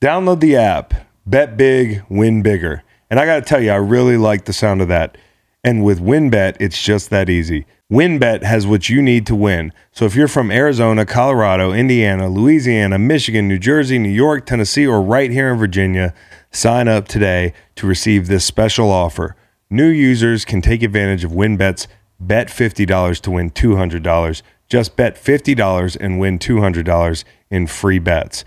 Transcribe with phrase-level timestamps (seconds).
[0.00, 0.94] Download the app,
[1.26, 2.82] bet big, win bigger.
[3.10, 5.18] And I got to tell you, I really like the sound of that.
[5.62, 7.66] And with WynnBET, it's just that easy.
[7.92, 9.74] WynnBET has what you need to win.
[9.92, 15.02] So if you're from Arizona, Colorado, Indiana, Louisiana, Michigan, New Jersey, New York, Tennessee, or
[15.02, 16.14] right here in Virginia,
[16.50, 19.36] sign up today to receive this special offer.
[19.68, 21.88] New users can take advantage of WynnBET's
[22.18, 24.42] bet $50 to win $200.
[24.66, 28.46] Just bet $50 and win $200 in free bets.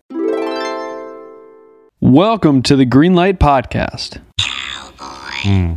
[2.03, 4.19] Welcome to the Greenlight Podcast.
[4.39, 5.73] Hmm.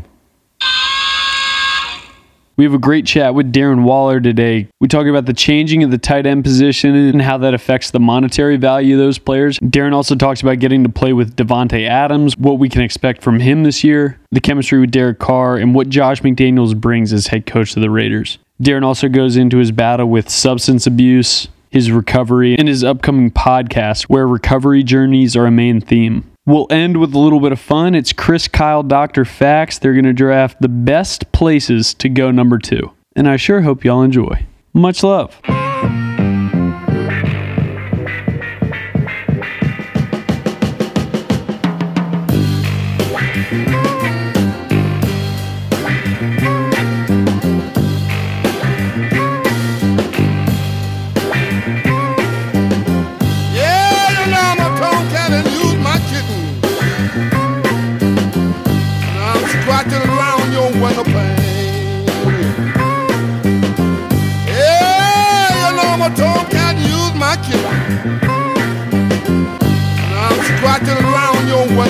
[2.56, 4.68] We have a great chat with Darren Waller today.
[4.80, 8.00] We talk about the changing of the tight end position and how that affects the
[8.00, 9.58] monetary value of those players.
[9.58, 13.38] Darren also talks about getting to play with Davante Adams, what we can expect from
[13.38, 17.44] him this year, the chemistry with Derek Carr, and what Josh McDaniels brings as head
[17.44, 18.38] coach of the Raiders.
[18.62, 24.04] Darren also goes into his battle with substance abuse, his recovery, and his upcoming podcast,
[24.04, 26.24] where recovery journeys are a main theme.
[26.46, 27.96] We'll end with a little bit of fun.
[27.96, 29.24] It's Chris Kyle Dr.
[29.24, 29.80] Facts.
[29.80, 32.92] They're going to draft the best places to go number two.
[33.16, 34.46] And I sure hope y'all enjoy.
[34.72, 35.40] Much love.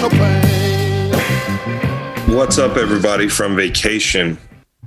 [0.05, 2.37] Around your window pane.
[2.37, 4.39] What's up, everybody from vacation,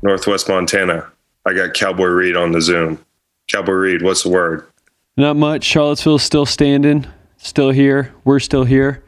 [0.01, 1.11] Northwest Montana?
[1.45, 3.03] I got Cowboy Reed on the Zoom.
[3.47, 4.67] Cowboy Reed, what's the word?
[5.15, 5.63] Not much.
[5.63, 7.07] Charlottesville's still standing,
[7.37, 8.13] still here.
[8.25, 9.03] We're still here.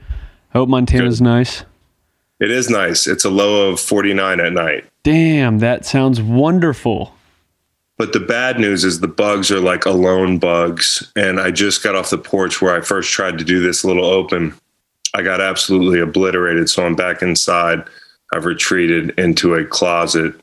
[0.53, 1.25] I hope Montana's Good.
[1.25, 1.65] nice.
[2.39, 3.05] It is nice.
[3.05, 4.85] It's a low of 49 at night.
[5.03, 7.13] Damn, that sounds wonderful.
[7.97, 11.11] But the bad news is the bugs are like alone bugs.
[11.17, 14.05] And I just got off the porch where I first tried to do this little
[14.05, 14.53] open.
[15.13, 16.69] I got absolutely obliterated.
[16.69, 17.83] So I'm back inside.
[18.33, 20.33] I've retreated into a closet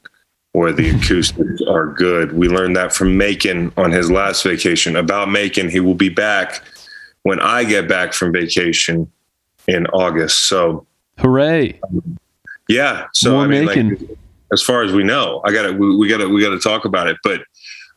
[0.53, 2.33] where the acoustics are good.
[2.33, 4.97] We learned that from Macon on his last vacation.
[4.97, 6.63] About Macon, he will be back
[7.23, 9.11] when I get back from vacation
[9.69, 10.49] in August.
[10.49, 10.87] So
[11.19, 11.81] Hooray.
[12.69, 13.07] yeah.
[13.13, 13.89] So More I mean, Macon.
[13.91, 14.19] like,
[14.53, 16.59] as far as we know, I got to we, we got to we got to
[16.59, 17.17] talk about it.
[17.23, 17.43] But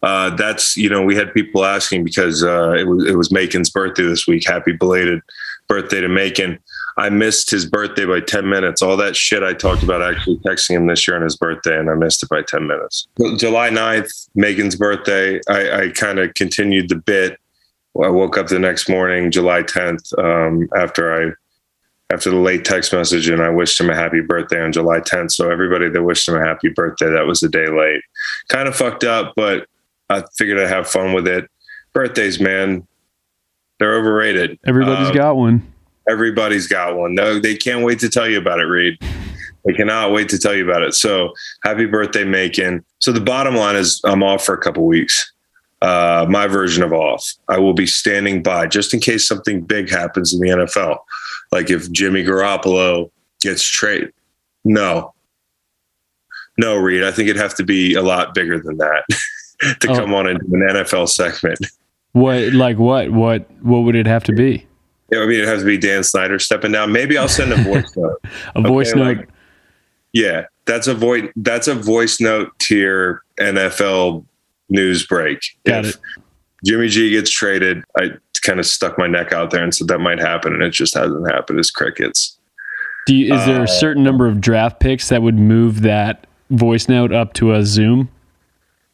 [0.02, 3.70] uh, that's you know we had people asking because uh, it was it was Macon's
[3.70, 4.48] birthday this week.
[4.48, 5.22] Happy belated
[5.70, 6.60] birthday to Macon.
[6.98, 8.82] I missed his birthday by 10 minutes.
[8.82, 11.90] All that shit I talked about actually texting him this year on his birthday, and
[11.90, 13.08] I missed it by 10 minutes.
[13.38, 17.40] July 9th, Macon's birthday, I, I kind of continued the bit.
[18.04, 21.34] I woke up the next morning, July 10th, um, after I
[22.12, 25.32] after the late text message and I wished him a happy birthday on July 10th.
[25.32, 28.02] So everybody that wished him a happy birthday, that was a day late.
[28.48, 29.68] Kind of fucked up, but
[30.10, 31.50] I figured I'd have fun with it.
[31.94, 32.88] Birthdays, man,
[33.80, 34.60] they're overrated.
[34.68, 35.62] Everybody's Um, got one.
[36.10, 37.16] everybody's got one.
[37.16, 38.98] No, they can't wait to tell you about it, Reed.
[39.66, 40.94] They cannot wait to tell you about it.
[40.94, 42.84] So happy birthday, Macon.
[43.00, 45.32] So the bottom line is I'm off for a couple weeks.
[45.82, 47.34] Uh, my version of off.
[47.48, 50.98] I will be standing by just in case something big happens in the NFL.
[51.52, 53.12] Like if Jimmy Garoppolo
[53.42, 54.12] gets traded.
[54.66, 55.14] No.
[56.58, 57.04] No, Reed.
[57.04, 59.04] I think it'd have to be a lot bigger than that
[59.80, 59.96] to Oh.
[59.96, 61.60] come on into an NFL segment.
[62.14, 63.12] What like what?
[63.12, 64.66] What what would it have to be?
[65.14, 66.92] I mean, it has to be Dan Snyder stepping down.
[66.92, 68.22] Maybe I'll send a voice note.
[68.56, 69.18] A voice note.
[69.18, 69.30] like-
[70.14, 71.30] Yeah, that's a voice.
[71.36, 74.24] That's a voice note tier NFL
[74.70, 75.40] news break.
[75.66, 76.02] Got if it.
[76.66, 78.10] Jimmy G gets traded, I
[78.42, 80.94] kind of stuck my neck out there and said that might happen, and it just
[80.94, 81.60] hasn't happened.
[81.60, 82.38] It's crickets.
[83.06, 86.28] Do you, is there uh, a certain number of draft picks that would move that
[86.50, 88.10] voice note up to a Zoom?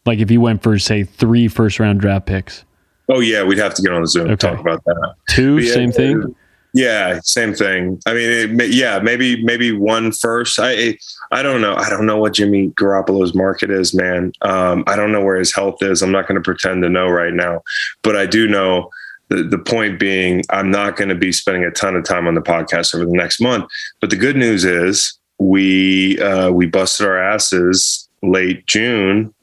[0.05, 2.64] Like if you went for say three first round draft picks,
[3.09, 4.49] Oh yeah, we'd have to get on the Zoom and Okay.
[4.49, 5.13] talk about that.
[5.29, 6.35] two, yeah, same thing.
[6.73, 8.01] Yeah, same thing.
[8.05, 10.59] I mean, it, yeah, maybe maybe one first.
[10.61, 10.97] I
[11.31, 11.73] I don't know.
[11.75, 14.33] I don't know what Jimmy Garoppolo's market is, man.
[14.41, 16.01] Um, I don't know where his health is.
[16.01, 17.61] I'm not going to pretend to know right now,
[18.03, 18.89] but I do know
[19.29, 22.35] the, the point being, I'm not going to be spending a ton of time on
[22.35, 23.65] the podcast over the next month.
[24.01, 29.33] But the good news is we uh, we busted our asses late June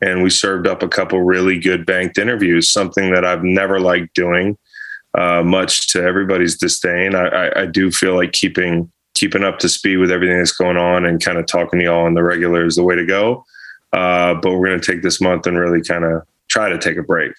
[0.00, 4.14] and we served up a couple really good banked interviews, something that I've never liked
[4.14, 4.56] doing,
[5.14, 7.14] uh, much to everybody's disdain.
[7.14, 10.76] I, I, I, do feel like keeping keeping up to speed with everything that's going
[10.76, 13.44] on and kind of talking to y'all on the regular is the way to go.
[13.92, 16.96] Uh, but we're going to take this month and really kind of try to take
[16.96, 17.32] a break.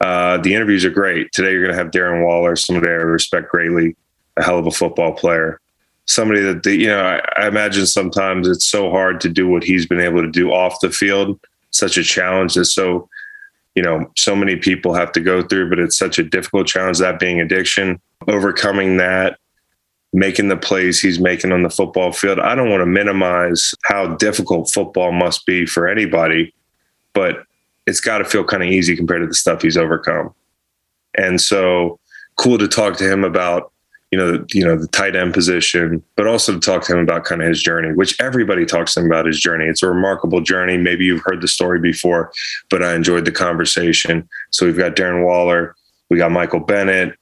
[0.00, 1.30] Uh, the interviews are great.
[1.32, 3.96] Today, you're going to have Darren Waller, somebody I respect greatly,
[4.36, 5.60] a hell of a football player.
[6.06, 9.86] Somebody that, you know, I, I imagine sometimes it's so hard to do what he's
[9.86, 11.38] been able to do off the field,
[11.72, 13.08] such a challenge that's so,
[13.74, 16.98] you know, so many people have to go through, but it's such a difficult challenge,
[16.98, 19.38] that being addiction, overcoming that,
[20.12, 22.38] making the plays he's making on the football field.
[22.38, 26.54] I don't want to minimize how difficult football must be for anybody,
[27.14, 27.44] but
[27.86, 30.34] it's got to feel kind of easy compared to the stuff he's overcome.
[31.16, 31.98] And so
[32.36, 33.71] cool to talk to him about,
[34.12, 37.24] you know, you know, the tight end position, but also to talk to him about
[37.24, 39.64] kind of his journey, which everybody talks to him about his journey.
[39.64, 40.76] It's a remarkable journey.
[40.76, 42.30] Maybe you've heard the story before,
[42.68, 44.28] but I enjoyed the conversation.
[44.50, 45.74] So we've got Darren Waller,
[46.10, 47.18] we got Michael Bennett,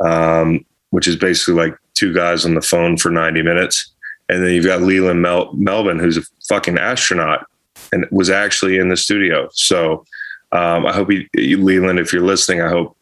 [0.00, 3.92] um, which is basically like two guys on the phone for 90 minutes.
[4.28, 7.46] And then you've got Leland Mel- Melvin, who's a fucking astronaut
[7.90, 9.48] and was actually in the studio.
[9.54, 10.04] So
[10.52, 12.96] um, I hope Leland, if you're listening, I hope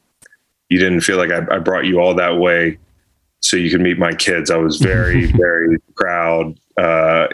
[0.70, 2.78] you didn't feel like I, I brought you all that way
[3.46, 4.50] so you can meet my kids.
[4.50, 7.28] I was very, very proud uh,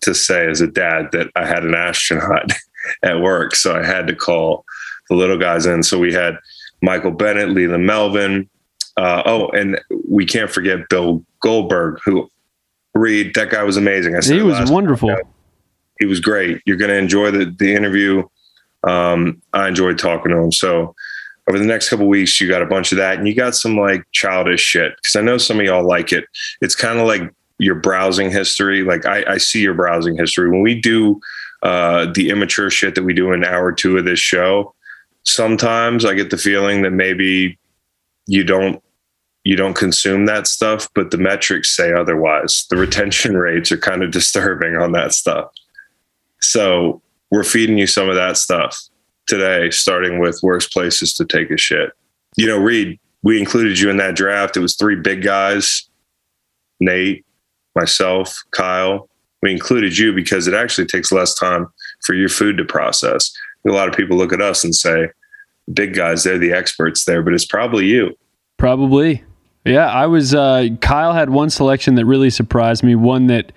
[0.00, 2.50] to say as a dad that I had an astronaut
[3.02, 3.54] at work.
[3.54, 4.64] So I had to call
[5.08, 5.82] the little guys in.
[5.82, 6.38] So we had
[6.82, 8.48] Michael Bennett, Leland Melvin.
[8.96, 9.78] Uh, oh, and
[10.08, 12.30] we can't forget Bill Goldberg, who
[12.94, 14.16] Reed, that guy was amazing.
[14.16, 15.14] I said he was wonderful.
[16.00, 16.62] He was great.
[16.64, 18.24] You're going to enjoy the, the interview.
[18.84, 20.52] Um, I enjoyed talking to him.
[20.52, 20.94] So
[21.48, 23.76] over the next couple weeks, you got a bunch of that and you got some
[23.76, 24.92] like childish shit.
[25.02, 26.26] Cause I know some of y'all like it.
[26.60, 28.82] It's kind of like your browsing history.
[28.82, 31.20] Like I, I, see your browsing history when we do,
[31.62, 34.74] uh, the immature shit that we do in hour two of this show.
[35.24, 37.58] Sometimes I get the feeling that maybe
[38.26, 38.82] you don't
[39.44, 42.66] you don't consume that stuff, but the metrics say otherwise.
[42.68, 45.50] The retention rates are kind of disturbing on that stuff.
[46.40, 48.87] So we're feeding you some of that stuff
[49.28, 51.90] today, starting with worst places to take a shit.
[52.36, 54.56] You know, Reed, we included you in that draft.
[54.56, 55.88] It was three big guys
[56.80, 57.24] Nate,
[57.74, 59.08] myself, Kyle.
[59.42, 61.66] We included you because it actually takes less time
[62.04, 63.32] for your food to process.
[63.66, 65.08] A lot of people look at us and say,
[65.72, 68.16] big guys, they're the experts there, but it's probably you.
[68.56, 69.22] Probably.
[69.64, 73.52] Yeah, I was, uh, Kyle had one selection that really surprised me, one that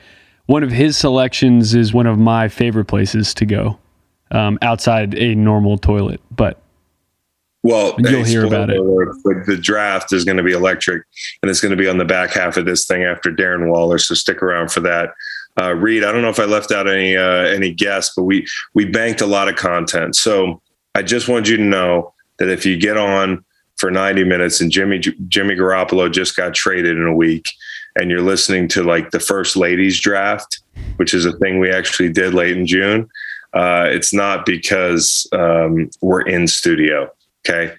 [0.45, 3.79] one of his selections is one of my favorite places to go
[4.31, 6.21] um, outside a normal toilet.
[6.31, 6.61] But
[7.63, 8.77] well, you'll hear about it.
[8.77, 11.03] the draft is going to be electric,
[11.41, 13.99] and it's going to be on the back half of this thing after Darren Waller.
[13.99, 15.13] So stick around for that.
[15.61, 18.47] Uh, Reed, I don't know if I left out any uh, any guests, but we
[18.73, 20.15] we banked a lot of content.
[20.15, 20.61] So
[20.95, 23.45] I just wanted you to know that if you get on
[23.77, 27.47] for 90 minutes and Jimmy Jimmy Garoppolo just got traded in a week,
[27.95, 30.61] and you're listening to like the first ladies draft,
[30.95, 33.09] which is a thing we actually did late in June,
[33.53, 37.09] uh, it's not because um, we're in studio.
[37.45, 37.73] Okay.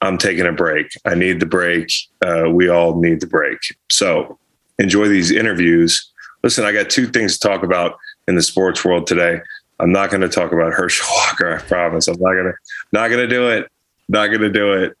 [0.00, 0.92] I'm taking a break.
[1.04, 1.90] I need the break.
[2.24, 3.58] Uh, we all need the break.
[3.90, 4.38] So
[4.78, 6.12] enjoy these interviews.
[6.44, 7.96] Listen, I got two things to talk about
[8.28, 9.40] in the sports world today.
[9.80, 11.56] I'm not going to talk about Herschel Walker.
[11.56, 12.06] I promise.
[12.06, 12.54] I'm not going to,
[12.92, 13.68] not going to do it.
[14.08, 14.96] Not going to do it.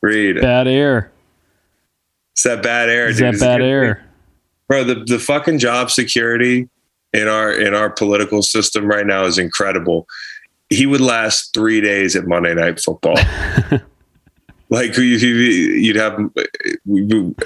[0.00, 0.40] Reed.
[0.40, 1.10] Bad air.
[2.32, 3.08] It's that bad air.
[3.08, 3.34] It's dude.
[3.34, 4.04] that bad air,
[4.68, 4.84] bro.
[4.84, 6.68] The the fucking job security
[7.12, 10.06] in our in our political system right now is incredible.
[10.70, 13.16] He would last three days at Monday Night Football.
[14.70, 16.18] like you'd have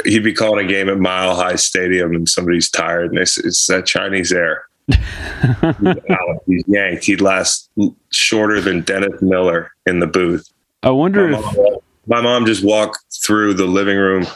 [0.05, 3.67] he'd be calling a game at Mile High Stadium and somebody's tired and it's, it's
[3.69, 4.65] that Chinese air.
[6.47, 7.05] he's yanked.
[7.05, 7.71] He'd last
[8.11, 10.53] shorter than Dennis Miller in the booth.
[10.83, 11.77] I wonder my if mom,
[12.09, 14.27] my mom just walked through the living room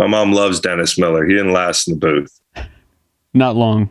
[0.00, 1.26] my mom loves Dennis Miller.
[1.26, 2.40] He didn't last in the booth.
[3.34, 3.90] Not long.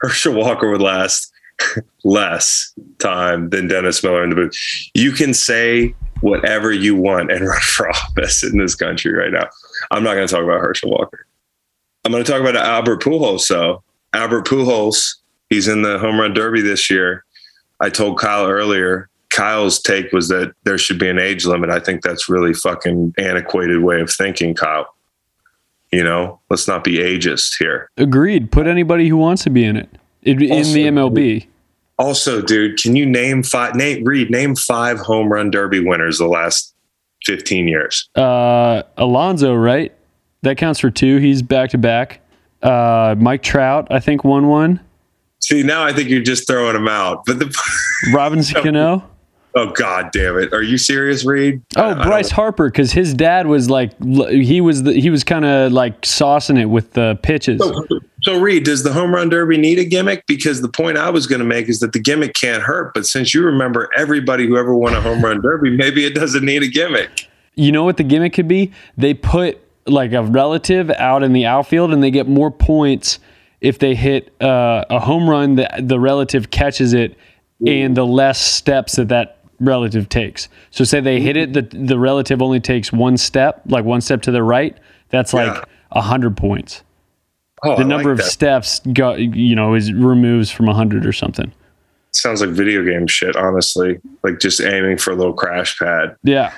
[0.00, 1.32] Herschel Walker would last
[2.04, 4.56] less time than Dennis Miller in the booth.
[4.94, 9.48] You can say whatever you want and run for office in this country right now.
[9.90, 11.26] I'm not going to talk about Herschel Walker.
[12.04, 13.40] I'm going to talk about Albert Pujols.
[13.40, 15.16] So Albert Pujols,
[15.50, 17.24] he's in the home run derby this year.
[17.80, 21.70] I told Kyle earlier Kyle's take was that there should be an age limit.
[21.70, 24.94] I think that's really fucking antiquated way of thinking, Kyle.
[25.92, 27.90] You know, let's not be ageist here.
[27.96, 28.50] Agreed.
[28.52, 29.88] Put anybody who wants to be in it
[30.22, 31.46] in, also, the MLB.
[31.98, 33.74] Also, dude, can you name five?
[33.74, 36.74] Nate Reed, name five home run derby winners the last
[37.24, 38.08] 15 years.
[38.14, 39.92] Uh, Alonso, right?
[40.42, 41.16] That counts for two.
[41.16, 42.20] He's back to back.
[42.62, 44.80] Uh, Mike Trout, I think, won one.
[45.40, 47.24] See, now I think you're just throwing them out.
[47.26, 47.56] But the
[48.12, 49.08] Robinson Cano.
[49.54, 51.62] Oh god damn it, are you serious, Reed?
[51.76, 55.72] Oh, Bryce Harper, because his dad was like he was the, he was kind of
[55.72, 57.60] like saucing it with the pitches.
[57.60, 57.86] So,
[58.22, 60.26] so Reed, does the home run derby need a gimmick?
[60.26, 62.92] Because the point I was going to make is that the gimmick can't hurt.
[62.94, 66.44] But since you remember everybody who ever won a home run derby, maybe it doesn't
[66.44, 67.28] need a gimmick.
[67.54, 68.72] You know what the gimmick could be?
[68.96, 73.18] They put like a relative out in the outfield, and they get more points
[73.60, 77.16] if they hit uh, a home run that the relative catches it,
[77.66, 80.48] and the less steps that that relative takes.
[80.70, 84.22] So say they hit it, the the relative only takes one step, like one step
[84.22, 84.76] to the right.
[85.10, 86.82] That's like a hundred points.
[87.64, 88.30] Oh, The I number like of that.
[88.30, 91.52] steps, go, you know, is removes from a hundred or something.
[92.12, 93.34] sounds like video game shit.
[93.36, 96.14] Honestly, like just aiming for a little crash pad.
[96.22, 96.52] Yeah,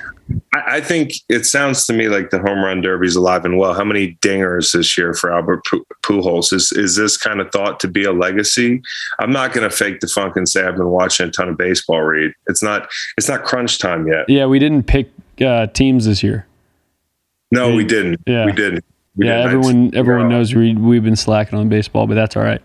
[0.52, 3.74] I, I think it sounds to me like the home run derby's alive and well.
[3.74, 5.64] How many dingers this year for Albert
[6.02, 6.52] Pujols?
[6.52, 8.82] Is is this kind of thought to be a legacy?
[9.18, 11.56] I'm not going to fake the funk and say I've been watching a ton of
[11.56, 12.00] baseball.
[12.00, 14.28] Reed, it's not it's not crunch time yet.
[14.28, 14.46] yeah.
[14.46, 15.10] We didn't pick
[15.40, 16.46] uh, teams this year.
[17.52, 18.20] No, we didn't.
[18.26, 18.46] Yeah.
[18.46, 18.84] we didn't.
[19.16, 19.46] We yeah, didn't.
[19.46, 22.62] everyone everyone no, knows we we've been slacking on baseball, but that's all right.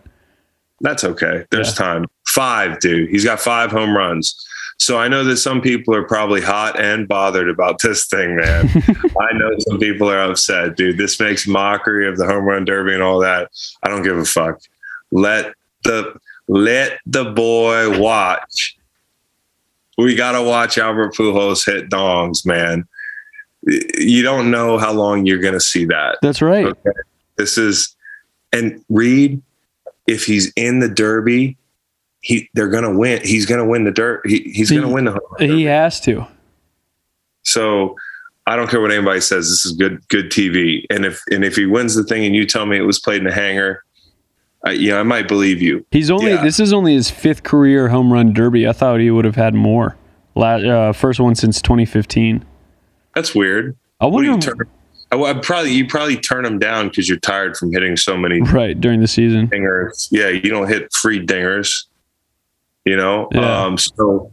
[0.81, 1.45] That's okay.
[1.51, 2.05] There's time.
[2.27, 3.09] Five, dude.
[3.09, 4.35] He's got five home runs.
[4.77, 8.69] So I know that some people are probably hot and bothered about this thing, man.
[9.19, 10.97] I know some people are upset, dude.
[10.97, 13.49] This makes mockery of the home run derby and all that.
[13.83, 14.59] I don't give a fuck.
[15.11, 15.53] Let
[15.83, 18.77] the let the boy watch.
[19.97, 22.85] We gotta watch Albert Pujols hit dongs, man.
[23.63, 26.17] You don't know how long you're gonna see that.
[26.21, 26.65] That's right.
[26.65, 26.99] Okay.
[27.37, 27.95] This is
[28.51, 29.41] and Reed,
[30.07, 31.57] if he's in the Derby,
[32.25, 33.21] he they're gonna win.
[33.23, 34.21] He's gonna win the dirt.
[34.25, 36.25] He, he's He- gonna win the home run He has to.
[37.43, 37.95] So
[38.47, 39.49] I don't care what anybody says.
[39.49, 40.85] This is good good TV.
[40.89, 43.21] And if and if he wins the thing and you tell me it was played
[43.21, 43.83] in a hangar,
[44.63, 45.85] I, yeah, I might believe you.
[45.91, 46.43] He's only Yeah.
[46.43, 48.67] this is only his fifth career home run derby.
[48.67, 49.95] I thought he would have had more.
[50.35, 52.43] La- uh, first one since 2015.
[53.13, 53.77] That's weird.
[54.01, 54.49] I What do wonder.
[54.49, 54.67] you turn?
[55.11, 58.41] I, would probably you probably turn him down because you're tired from hitting so many
[58.41, 59.47] right during the season.
[59.47, 60.07] dingers.
[60.11, 61.85] Yeah, you don't hit free dingers.
[62.85, 63.63] You know, Yeah.
[63.65, 64.29] um, so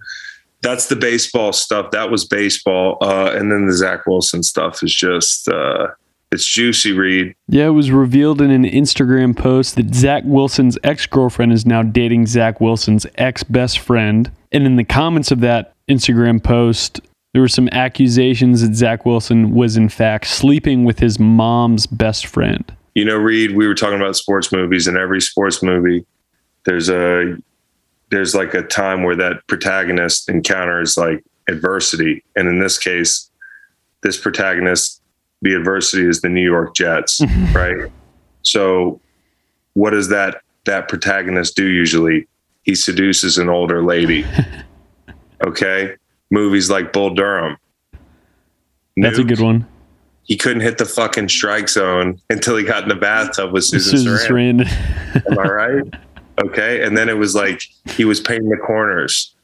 [0.60, 1.90] that's the baseball stuff.
[1.90, 5.88] That was baseball, uh, and then the Zach Wilson stuff is just uh,
[6.30, 6.92] it's juicy.
[6.92, 7.34] Reed.
[7.48, 11.82] Yeah, it was revealed in an Instagram post that Zach Wilson's ex girlfriend is now
[11.82, 14.30] dating Zach Wilson's ex best friend.
[14.52, 17.00] And in the comments of that Instagram post,
[17.32, 22.26] there were some accusations that Zach Wilson was, in fact, sleeping with his mom's best
[22.26, 22.70] friend.
[22.94, 23.56] You know, Reed.
[23.56, 26.04] We were talking about sports movies, and every sports movie,
[26.66, 27.36] there's a
[28.12, 33.30] there's like a time where that protagonist encounters like adversity, and in this case,
[34.02, 35.00] this protagonist,
[35.40, 37.90] the adversity is the New York Jets, right?
[38.42, 39.00] So,
[39.72, 42.28] what does that that protagonist do usually?
[42.64, 44.26] He seduces an older lady.
[45.46, 45.96] okay,
[46.30, 47.56] movies like Bull Durham.
[48.94, 49.66] That's a good one.
[50.24, 53.98] He couldn't hit the fucking strike zone until he got in the bathtub with Susan,
[53.98, 54.66] Susan Sarandon.
[54.66, 55.32] Sarandon.
[55.32, 55.94] Am I right?
[56.44, 56.84] Okay.
[56.84, 59.34] And then it was like he was painting the corners.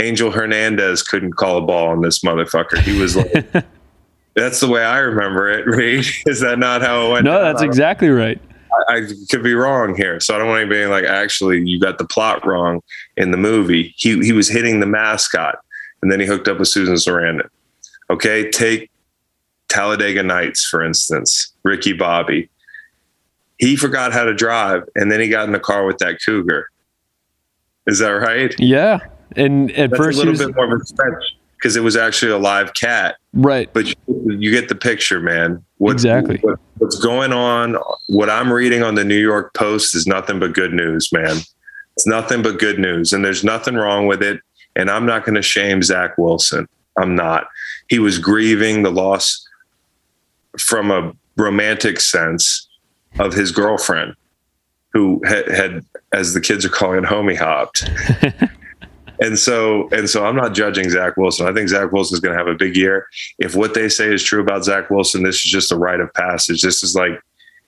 [0.00, 2.78] Angel Hernandez couldn't call a ball on this motherfucker.
[2.78, 3.52] He was like,
[4.34, 6.06] that's the way I remember it, Reed.
[6.26, 7.24] Is that not how it went?
[7.24, 7.42] no, down?
[7.42, 8.40] that's exactly right.
[8.88, 10.20] I could be wrong here.
[10.20, 12.80] So I don't want anybody like, actually, you got the plot wrong
[13.16, 13.94] in the movie.
[13.96, 15.58] He, he was hitting the mascot
[16.00, 17.48] and then he hooked up with Susan Sarandon.
[18.08, 18.50] Okay.
[18.50, 18.90] Take
[19.68, 22.48] Talladega Nights, for instance, Ricky Bobby.
[23.58, 26.68] He forgot how to drive and then he got in the car with that cougar.
[27.86, 28.54] Is that right?
[28.58, 29.00] Yeah.
[29.36, 31.24] And at That's first, a little was, bit more of a stretch
[31.56, 33.16] because it was actually a live cat.
[33.32, 33.68] right.
[33.72, 33.94] But you,
[34.38, 35.64] you get the picture, man.
[35.78, 36.38] What, Exactly.
[36.42, 37.76] what- what's going on?
[38.06, 41.38] What I'm reading on the New York Post is nothing but good news, man.
[41.96, 44.40] It's nothing but good news, and there's nothing wrong with it.
[44.76, 46.68] And I'm not going to shame Zach Wilson.
[46.96, 47.48] I'm not.
[47.88, 49.44] He was grieving the loss
[50.56, 52.67] from a romantic sense
[53.18, 54.14] of his girlfriend,
[54.92, 57.88] who had, had as the kids are calling it, homie hopped.
[59.20, 61.46] And so, and so, I'm not judging Zach Wilson.
[61.46, 63.08] I think Zach Wilson is going to have a big year.
[63.38, 66.12] If what they say is true about Zach Wilson, this is just a rite of
[66.14, 66.62] passage.
[66.62, 67.20] This is like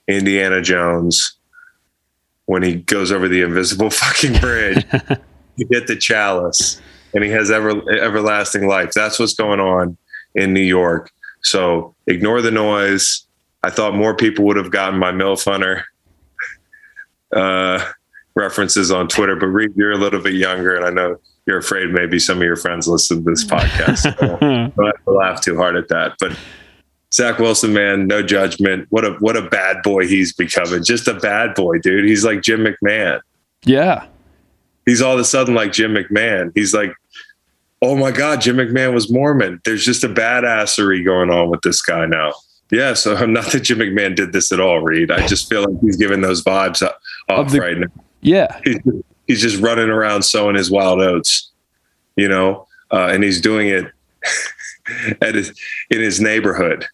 [0.07, 1.37] Indiana Jones
[2.47, 6.81] when he goes over the invisible fucking bridge to get the chalice,
[7.15, 8.93] and he has ever everlasting life.
[8.93, 9.97] That's what's going on
[10.37, 11.11] in New York.
[11.43, 13.27] So ignore the noise.
[13.63, 15.85] I thought more people would have gotten my MILF Hunter
[17.35, 17.85] uh,
[18.35, 21.91] references on Twitter, but Reed, you're a little bit younger, and I know you're afraid
[21.91, 23.99] maybe some of your friends listen to this podcast.
[23.99, 26.15] So don't have to laugh too hard at that.
[26.21, 26.37] But
[27.13, 28.87] Zach Wilson, man, no judgment.
[28.91, 30.85] What a what a bad boy he's becoming.
[30.85, 32.09] Just a bad boy, dude.
[32.09, 33.21] He's like Jim McMahon.
[33.65, 34.07] Yeah.
[34.87, 36.53] He's all of a sudden like Jim McMahon.
[36.55, 36.93] He's like,
[37.83, 39.61] oh my God, Jim McMahon was Mormon.
[39.65, 42.33] There's just a badassery going on with this guy now.
[42.71, 45.11] Yeah, so I'm not that Jim McMahon did this at all, Reed.
[45.11, 46.87] I just feel like he's giving those vibes
[47.29, 47.87] off the- right now.
[48.21, 48.61] Yeah.
[48.65, 48.79] He's,
[49.27, 51.51] he's just running around sowing his wild oats,
[52.17, 53.87] you know, uh, and he's doing it
[55.23, 55.59] at his,
[55.91, 56.87] in his neighborhood.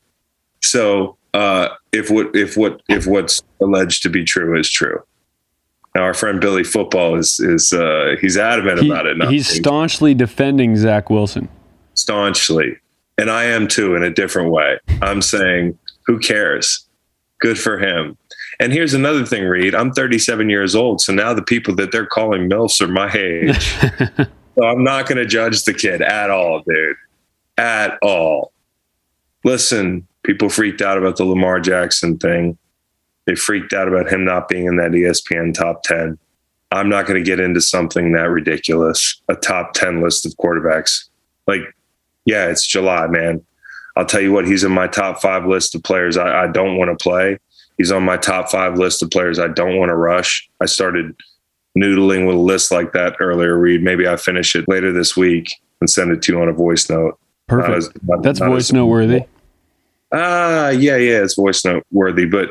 [0.62, 5.02] So uh, if what if what if what's alleged to be true is true,
[5.94, 9.22] now our friend Billy Football is is uh, he's adamant He- about it.
[9.28, 11.48] he's staunchly defending Zach Wilson.
[11.94, 12.76] staunchly,
[13.18, 14.78] and I am too in a different way.
[15.02, 16.86] I'm saying, who cares?
[17.40, 18.16] Good for him.
[18.58, 19.74] And here's another thing, Reed.
[19.74, 24.28] I'm 37 years old, so now the people that they're calling milfs are my age.
[24.54, 26.96] so I'm not going to judge the kid at all, dude.
[27.58, 28.52] At all.
[29.44, 32.56] Listen, people freaked out about the Lamar Jackson thing.
[33.26, 36.18] They freaked out about him not being in that ESPN top 10.
[36.72, 41.08] I'm not going to get into something that ridiculous, a top 10 list of quarterbacks.
[41.46, 41.62] Like,
[42.26, 43.42] yeah, it's July, man.
[43.96, 46.76] I'll tell you what, he's in my top five list of players I, I don't
[46.76, 47.38] want to play.
[47.78, 50.46] He's on my top five list of players I don't want to rush.
[50.60, 51.14] I started
[51.78, 53.82] noodling with a list like that earlier, Reed.
[53.82, 56.88] Maybe I finish it later this week and send it to you on a voice
[56.90, 57.18] note.
[57.48, 57.76] Not Perfect.
[57.76, 59.22] as- not- That's not voice note worthy.
[60.12, 62.26] Ah, yeah, yeah, it's voice note worthy.
[62.26, 62.48] But,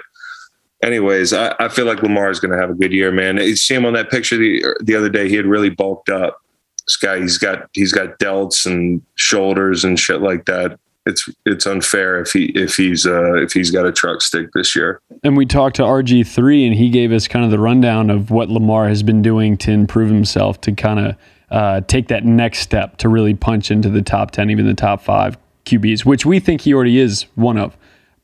[0.83, 3.37] anyways, I, I feel like Lamar is going to have a good year, man.
[3.37, 5.29] You see him on that picture the the other day.
[5.29, 6.39] He had really bulked up.
[6.87, 10.79] This guy, he's got he's got delts and shoulders and shit like that.
[11.05, 14.75] It's it's unfair if he if he's uh if he's got a truck stick this
[14.75, 14.99] year.
[15.23, 18.49] And we talked to RG3, and he gave us kind of the rundown of what
[18.49, 21.15] Lamar has been doing to improve himself to kind of
[21.51, 25.01] uh, take that next step to really punch into the top 10, even the top
[25.01, 27.75] five QBs, which we think he already is one of.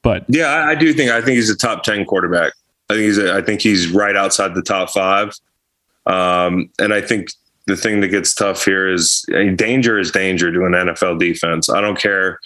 [0.01, 2.53] But Yeah, I, I do think I think he's a top ten quarterback.
[2.89, 5.33] I think he's a, I think he's right outside the top five.
[6.07, 7.29] Um, and I think
[7.67, 11.69] the thing that gets tough here is danger is danger to an NFL defense.
[11.69, 12.39] I don't care,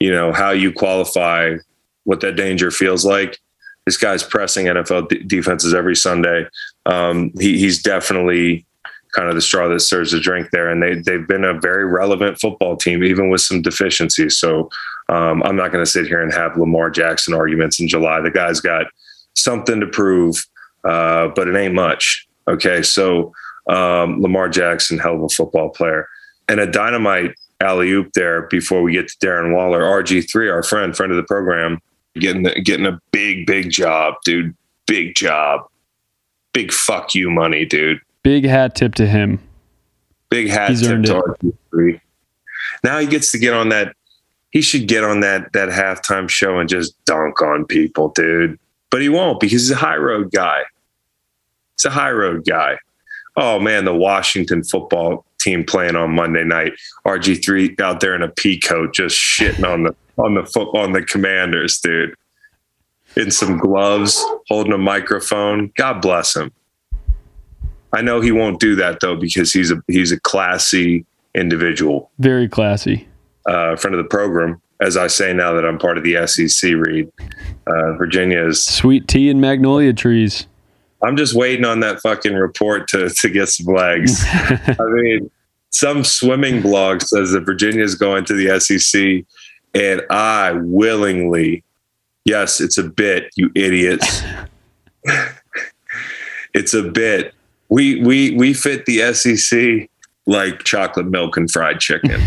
[0.00, 1.56] you know, how you qualify
[2.04, 3.38] what that danger feels like.
[3.84, 6.46] This guy's pressing NFL defenses every Sunday.
[6.86, 8.66] Um, he, he's definitely
[9.14, 11.84] kind of the straw that serves the drink there, and they they've been a very
[11.84, 14.38] relevant football team, even with some deficiencies.
[14.38, 14.70] So
[15.08, 18.20] um, I'm not going to sit here and have Lamar Jackson arguments in July.
[18.20, 18.86] The guy's got
[19.34, 20.44] something to prove,
[20.84, 22.26] uh, but it ain't much.
[22.48, 23.32] Okay, so
[23.68, 26.06] um, Lamar Jackson, hell of a football player,
[26.48, 30.96] and a dynamite alley oop there before we get to Darren Waller, RG3, our friend,
[30.96, 31.80] friend of the program,
[32.14, 34.54] getting the, getting a big, big job, dude,
[34.86, 35.66] big job,
[36.52, 39.40] big fuck you money, dude, big hat tip to him.
[40.28, 41.22] big hat He's tip to.
[41.72, 42.00] RG3.
[42.82, 43.94] Now he gets to get on that.
[44.50, 48.58] He should get on that that halftime show and just dunk on people, dude.
[48.90, 50.62] But he won't because he's a high road guy.
[51.76, 52.78] He's a high road guy.
[53.36, 56.72] Oh man, the Washington football team playing on Monday night.
[57.06, 60.92] RG3 out there in a pea coat, just shitting on the on the foot on
[60.92, 62.14] the commanders, dude.
[63.16, 65.72] In some gloves, holding a microphone.
[65.76, 66.52] God bless him.
[67.92, 72.48] I know he won't do that though because he's a he's a classy individual, Very
[72.48, 73.08] classy.
[73.46, 74.60] uh, friend of the program.
[74.80, 77.10] As I say now that I'm part of the SEC, Reed
[77.66, 78.64] uh, Virginia is.
[78.64, 80.46] Sweet tea and magnolia trees.
[81.04, 84.24] I'm just waiting on that fucking report to to get some legs.
[84.32, 85.30] I mean,
[85.70, 89.24] some swimming blog says that Virginia is going to the SEC,
[89.74, 91.64] and I willingly,
[92.24, 94.22] yes, it's a bit, you idiots.
[96.54, 97.34] it's a bit.
[97.68, 99.90] We we we fit the SEC
[100.26, 102.20] like chocolate milk and fried chicken.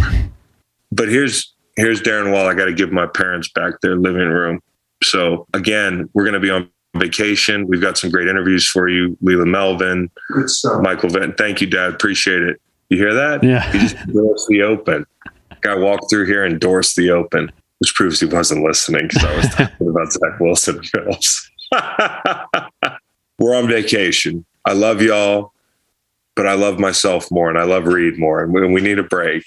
[0.91, 2.47] but here's here's Darren Wall.
[2.47, 4.61] I got to give my parents back their living room.
[5.03, 7.67] So again, we're going to be on vacation.
[7.67, 9.17] We've got some great interviews for you.
[9.21, 10.81] Leland Melvin, Good stuff.
[10.81, 11.33] Michael Venn.
[11.33, 11.93] Thank you, Dad.
[11.93, 12.61] Appreciate it.
[12.89, 13.43] You hear that?
[13.43, 13.69] Yeah.
[13.71, 15.05] He just endorsed the open.
[15.61, 19.35] Guy walked through here and endorsed the open, which proves he wasn't listening because I
[19.35, 21.51] was talking about Zach Wilson and Phillips.
[23.39, 24.45] We're on vacation.
[24.65, 25.53] I love y'all,
[26.35, 29.03] but I love myself more and I love Reed more, and we, we need a
[29.03, 29.43] break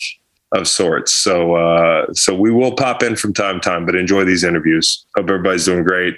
[0.53, 1.15] of sorts.
[1.15, 5.05] So, uh, so we will pop in from time to time, but enjoy these interviews.
[5.17, 6.17] Hope everybody's doing great.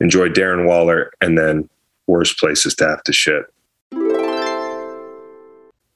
[0.00, 1.68] Enjoy Darren Waller, and then
[2.06, 3.44] worst places to have to shit.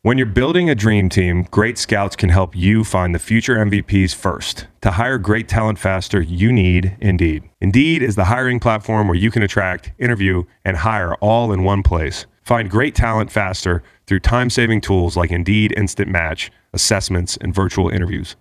[0.06, 4.14] When you're building a dream team, Great Scouts can help you find the future MVPs
[4.14, 4.68] first.
[4.82, 7.42] To hire great talent faster, you need Indeed.
[7.60, 11.82] Indeed is the hiring platform where you can attract, interview, and hire all in one
[11.82, 12.26] place.
[12.44, 17.88] Find great talent faster through time saving tools like Indeed Instant Match, assessments, and virtual
[17.88, 18.36] interviews.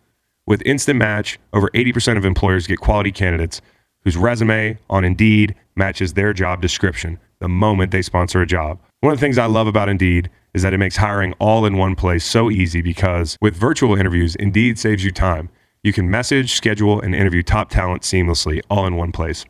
[0.46, 3.62] With Instant Match, over 80% of employers get quality candidates
[4.06, 8.80] whose resume on Indeed matches their job description the moment they sponsor a job.
[9.02, 11.76] One of the things I love about Indeed is that it makes hiring all in
[11.76, 15.50] one place so easy because with virtual interviews, Indeed saves you time.
[15.84, 19.44] You can message, schedule, and interview top talent seamlessly all in one place.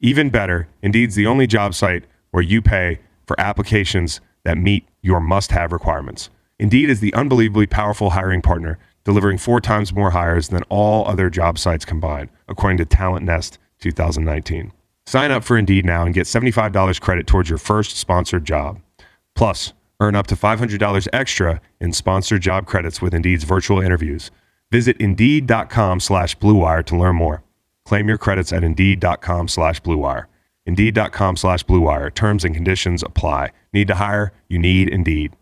[0.00, 5.20] Even better, Indeed's the only job site where you pay for applications that meet your
[5.20, 6.30] must have requirements.
[6.58, 11.30] Indeed is the unbelievably powerful hiring partner, delivering four times more hires than all other
[11.30, 14.72] job sites combined, according to Talent Nest 2019.
[15.06, 18.80] Sign up for Indeed now and get $75 credit towards your first sponsored job.
[19.34, 24.30] Plus, earn up to $500 extra in sponsored job credits with Indeed's virtual interviews.
[24.70, 27.42] Visit Indeed.com slash BlueWire to learn more.
[27.84, 30.26] Claim your credits at Indeed.com slash BlueWire.
[30.66, 32.14] Indeed.com slash BlueWire.
[32.14, 33.50] Terms and conditions apply.
[33.72, 34.32] Need to hire?
[34.48, 35.34] You need Indeed.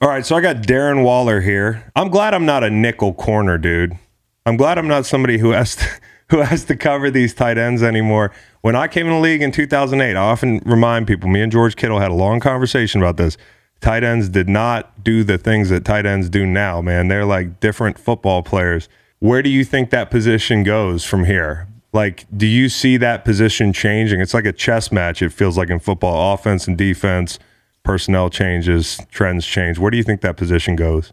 [0.00, 1.90] All right, so I got Darren Waller here.
[1.94, 3.96] I'm glad I'm not a nickel corner, dude.
[4.44, 5.86] I'm glad I'm not somebody who has to,
[6.30, 8.32] who has to cover these tight ends anymore.
[8.62, 11.76] When I came in the league in 2008, I often remind people, me and George
[11.76, 13.36] Kittle had a long conversation about this.
[13.80, 17.08] Tight ends did not do the things that tight ends do now, man.
[17.08, 18.88] They're like different football players.
[19.18, 21.68] Where do you think that position goes from here?
[21.92, 24.20] Like, do you see that position changing?
[24.20, 27.38] It's like a chess match, it feels like in football offense and defense,
[27.82, 29.78] personnel changes, trends change.
[29.78, 31.12] Where do you think that position goes?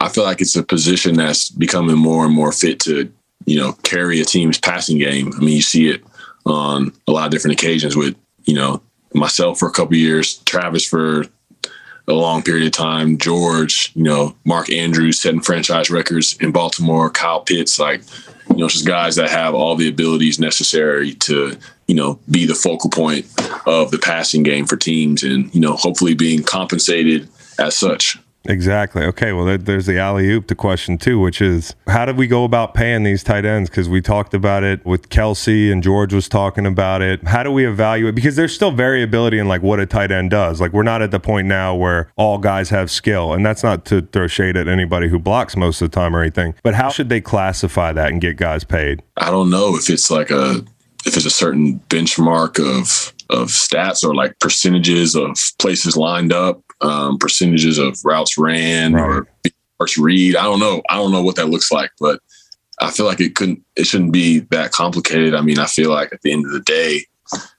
[0.00, 3.12] I feel like it's a position that's becoming more and more fit to,
[3.44, 5.32] you know, carry a team's passing game.
[5.36, 6.02] I mean, you see it
[6.46, 8.82] on a lot of different occasions with, you know,
[9.12, 11.24] myself for a couple years, Travis for
[12.08, 17.10] a long period of time, George, you know, Mark Andrews setting franchise records in Baltimore,
[17.10, 18.02] Kyle Pitts, like,
[18.48, 22.54] you know, just guys that have all the abilities necessary to, you know, be the
[22.54, 23.26] focal point
[23.66, 28.18] of the passing game for teams and, you know, hopefully being compensated as such.
[28.46, 29.04] Exactly.
[29.04, 29.32] Okay.
[29.32, 32.72] Well, there's the alley oop to question two, which is how did we go about
[32.72, 33.68] paying these tight ends?
[33.68, 37.26] Because we talked about it with Kelce and George was talking about it.
[37.26, 38.14] How do we evaluate?
[38.14, 40.60] Because there's still variability in like what a tight end does.
[40.60, 43.84] Like we're not at the point now where all guys have skill, and that's not
[43.86, 46.54] to throw shade at anybody who blocks most of the time or anything.
[46.62, 49.02] But how should they classify that and get guys paid?
[49.18, 50.64] I don't know if it's like a
[51.04, 56.60] if it's a certain benchmark of of stats or like percentages of places lined up
[56.80, 59.02] um, percentages of routes ran right.
[59.02, 59.28] or
[59.78, 60.36] first read.
[60.36, 60.82] I don't know.
[60.88, 62.20] I don't know what that looks like, but
[62.80, 63.64] I feel like it couldn't.
[63.76, 65.34] It shouldn't be that complicated.
[65.34, 67.04] I mean, I feel like at the end of the day,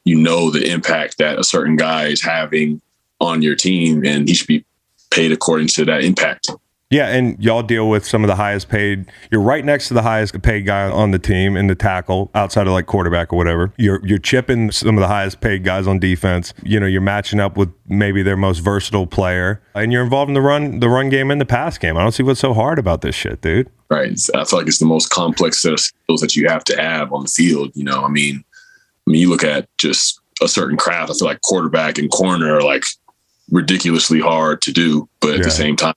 [0.03, 2.81] you know the impact that a certain guy is having
[3.19, 4.65] on your team, and he should be
[5.11, 6.49] paid according to that impact.
[6.91, 9.09] Yeah, and y'all deal with some of the highest paid.
[9.31, 12.67] You're right next to the highest paid guy on the team in the tackle, outside
[12.67, 13.73] of like quarterback or whatever.
[13.77, 16.53] You're you're chipping some of the highest paid guys on defense.
[16.63, 20.33] You know, you're matching up with maybe their most versatile player, and you're involved in
[20.33, 21.95] the run the run game and the pass game.
[21.95, 23.69] I don't see what's so hard about this shit, dude.
[23.89, 24.19] Right.
[24.35, 27.13] I feel like it's the most complex set of skills that you have to have
[27.13, 27.71] on the field.
[27.73, 28.43] You know, I mean,
[29.07, 31.09] I mean, you look at just a certain craft.
[31.09, 32.83] I feel like quarterback and corner are like
[33.49, 35.43] ridiculously hard to do, but at yeah.
[35.43, 35.93] the same time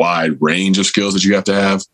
[0.00, 1.84] wide range of skills that you have to have,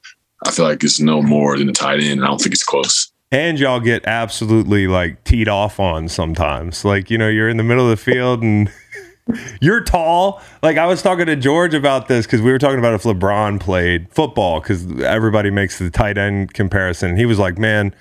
[0.47, 2.25] I feel like it's no more than a tight end.
[2.25, 3.13] I don't think it's close.
[3.33, 6.85] And y'all get absolutely like teed off on sometimes.
[6.85, 8.71] Like, you know, you're in the middle of the field and
[9.61, 10.41] you're tall.
[10.63, 13.59] Like I was talking to George about this because we were talking about if LeBron
[13.59, 17.11] played football because everybody makes the tight end comparison.
[17.11, 17.93] And he was like, man,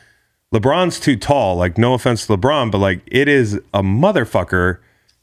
[0.54, 1.56] LeBron's too tall.
[1.56, 4.78] Like, no offense to LeBron, but like it is a motherfucker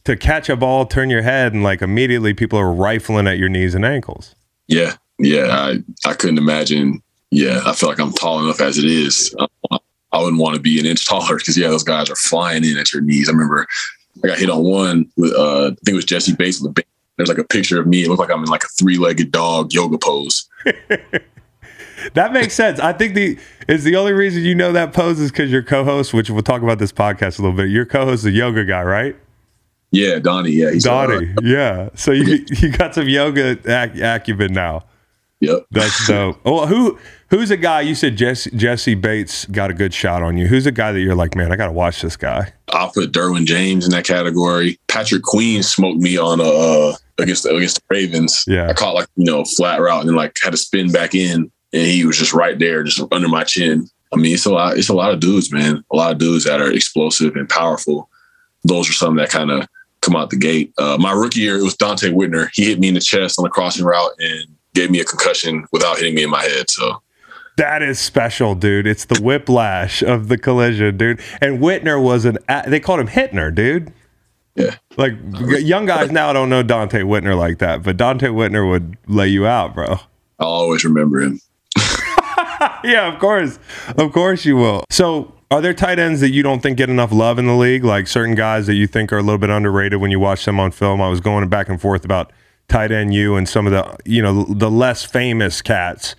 [0.04, 3.48] to catch a ball, turn your head, and like immediately people are rifling at your
[3.48, 4.34] knees and ankles.
[4.72, 5.48] Yeah, yeah.
[5.50, 7.02] I I couldn't imagine.
[7.30, 9.34] Yeah, I feel like I'm tall enough as it is.
[9.38, 9.78] I,
[10.12, 12.76] I wouldn't want to be an inch taller because yeah, those guys are flying in
[12.78, 13.28] at your knees.
[13.28, 13.66] I remember
[14.22, 16.84] I got hit on one with uh, I think it was Jessie Bates with a
[17.18, 18.02] there's like a picture of me.
[18.02, 20.48] It looked like I'm in like a three-legged dog yoga pose.
[22.14, 22.80] that makes sense.
[22.80, 26.14] I think the is the only reason you know that pose is because your co-host,
[26.14, 27.68] which we'll talk about this podcast a little bit.
[27.68, 29.16] Your co-host is a yoga guy, right?
[29.92, 30.50] Yeah, Donnie.
[30.50, 31.32] Yeah, he's Donnie.
[31.36, 31.88] Uh, yeah.
[31.94, 34.84] So you you got some yoga ac- acumen now.
[35.40, 35.66] Yep.
[35.70, 36.40] That's dope.
[36.44, 40.38] Oh, who who's a guy you said Jesse Jessie Bates got a good shot on
[40.38, 40.46] you?
[40.46, 42.52] Who's a guy that you're like, man, I got to watch this guy?
[42.68, 44.78] I'll put Derwin James in that category.
[44.88, 48.44] Patrick Queen smoked me on a uh, against against the Ravens.
[48.46, 48.68] Yeah.
[48.68, 51.50] I caught like you know flat route and then like had to spin back in,
[51.72, 53.88] and he was just right there, just under my chin.
[54.14, 54.78] I mean, it's a lot.
[54.78, 55.84] It's a lot of dudes, man.
[55.90, 58.08] A lot of dudes that are explosive and powerful.
[58.64, 59.66] Those are some that kind of
[60.02, 60.72] come out the gate.
[60.78, 62.48] Uh, my rookie year, it was Donte Whitner.
[62.52, 65.64] He hit me in the chest on a crossing route and gave me a concussion
[65.72, 66.68] without hitting me in my head.
[66.70, 67.02] So
[67.56, 68.86] That is special, dude.
[68.86, 71.20] It's the whiplash of the collision, dude.
[71.40, 73.92] And Whitner was an, they called him Hittner, dude.
[74.56, 75.14] yeah, Like
[75.60, 79.46] young guys now don't know Donte Whitner like that, but Donte Whitner would lay you
[79.46, 79.98] out, bro.
[80.38, 81.40] I'll always remember him.
[82.84, 83.58] Yeah, of course.
[83.96, 84.84] Of course you will.
[84.90, 87.84] So, are there tight ends that you don't think get enough love in the league?
[87.84, 90.58] Like certain guys that you think are a little bit underrated when you watch them
[90.58, 91.00] on film?
[91.02, 92.32] I was going back and forth about
[92.68, 96.14] tight end you and some of the, you know, the less famous cats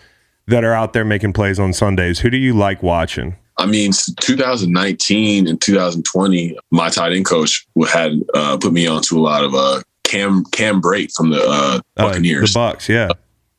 [0.47, 2.19] that are out there making plays on Sundays.
[2.19, 3.35] Who do you like watching?
[3.57, 9.21] I mean, 2019 and 2020, my tight end coach had uh, put me onto a
[9.21, 12.53] lot of uh, Cam Cam Brate from the uh, Uh, Buccaneers.
[12.53, 13.09] the Bucks, yeah.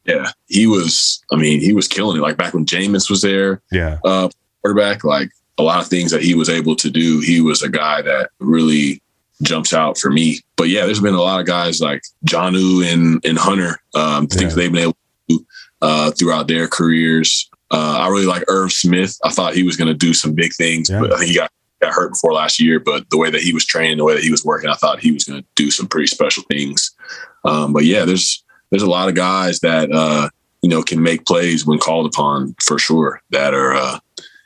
[0.04, 1.22] yeah, he was.
[1.32, 2.20] I mean, he was killing it.
[2.20, 3.98] Like back when Jameis was there, Yeah.
[4.04, 4.28] uh,
[4.62, 7.20] quarterback, like a lot of things that he was able to do.
[7.20, 9.00] He was a guy that really
[9.42, 10.40] jumps out for me.
[10.56, 14.52] But yeah, there's been a lot of guys like Jonnu and and Hunter, um, things
[14.52, 14.56] Yeah.
[14.56, 14.98] they've been able to
[15.38, 15.46] do
[15.82, 17.48] uh, throughout their careers.
[17.70, 19.18] Uh, I really like Irv Smith.
[19.24, 21.00] I thought he was going to do some big things, Yeah.
[21.00, 22.78] but I think he got got hurt before last year.
[22.78, 25.00] But the way that he was training, the way that he was working, I thought
[25.00, 26.92] he was going to do some pretty special things.
[27.44, 30.28] Um, but yeah, there's there's a lot of guys that uh,
[30.62, 33.20] you know can make plays when called upon for sure.
[33.30, 33.98] That are uh,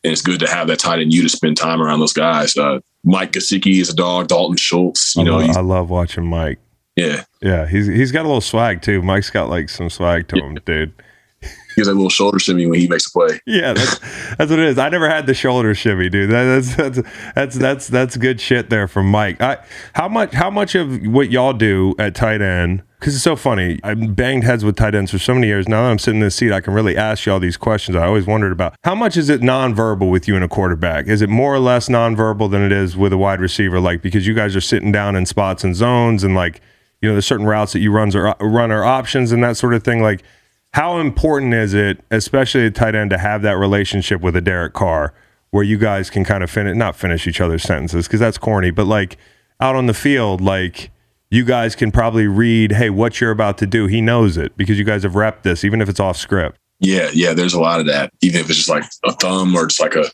[0.05, 2.57] and it's good to have that tight end you to spend time around those guys.
[2.57, 4.29] Uh, Mike Gesicki is a dog.
[4.29, 6.59] Dalton Schultz, you I, know, lo- he's, I love watching Mike.
[6.97, 9.03] yeah, Yeah, he's he's got a little swag too.
[9.03, 10.93] Mike's got like some swag to him, dude.
[11.41, 13.41] he has a little shoulder shimmy when he makes a play.
[13.47, 13.99] Yeah, that's
[14.37, 14.79] that's what it is.
[14.79, 16.31] I never had the shoulder shimmy, dude.
[16.31, 19.41] That, that's that's that's that's that's good shit there from Mike.
[19.41, 19.59] I,
[19.95, 22.83] how much how much of what y'all do at tight end?
[22.99, 23.79] Because it's so funny.
[23.85, 25.69] I've banged heads with tight ends for so many years.
[25.69, 27.97] Now that I'm sitting in this seat, I can really ask y'all these questions.
[27.97, 31.07] I always wondered about how much is it nonverbal with you and a quarterback?
[31.07, 33.79] Is it more or less nonverbal than it is with a wide receiver?
[33.79, 36.61] Like because you guys are sitting down in spots and zones, and like
[37.01, 39.75] you know, there's certain routes that you runs or run or options and that sort
[39.75, 40.03] of thing.
[40.03, 40.25] Like
[40.73, 44.75] how important is it, especially a tight end, to have that relationship with a Derek
[44.75, 45.15] Carr
[45.51, 48.71] where you guys can kind of finish, not finish each other's sentences because that's corny,
[48.71, 49.17] but like
[49.61, 50.91] out on the field, like
[51.31, 53.87] you guys can probably read, hey, what you're about to do.
[53.87, 56.59] He knows it because you guys have repped this, even if it's off script.
[56.81, 58.12] Yeah, yeah, there's a lot of that.
[58.23, 60.05] Even if it's just like a thumb or just like a,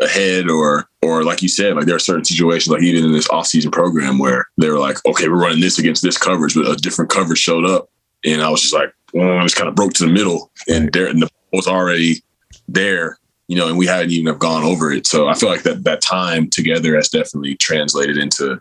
[0.00, 3.12] a head or or like you said, like there are certain situations like even in
[3.12, 6.68] this off-season program where they were like, okay, we're running this against this coverage, but
[6.68, 7.90] a different coverage showed up.
[8.24, 10.84] And I was just like, well, I just kind of broke to the middle and
[10.84, 10.92] Right.
[10.92, 12.22] there and the was already
[12.68, 15.06] there, you know, and we hadn't even have gone over it.
[15.06, 18.58] So I feel like that that time together has definitely translated into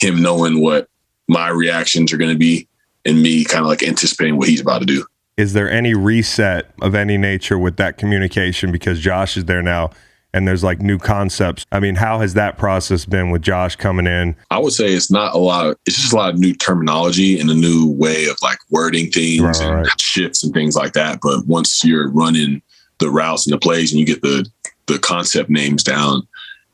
[0.00, 0.88] him knowing what
[1.28, 2.68] my reactions are gonna be
[3.04, 5.04] and me kind of like anticipating what he's about to do.
[5.36, 9.90] Is there any reset of any nature with that communication because Josh is there now
[10.32, 11.64] and there's like new concepts?
[11.70, 14.34] I mean, how has that process been with Josh coming in?
[14.50, 17.38] I would say it's not a lot of it's just a lot of new terminology
[17.38, 20.00] and a new way of like wording things Right, and right.
[20.00, 21.20] shifts and things like that.
[21.22, 22.62] But once you're running
[22.98, 24.48] the routes and the plays and you get the
[24.86, 26.26] the concept names down,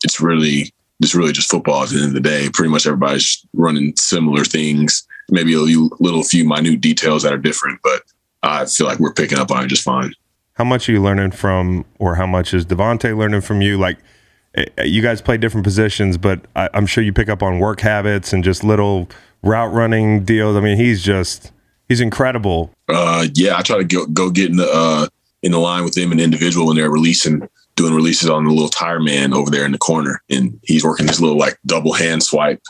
[0.04, 2.48] it's really it's really just football at the end of the day.
[2.52, 7.80] Pretty much everybody's running similar things, maybe a little, few minute details that are different,
[7.82, 8.02] but
[8.42, 10.12] I feel like we're picking up on it just fine.
[10.54, 13.78] How much are you learning from, or how much is Davante learning from you?
[13.78, 13.98] Like,
[14.54, 17.80] eh, you guys play different positions, but I, I'm sure you pick up on work
[17.80, 19.08] habits and just little
[19.42, 20.56] route running deals.
[20.56, 21.52] I mean, he's just,
[21.88, 22.70] he's incredible.
[22.88, 25.06] uh, yeah, I try to go, go get in the uh,
[25.42, 27.48] in the line with him an individual when they're releasing,
[27.82, 31.06] doing releases on the little tire man over there in the corner, and he's working
[31.06, 32.62] this little like double hand swipe,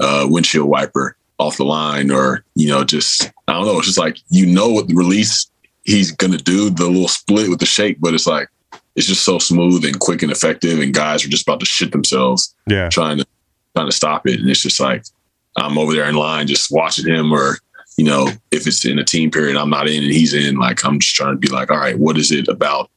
[0.00, 3.78] uh, windshield wiper off the line, or you know, just I don't know.
[3.78, 5.50] It's just like you know what the release
[5.84, 8.48] he's gonna do, the little split with the shake, but it's like
[8.94, 11.92] it's just so smooth and quick and effective, and guys are just about to shit
[11.92, 12.88] themselves Yeah.
[12.90, 13.26] trying to
[13.74, 14.40] trying to stop it.
[14.40, 15.04] And it's just like
[15.56, 17.58] I'm over there in line just watching him or
[17.96, 20.84] you know, if it's in a team period I'm not in and he's in, like
[20.84, 22.90] I'm just trying to be like, all right, what is it about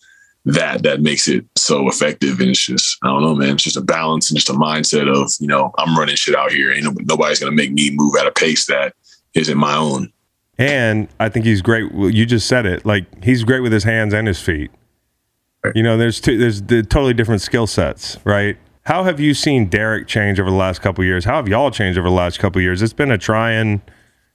[0.45, 2.39] that that makes it so effective?
[2.39, 3.55] And it's just, I don't know, man.
[3.55, 6.51] It's just a balance and just a mindset of, you know, I'm running shit out
[6.51, 6.71] here.
[6.71, 8.93] Ain't nobody's gonna make me move at a pace that
[9.33, 10.11] isn't my own.
[10.57, 11.91] And I think he's great.
[11.93, 12.85] Well, you just said it.
[12.85, 14.69] Like, he's great with his hands and his feet.
[15.63, 15.75] Right.
[15.75, 18.57] You know, there's two, there's the totally different skill sets, right?
[18.83, 21.25] How have you seen Derek change over the last couple years?
[21.25, 22.81] How have y'all changed over the last couple years?
[22.81, 23.81] It's been a trying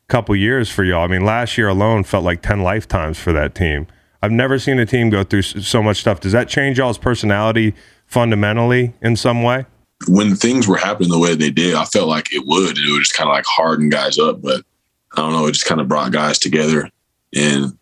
[0.09, 1.05] couple years for y'all.
[1.05, 3.89] I mean, last year alone felt like 10 lifetimes for that team.
[4.23, 6.21] I've never seen a team go through so much stuff.
[6.21, 7.75] Does that change y'all's personality
[8.07, 9.67] fundamentally in some way?
[10.09, 12.77] When things were happening the way they did, I felt like it would.
[12.79, 14.43] It would just kind of like harden guys up.
[14.43, 14.63] But
[15.13, 16.91] I don't know, it just kind of brought guys together
[17.35, 17.77] and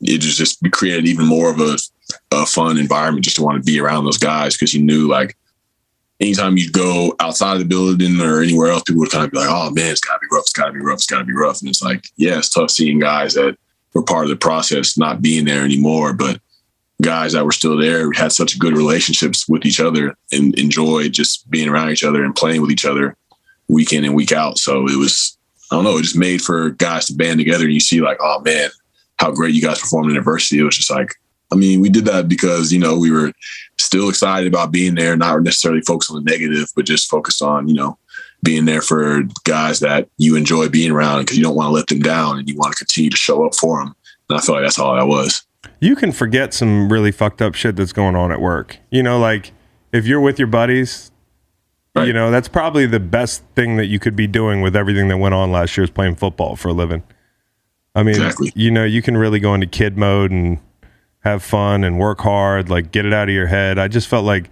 [0.00, 1.76] it just just created even more of a,
[2.32, 5.36] a fun environment just to want to be around those guys because you knew like
[6.20, 9.38] anytime you go outside of the building or anywhere else, people would kind of be
[9.38, 10.42] like, "Oh man, it's gotta be rough.
[10.42, 10.98] It's gotta be rough.
[10.98, 13.56] It's gotta be rough." And it's like, yeah, it's tough seeing guys that
[13.96, 16.40] were part of the process not being there anymore, but
[17.02, 21.50] guys that were still there had such good relationships with each other and enjoyed just
[21.50, 23.16] being around each other and playing with each other
[23.68, 24.58] week in and week out.
[24.58, 25.36] So it was,
[25.70, 28.18] I don't know, it just made for guys to band together and you see like,
[28.20, 28.70] oh man,
[29.18, 30.60] how great you guys performed in adversity.
[30.60, 31.14] It was just like,
[31.52, 33.32] I mean, we did that because, you know, we were
[33.78, 37.68] still excited about being there, not necessarily focused on the negative, but just focused on,
[37.68, 37.98] you know,
[38.46, 41.86] being there for guys that you enjoy being around because you don't want to let
[41.88, 43.94] them down and you want to continue to show up for them.
[44.30, 45.46] And I feel like that's all that was
[45.80, 48.78] you can forget some really fucked up shit that's going on at work.
[48.90, 49.52] You know, like
[49.92, 51.10] if you're with your buddies,
[51.94, 52.06] right.
[52.06, 55.18] you know, that's probably the best thing that you could be doing with everything that
[55.18, 57.02] went on last year is playing football for a living.
[57.94, 58.52] I mean, exactly.
[58.54, 60.58] you know, you can really go into kid mode and
[61.20, 63.78] have fun and work hard, like get it out of your head.
[63.78, 64.50] I just felt like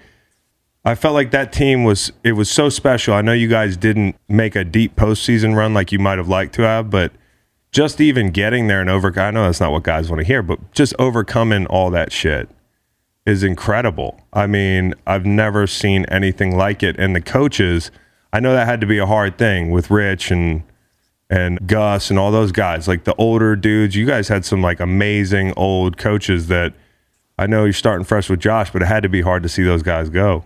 [0.85, 3.15] I felt like that team was it was so special.
[3.15, 6.55] I know you guys didn't make a deep postseason run like you might have liked
[6.57, 7.13] to have, but
[7.73, 10.43] just even getting there and over I know that's not what guys want to hear,
[10.43, 12.49] but just overcoming all that shit
[13.27, 14.21] is incredible.
[14.33, 16.97] I mean, I've never seen anything like it.
[16.99, 17.91] And the coaches,
[18.33, 20.63] I know that had to be a hard thing with Rich and
[21.31, 23.97] and Gus and all those guys, like the older dudes.
[23.97, 26.75] You guys had some like amazing old coaches that
[27.39, 29.63] I know you're starting fresh with Josh, but it had to be hard to see
[29.63, 30.45] those guys go.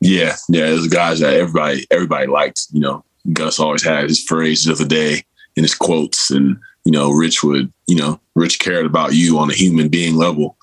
[0.00, 2.66] Yeah, yeah, those guys that everybody everybody liked.
[2.72, 5.24] You know, Gus always had his phrases of the day
[5.56, 6.30] and his quotes.
[6.30, 10.16] And, you know, Rich would, you know, Rich cared about you on a human being
[10.16, 10.56] level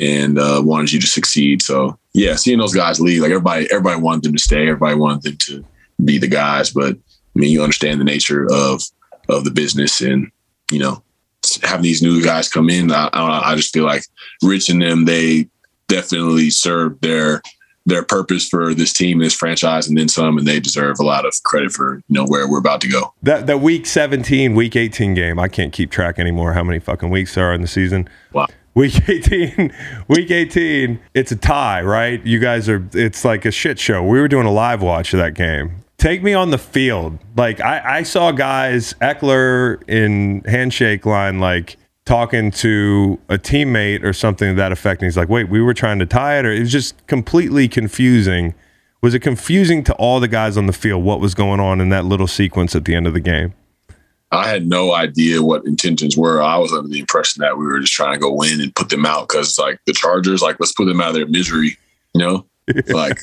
[0.00, 1.62] and uh, wanted you to succeed.
[1.62, 4.62] So yeah, seeing those guys leave, like everybody, everybody wanted them to stay.
[4.62, 5.64] Everybody wanted them to
[6.04, 6.70] be the guys.
[6.70, 8.82] But I mean, you understand the nature of
[9.28, 10.30] of the business, and
[10.72, 11.02] you know,
[11.62, 14.02] having these new guys come in, I, I, I just feel like
[14.42, 15.48] Rich and them, they
[15.86, 17.42] definitely served their
[17.88, 21.26] their purpose for this team, this franchise, and then some, and they deserve a lot
[21.26, 23.12] of credit for you know where we're about to go.
[23.22, 26.52] That that week seventeen, week eighteen game, I can't keep track anymore.
[26.52, 28.08] How many fucking weeks there are in the season?
[28.32, 28.46] Wow.
[28.74, 29.74] Week 18,
[30.06, 32.24] week 18, it's a tie, right?
[32.24, 34.04] You guys are, it's like a shit show.
[34.04, 35.82] We were doing a live watch of that game.
[35.96, 37.18] Take me on the field.
[37.36, 41.76] Like, I, I saw guys, Ekeler in handshake line, like,
[42.08, 45.02] talking to a teammate or something that effect.
[45.02, 47.68] And he's like, wait, we were trying to tie it, or it was just completely
[47.68, 48.54] confusing.
[49.02, 51.90] Was it confusing to all the guys on the field what was going on in
[51.90, 53.52] that little sequence at the end of the game?
[54.30, 56.42] I had no idea what intentions were.
[56.42, 58.88] I was under the impression that we were just trying to go win and put
[58.88, 61.76] them out because, like, the Chargers, like, let's put them out of their misery,
[62.14, 62.46] you know?
[62.88, 63.20] like,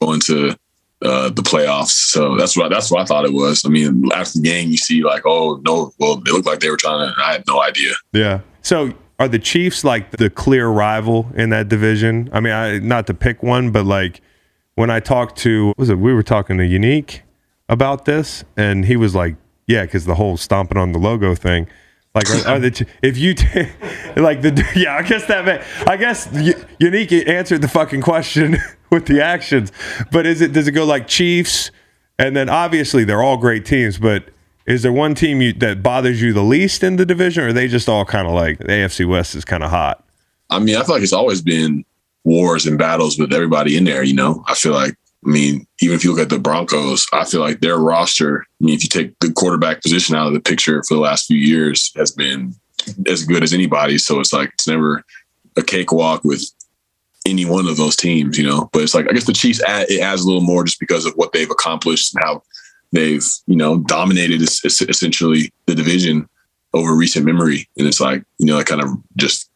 [0.00, 0.56] going to
[1.04, 1.90] uh, the playoffs.
[1.90, 3.62] So that's what that's what I thought it was.
[3.64, 6.70] I mean, after the game, you see like, oh no, well, they looked like they
[6.70, 7.20] were trying to.
[7.20, 7.92] I had no idea.
[8.12, 8.40] Yeah.
[8.62, 12.28] So are the Chiefs like the clear rival in that division?
[12.32, 14.20] I mean, I, not to pick one, but like
[14.74, 17.22] when I talked to was it we were talking to Unique
[17.68, 19.36] about this, and he was like,
[19.66, 21.68] yeah, because the whole stomping on the logo thing.
[22.14, 23.46] Like, oh, the if you t-
[24.16, 26.28] like the yeah, I guess that may, I guess
[26.78, 28.58] Unique answered the fucking question
[28.90, 29.72] with the actions.
[30.10, 31.70] But is it does it go like Chiefs,
[32.18, 34.28] and then obviously they're all great teams, but
[34.66, 37.52] is there one team you, that bothers you the least in the division, or are
[37.52, 40.04] they just all kind of like the AFC West is kind of hot?
[40.50, 41.84] I mean, I feel like it's always been
[42.24, 44.02] wars and battles with everybody in there.
[44.02, 47.24] You know, I feel like I mean, even if you look at the Broncos, I
[47.24, 50.40] feel like their roster, I mean, if you take the quarterback position out of the
[50.40, 52.54] picture for the last few years, has been
[53.06, 53.98] as good as anybody.
[53.98, 55.04] So it's like it's never
[55.56, 56.50] a cakewalk with
[57.26, 58.68] any one of those teams, you know.
[58.72, 61.06] But it's like I guess the Chiefs add, it adds a little more just because
[61.06, 62.42] of what they've accomplished and how
[62.90, 66.28] they've you know dominated essentially the division
[66.74, 69.50] over recent memory, and it's like you know it kind of just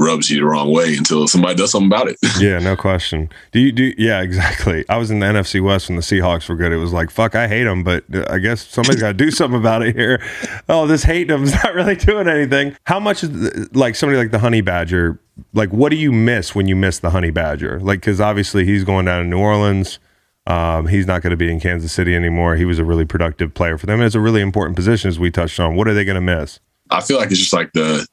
[0.00, 2.16] rubs you the wrong way until somebody does something about it.
[2.40, 3.28] yeah, no question.
[3.52, 3.92] Do you do?
[3.98, 4.84] Yeah, exactly.
[4.88, 6.72] I was in the NFC West when the Seahawks were good.
[6.72, 9.60] It was like, fuck, I hate them, but I guess somebody's got to do something
[9.60, 10.22] about it here.
[10.68, 12.76] Oh, this hate them's not really doing anything.
[12.84, 15.20] How much is like somebody like the Honey Badger?
[15.52, 17.78] Like, what do you miss when you miss the Honey Badger?
[17.80, 19.98] Like, because obviously he's going down to New Orleans.
[20.46, 22.56] Um, he's not going to be in Kansas City anymore.
[22.56, 24.00] He was a really productive player for them.
[24.00, 25.76] And it's a really important position, as we touched on.
[25.76, 26.58] What are they going to miss?
[26.90, 28.06] I feel like it's just like the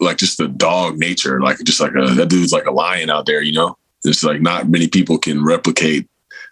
[0.00, 3.26] like just the dog nature, like just like a, that dude's like a lion out
[3.26, 3.76] there, you know.
[4.04, 6.08] It's like not many people can replicate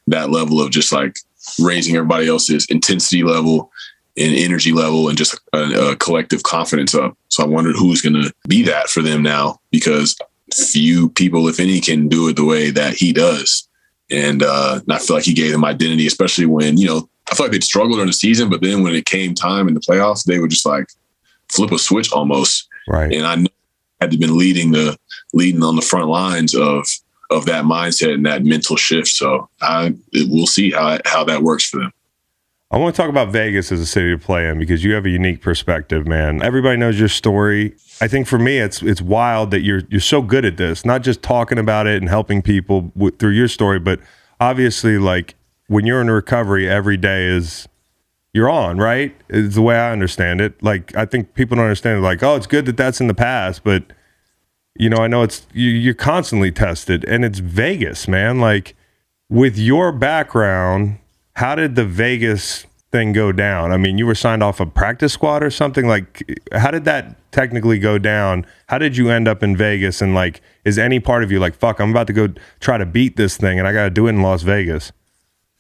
[0.07, 1.17] that level of just like
[1.61, 3.71] raising everybody else's intensity level
[4.17, 7.17] and energy level and just a, a collective confidence up.
[7.29, 10.17] So I wondered who's going to be that for them now because
[10.53, 13.69] few people, if any, can do it the way that he does.
[14.11, 17.35] And, uh, and I feel like he gave them identity, especially when, you know, I
[17.35, 19.81] feel like they'd struggled during the season, but then when it came time in the
[19.81, 20.87] playoffs, they would just like
[21.51, 23.13] flip a switch almost Right.
[23.13, 23.47] And I
[24.01, 24.99] had to been leading the
[25.33, 26.87] leading on the front lines of
[27.31, 29.09] of that mindset and that mental shift.
[29.09, 31.93] So I we'll see how how that works for them.
[32.71, 35.07] I want to talk about Vegas as a city to play in because you have
[35.07, 36.43] a unique perspective, man.
[36.43, 37.77] Everybody knows your story.
[38.01, 41.03] I think for me, it's it's wild that you're you're so good at this, not
[41.03, 44.01] just talking about it and helping people w- through your story, but
[44.41, 45.37] obviously, like
[45.69, 47.69] when you're in recovery, every day is
[48.35, 49.15] you're on, right?
[49.31, 50.63] Is the way I understand it.
[50.63, 52.03] Like I think people don't understand it.
[52.03, 53.85] Like, oh, it's good that that's in the past, but
[54.77, 58.41] you know, I know it's you, you're constantly tested, and it's Vegas, man.
[58.41, 58.75] Like
[59.31, 60.99] with your background,
[61.37, 63.71] how did the Vegas thing go down?
[63.71, 65.87] I mean, you were signed off a practice squad or something.
[65.87, 68.47] Like, how did that technically go down?
[68.67, 70.03] How did you end up in Vegas?
[70.03, 72.29] And like, is any part of you like, fuck, I'm about to go
[72.59, 74.91] try to beat this thing, and I got to do it in Las Vegas?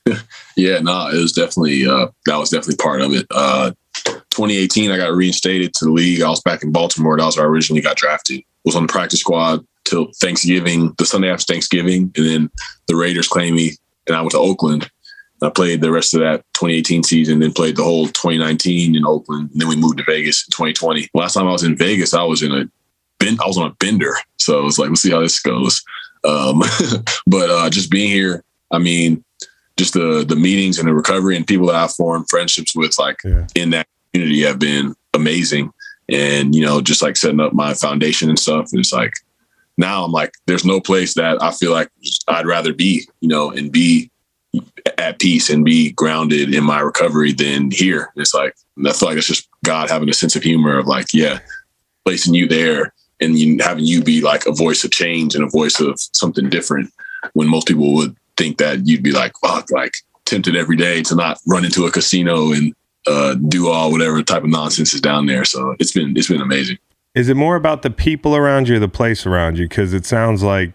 [0.57, 3.27] yeah, no, it was definitely uh, that was definitely part of it.
[3.31, 3.73] Uh,
[4.05, 6.23] 2018, I got reinstated to the league.
[6.23, 7.17] I was back in Baltimore.
[7.17, 8.43] That was where I originally got drafted.
[8.65, 12.51] Was on the practice squad till Thanksgiving, the Sunday after Thanksgiving, and then
[12.89, 13.73] the Raiders claimed me,
[14.07, 14.91] and I went to Oakland.
[15.43, 19.51] I played the rest of that 2018 season, then played the whole 2019 in Oakland.
[19.53, 21.09] And then we moved to Vegas in 2020.
[21.13, 22.69] Last time I was in Vegas, I was in a
[23.21, 24.15] I was on a bender.
[24.37, 25.83] So it was like, let's see how this goes.
[26.25, 26.63] Um,
[27.27, 29.25] but uh, just being here, I mean,
[29.77, 33.19] just the the meetings and the recovery and people that I've formed friendships with, like
[33.25, 33.47] yeah.
[33.55, 35.73] in that community, have been amazing.
[36.09, 38.71] And you know, just like setting up my foundation and stuff.
[38.73, 39.15] And it's like
[39.77, 41.89] now I'm like, there's no place that I feel like
[42.29, 44.11] I'd rather be, you know, and be
[44.99, 48.13] at peace and be grounded in my recovery than here.
[48.17, 48.55] It's like
[48.87, 51.41] I feel like it's just God having a sense of humor of like, yeah,
[52.05, 55.49] placing you there and you, having you be like a voice of change and a
[55.49, 56.93] voice of something different
[57.33, 59.93] when most people would think that you'd be like, fuck, like
[60.25, 62.75] tempted every day to not run into a casino and
[63.07, 65.45] uh, do all whatever type of nonsense is down there.
[65.45, 66.79] So it's been it's been amazing.
[67.15, 69.69] Is it more about the people around you or the place around you?
[69.69, 70.73] Because it sounds like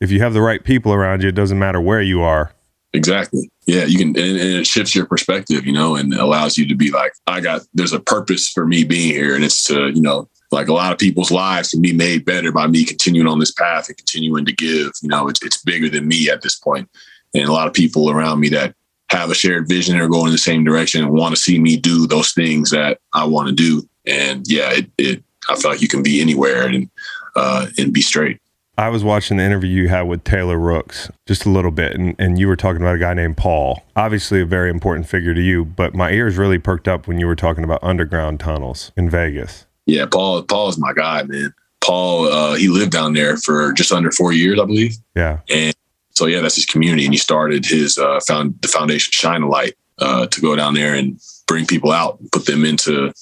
[0.00, 2.52] if you have the right people around you, it doesn't matter where you are.
[2.94, 3.50] Exactly.
[3.66, 6.74] Yeah, you can, and, and, it shifts your perspective, you know, and allows you to
[6.74, 10.02] be like, I got, there's a purpose for me being here, and it's to, you
[10.02, 13.38] know, like a lot of people's lives can be made better by me continuing on
[13.38, 14.92] this path and continuing to give.
[15.02, 16.88] You know, it's, it's bigger than me at this point.
[17.34, 18.74] And a lot of people around me that
[19.10, 21.76] have a shared vision or going in the same direction and want to see me
[21.76, 23.88] do those things that I want to do.
[24.06, 26.90] And yeah, it, it I feel like you can be anywhere and
[27.36, 28.38] uh, and be straight.
[28.78, 32.16] I was watching the interview you had with Taylor Rooks just a little bit, and,
[32.18, 33.82] and you were talking about a guy named Paul.
[33.94, 37.26] Obviously, a very important figure to you, but my ears really perked up when you
[37.26, 39.66] were talking about underground tunnels in Vegas.
[39.86, 40.42] Yeah, Paul.
[40.42, 41.52] Paul is my guy, man.
[41.84, 44.96] Paul, uh, he lived down there for just under four years, I believe.
[45.16, 45.74] Yeah, and
[46.10, 49.48] so yeah, that's his community, and he started his uh, found the foundation Shine a
[49.48, 53.12] Light uh, to go down there and bring people out, put them into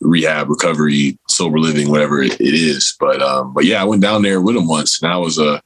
[0.00, 2.96] rehab, recovery, sober living, whatever it, it is.
[2.98, 5.62] But um, but yeah, I went down there with him once, and that was a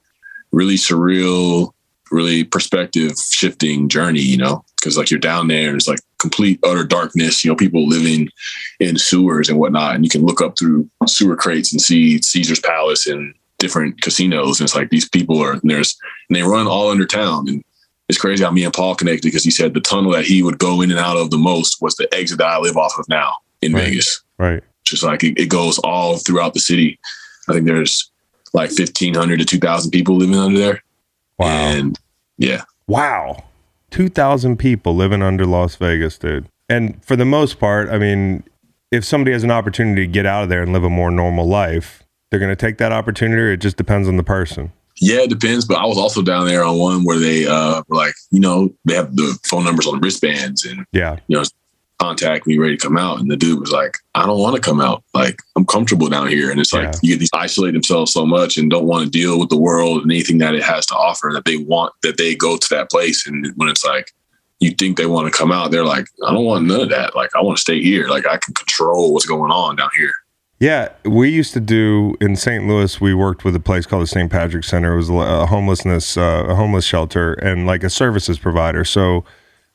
[0.51, 1.73] really surreal,
[2.11, 4.21] really perspective shifting journey.
[4.21, 7.45] You know, because like you're down there, and it's like complete utter darkness.
[7.45, 8.31] You know, people living
[8.81, 12.61] in sewers and whatnot, and you can look up through sewer crates and see Caesar's
[12.61, 14.59] Palace and different casinos.
[14.59, 15.99] And it's like these people are and there's
[16.29, 17.49] and they run all under town.
[17.49, 17.63] And
[18.09, 20.59] it's crazy how me and Paul connected because he said the tunnel that he would
[20.59, 23.09] go in and out of the most was the exit that I live off of
[23.09, 23.85] now in right.
[23.85, 24.23] Vegas.
[24.39, 24.63] Right.
[24.85, 26.99] Just like it, it, goes all throughout the city.
[27.49, 28.11] I think there's
[28.53, 30.83] like 1,500 to 2,000 people living under there.
[31.39, 31.47] Wow.
[31.47, 31.99] And
[32.37, 32.63] yeah.
[32.89, 33.45] Wow.
[33.93, 36.49] 2,000 people living under Las Vegas, dude.
[36.69, 38.43] And for the most part, I mean,
[38.91, 41.47] if somebody has an opportunity to get out of there and live a more normal
[41.47, 43.41] life, they're going to take that opportunity.
[43.41, 44.73] Or it just depends on the person.
[44.97, 45.67] Yeah, it depends.
[45.67, 48.75] But I was also down there on one where they uh, were like, you know,
[48.85, 51.45] they have the phone numbers on the wristbands and, yeah, you know,
[52.03, 53.21] contact me ready to come out.
[53.21, 55.05] And the dude was like, I don't want to come out.
[55.15, 56.51] Like, I'm comfortable down here.
[56.51, 59.39] And it's like, you get these isolate themselves so much and don't want to deal
[59.39, 62.35] with the world and anything that it has to offer that they want that they
[62.35, 63.27] go to that place.
[63.27, 64.11] And when it's like,
[64.59, 67.15] you think they want to come out, they're like, I don't want none of that.
[67.17, 68.09] Like, I want to stay here.
[68.09, 70.13] Like, I can control what's going on down here.
[70.61, 72.69] Yeah, we used to do in St.
[72.69, 73.01] Louis.
[73.01, 74.31] We worked with a place called the St.
[74.31, 74.93] Patrick Center.
[74.93, 78.85] It was a homelessness, uh, a homeless shelter, and like a services provider.
[78.85, 79.25] So,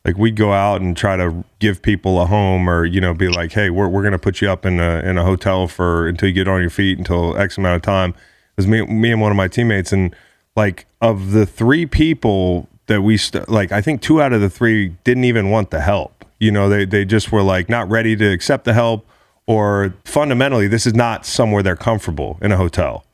[0.08, 3.28] like we'd go out and try to give people a home, or you know, be
[3.28, 6.30] like, "Hey, we're we're gonna put you up in a in a hotel for until
[6.30, 9.22] you get on your feet until X amount of time." It was me, me and
[9.22, 10.16] one of my teammates, and
[10.55, 14.49] like of the three people that we st- like, I think two out of the
[14.49, 16.26] three didn't even want the help.
[16.39, 19.05] You know, they they just were like not ready to accept the help
[19.47, 23.05] or fundamentally, this is not somewhere they're comfortable in a hotel.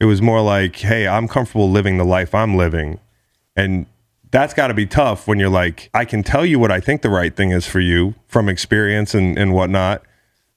[0.00, 3.00] It was more like, hey, I'm comfortable living the life I'm living.
[3.56, 3.86] And
[4.34, 7.02] that's got to be tough when you're like, I can tell you what I think
[7.02, 10.02] the right thing is for you from experience and, and whatnot,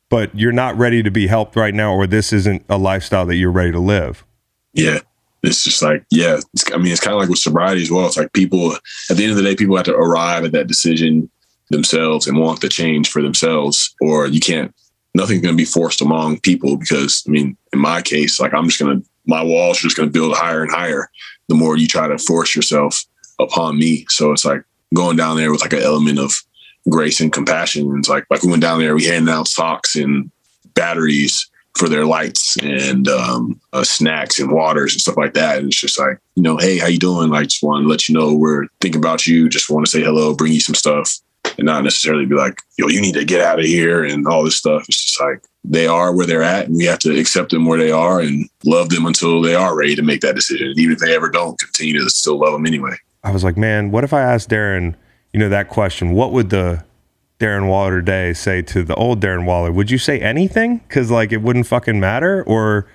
[0.10, 3.36] but you're not ready to be helped right now, or this isn't a lifestyle that
[3.36, 4.26] you're ready to live.
[4.74, 5.02] Yeah.
[5.44, 6.40] it's just like, yeah,
[6.74, 8.08] I mean, it's kind of like with sobriety as well.
[8.08, 8.74] It's like people,
[9.12, 11.30] at the end of the day, people have to arrive at that decision
[11.70, 14.74] themselves and want the change for themselves, or you can't,
[15.14, 18.70] nothing's going to be forced among people because, I mean, in my case, like I'm
[18.70, 21.12] just going to, my walls are just going to build higher and higher
[21.48, 23.06] the more you try to force yourself
[23.40, 24.06] upon me.
[24.10, 24.64] So it's like
[24.94, 26.34] going down there with like an element of
[26.90, 27.94] grace and compassion.
[27.98, 30.32] It's like, like we went down there, we handed out socks and
[30.74, 35.60] batteries for their lights and um, uh, snacks and waters and stuff like that.
[35.60, 37.30] And it's just like, you know, hey, how you doing?
[37.30, 39.48] Like, just want to let you know we're thinking about you.
[39.48, 41.20] Just want to say hello, bring you some stuff,
[41.58, 44.44] and not necessarily be like, yo, you need to get out of here and all
[44.44, 44.86] this stuff.
[44.90, 47.80] It's just like they are where they're at, and we have to accept them where
[47.80, 50.70] they are and love them until they are ready to make that decision.
[50.70, 52.96] And even if they ever don't, continue to still love them anyway.
[53.28, 54.96] I was like, man, what if I asked Darren,
[55.34, 56.14] you know, that question?
[56.14, 56.86] What would the
[57.42, 59.70] Darren Waller Day say to the old Darren Waller?
[59.70, 60.78] Would you say anything?
[60.78, 62.88] Because like it wouldn't fucking matter, or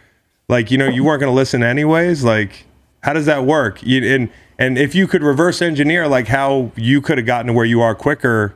[0.49, 2.24] like you know you weren't gonna listen anyways.
[2.24, 2.64] Like
[3.03, 3.83] how does that work?
[3.83, 7.53] You, and and if you could reverse engineer like how you could have gotten to
[7.53, 8.55] where you are quicker,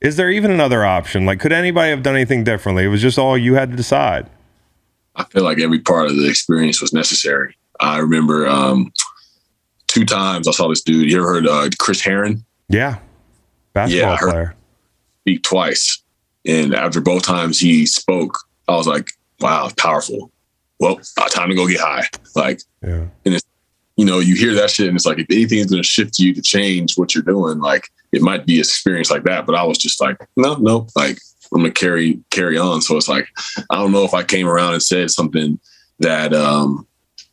[0.00, 1.26] is there even another option?
[1.26, 2.84] Like could anybody have done anything differently?
[2.84, 4.30] It was just all you had to decide.
[5.16, 7.56] I feel like every part of the experience was necessary.
[7.78, 8.92] I remember um,
[9.90, 11.10] two times I saw this dude.
[11.10, 12.44] You ever heard uh, Chris Herren?
[12.68, 12.98] Yeah,
[13.72, 14.54] basketball Yeah, player.
[15.22, 16.02] speak twice.
[16.46, 18.38] And after both times he spoke,
[18.68, 19.10] I was like,
[19.40, 20.30] wow, powerful.
[20.78, 22.06] Well, uh, time to go get high.
[22.34, 23.06] Like, Yeah.
[23.26, 23.44] And it's
[23.96, 26.18] you know, you hear that shit and it's like, if anything is going to shift
[26.18, 29.44] you to change what you're doing, like it might be experience like that.
[29.44, 31.18] But I was just like, no, no, like
[31.52, 32.80] I'm going to carry, carry on.
[32.80, 33.28] So it's like,
[33.68, 35.60] I don't know if I came around and said something
[35.98, 36.86] that, um,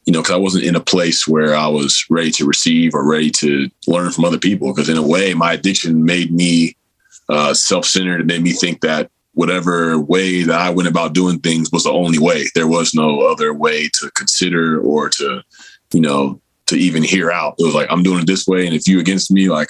[0.08, 3.06] you know, cause I wasn't in a place where I was ready to receive or
[3.06, 4.74] ready to learn from other people.
[4.74, 6.78] Cause in a way, my addiction made me
[7.28, 8.22] uh, self-centered.
[8.22, 11.92] It made me think that whatever way that I went about doing things was the
[11.92, 12.46] only way.
[12.56, 15.44] There was no other way to consider or to,
[15.94, 17.56] you know, to even hear out.
[17.60, 19.70] It was like I'm doing it this way, and if you against me, like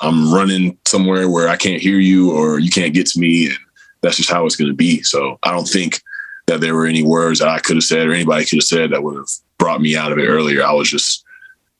[0.00, 3.58] I'm running somewhere where I can't hear you or you can't get to me, and
[4.00, 5.02] that's just how it's going to be.
[5.02, 6.00] So I don't think
[6.46, 8.90] that there were any words that I could have said or anybody could have said
[8.90, 9.28] that would have
[9.58, 10.64] brought me out of it earlier.
[10.64, 11.24] I was just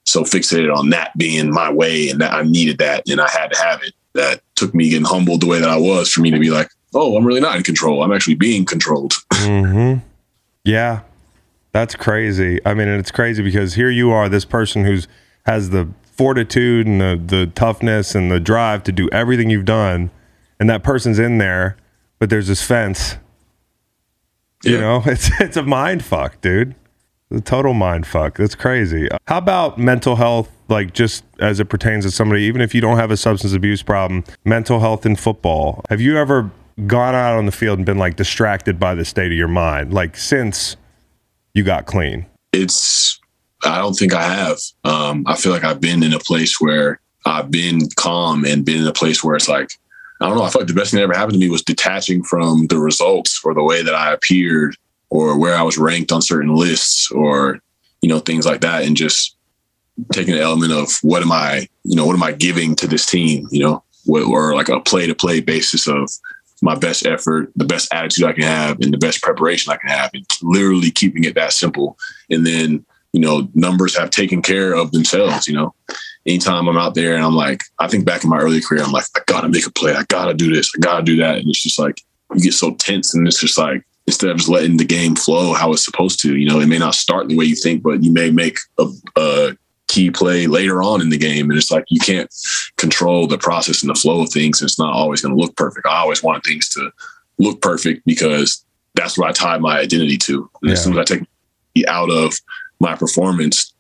[0.05, 3.53] so fixated on that being my way and that I needed that and I had
[3.53, 3.95] to have it.
[4.15, 6.69] That took me getting humbled the way that I was for me to be like,
[6.95, 8.03] oh, I'm really not in control.
[8.03, 9.15] I'm actually being controlled.
[9.33, 9.95] hmm
[10.65, 11.01] Yeah,
[11.73, 12.61] that's crazy.
[12.67, 15.09] I mean, and it's crazy because here you are, this person who's
[15.47, 20.11] has the fortitude and the the toughness and the drive to do everything you've done,
[20.61, 21.77] and that person's in there,
[22.19, 23.17] but there's this fence.
[24.63, 26.75] You know, it's it's a mind fuck, dude.
[27.31, 28.37] The total mind fuck.
[28.37, 29.09] That's crazy.
[29.27, 32.99] How about mental health, like just as it pertains to somebody, even if you don't
[32.99, 35.83] have a substance abuse problem, mental health in football?
[35.89, 36.51] Have you ever
[36.87, 39.95] gone out on the field and been like distracted by the state of your mind,
[39.95, 40.77] like since
[41.55, 42.27] you got clean?
[42.53, 43.19] it's
[43.65, 44.59] I don't think I have.
[44.85, 48.81] Um, I feel like I've been in a place where I've been calm and been
[48.81, 49.71] in a place where it's like
[50.23, 50.45] I don't know.
[50.45, 52.79] I feel like the best thing that ever happened to me was detaching from the
[52.79, 54.77] results or the way that I appeared
[55.11, 57.61] or where I was ranked on certain lists or
[58.01, 59.37] you know things like that, and just
[60.13, 63.07] taking an element of what am I, you know, what am I giving to this
[63.07, 66.11] team, you know, what, or like a play to play basis of
[66.63, 69.91] my best effort, the best attitude I can have, and the best preparation I can
[69.91, 71.99] have, and literally keeping it that simple.
[72.31, 75.47] And then, you know, numbers have taken care of themselves.
[75.47, 75.75] You know,
[76.27, 78.93] anytime I'm out there and I'm like, I think back in my early career, I'm
[78.93, 81.49] like, I gotta make a play, I gotta do this, I gotta do that, and
[81.49, 82.01] it's just like
[82.35, 85.53] you get so tense, and it's just like instead of just letting the game flow
[85.53, 88.03] how it's supposed to, you know, it may not start the way you think, but
[88.03, 89.57] you may make a, a
[89.89, 92.33] key play later on in the game, and it's like you can't
[92.79, 94.61] control the process and the flow of things.
[94.61, 95.87] And it's not always going to look perfect.
[95.87, 96.91] I always wanted things to
[97.39, 98.65] look perfect because
[98.95, 100.51] that's what I tie my identity to.
[100.63, 100.73] And Yeah.
[100.73, 101.27] as soon as I take
[101.87, 102.35] out of
[102.81, 103.72] my performance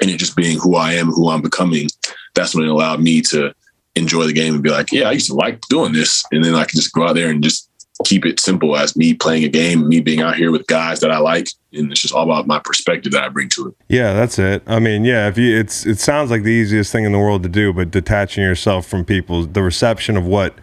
[0.00, 1.88] and it just being who I am, who I'm becoming,
[2.34, 3.54] that's when it allowed me to
[3.94, 6.24] enjoy the game and be like, yeah, I used to like doing this.
[6.32, 7.68] And then I can just go out there and just
[8.04, 11.10] keep it simple as me playing a game, me being out here with guys that
[11.10, 11.48] I like.
[11.72, 13.74] And it's just all about my perspective that I bring to it.
[13.88, 14.62] Yeah, that's it.
[14.66, 17.42] I mean, yeah, if you it's it sounds like the easiest thing in the world
[17.44, 20.54] to do, but detaching yourself from people, the reception of what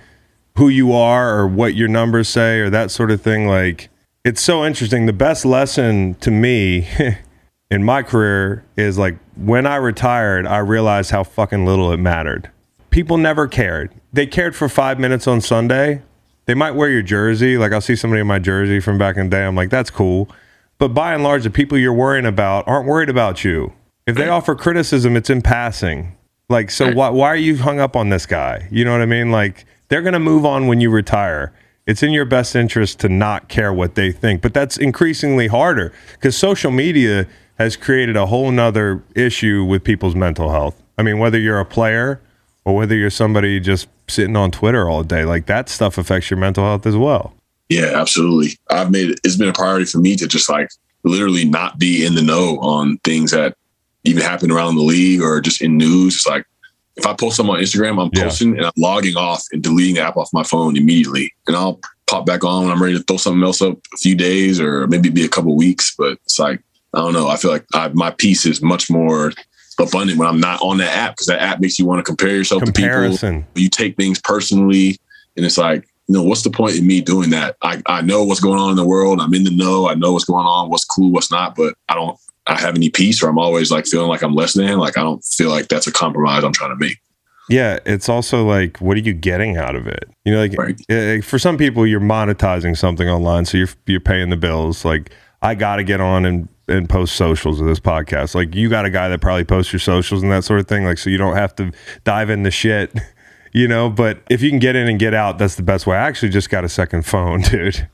[0.58, 3.90] who you are or what your numbers say or that sort of thing, like
[4.24, 5.06] it's so interesting.
[5.06, 6.88] The best lesson to me
[7.72, 12.50] in my career is like when I retired, I realized how fucking little it mattered.
[12.90, 13.92] People never cared.
[14.12, 16.02] They cared for five minutes on Sunday.
[16.46, 17.58] They might wear your jersey.
[17.58, 19.46] Like I'll see somebody in my jersey from back in the day.
[19.46, 20.30] I'm like, that's cool.
[20.80, 23.74] But by and large, the people you're worrying about aren't worried about you.
[24.08, 26.16] If they offer criticism, it's in passing.
[26.48, 28.68] Like, so why, why are you hung up on this guy?
[28.72, 29.30] You know what I mean?
[29.30, 31.54] Like, they're going to move on when you retire.
[31.86, 34.42] It's in your best interest to not care what they think.
[34.42, 37.28] But that's increasingly harder because social media
[37.60, 40.82] has created a whole nother issue with people's mental health.
[40.98, 42.22] I mean, whether you're a player
[42.66, 46.40] or whether you're somebody just sitting on Twitter all day, like that stuff affects your
[46.40, 47.34] mental health as well.
[47.68, 48.58] Yeah, absolutely.
[48.70, 50.70] I've made it, it's been a priority for me to just like
[51.04, 53.56] literally not be in the know on things that
[54.06, 56.16] even happen around the league or just in news.
[56.16, 56.46] It's like
[56.96, 58.24] if I post something on Instagram, I'm Yeah.
[58.24, 61.32] posting and I'm logging off and deleting the app off my phone immediately.
[61.48, 64.16] And I'll pop back on when I'm ready to throw something else up a few
[64.16, 65.94] days or maybe be a couple weeks.
[65.98, 66.62] But it's like,
[66.94, 67.28] I don't know.
[67.28, 69.32] I feel like I, my piece is much more
[69.80, 72.36] abundant when I'm not on that app because that app makes you want to compare
[72.36, 73.18] yourself to people
[73.56, 74.98] you take things personally
[75.38, 78.24] and it's like you know what's the point in me doing that i i know
[78.24, 80.70] what's going on in the world i'm in the know i know what's going on
[80.70, 82.18] what's cool what's not but i don't
[82.48, 85.02] i have any peace or i'm always like feeling like i'm less than like i
[85.02, 86.98] don't feel like that's a compromise i'm trying to make
[87.50, 90.08] Yeah, it's also like, what are you getting out of it?
[90.24, 90.80] You know, like Right.
[90.88, 94.86] eh, for some people, you're monetizing something online, so you're you're paying the bills.
[94.86, 95.12] Like,
[95.42, 98.36] I got to get on and and post socials of this podcast.
[98.36, 100.86] Like, you got a guy that probably posts your socials and that sort of thing.
[100.86, 101.72] Like, so you don't have to
[102.04, 102.94] dive into shit,
[103.54, 103.90] you know.
[103.90, 105.98] But if you can get in and get out, that's the best way.
[105.98, 107.88] I actually just got a second phone, dude.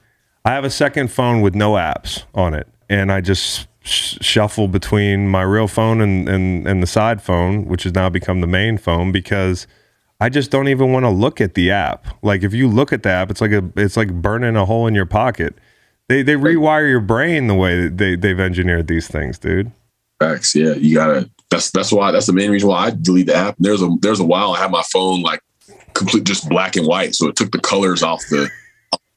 [0.44, 4.68] I have a second phone with no apps on it, and I just sh- shuffle
[4.68, 8.48] between my real phone and, and and the side phone, which has now become the
[8.48, 9.66] main phone, because
[10.20, 12.06] I just don't even want to look at the app.
[12.22, 14.88] Like if you look at the app, it's like a it's like burning a hole
[14.88, 15.56] in your pocket.
[16.10, 19.72] They they rewire your brain the way that they they've engineered these things, dude.
[20.20, 23.36] facts yeah you gotta that's that's why that's the main reason why i delete the
[23.36, 25.42] app there's a there's a while i had my phone like
[25.94, 28.50] complete just black and white so it took the colors off the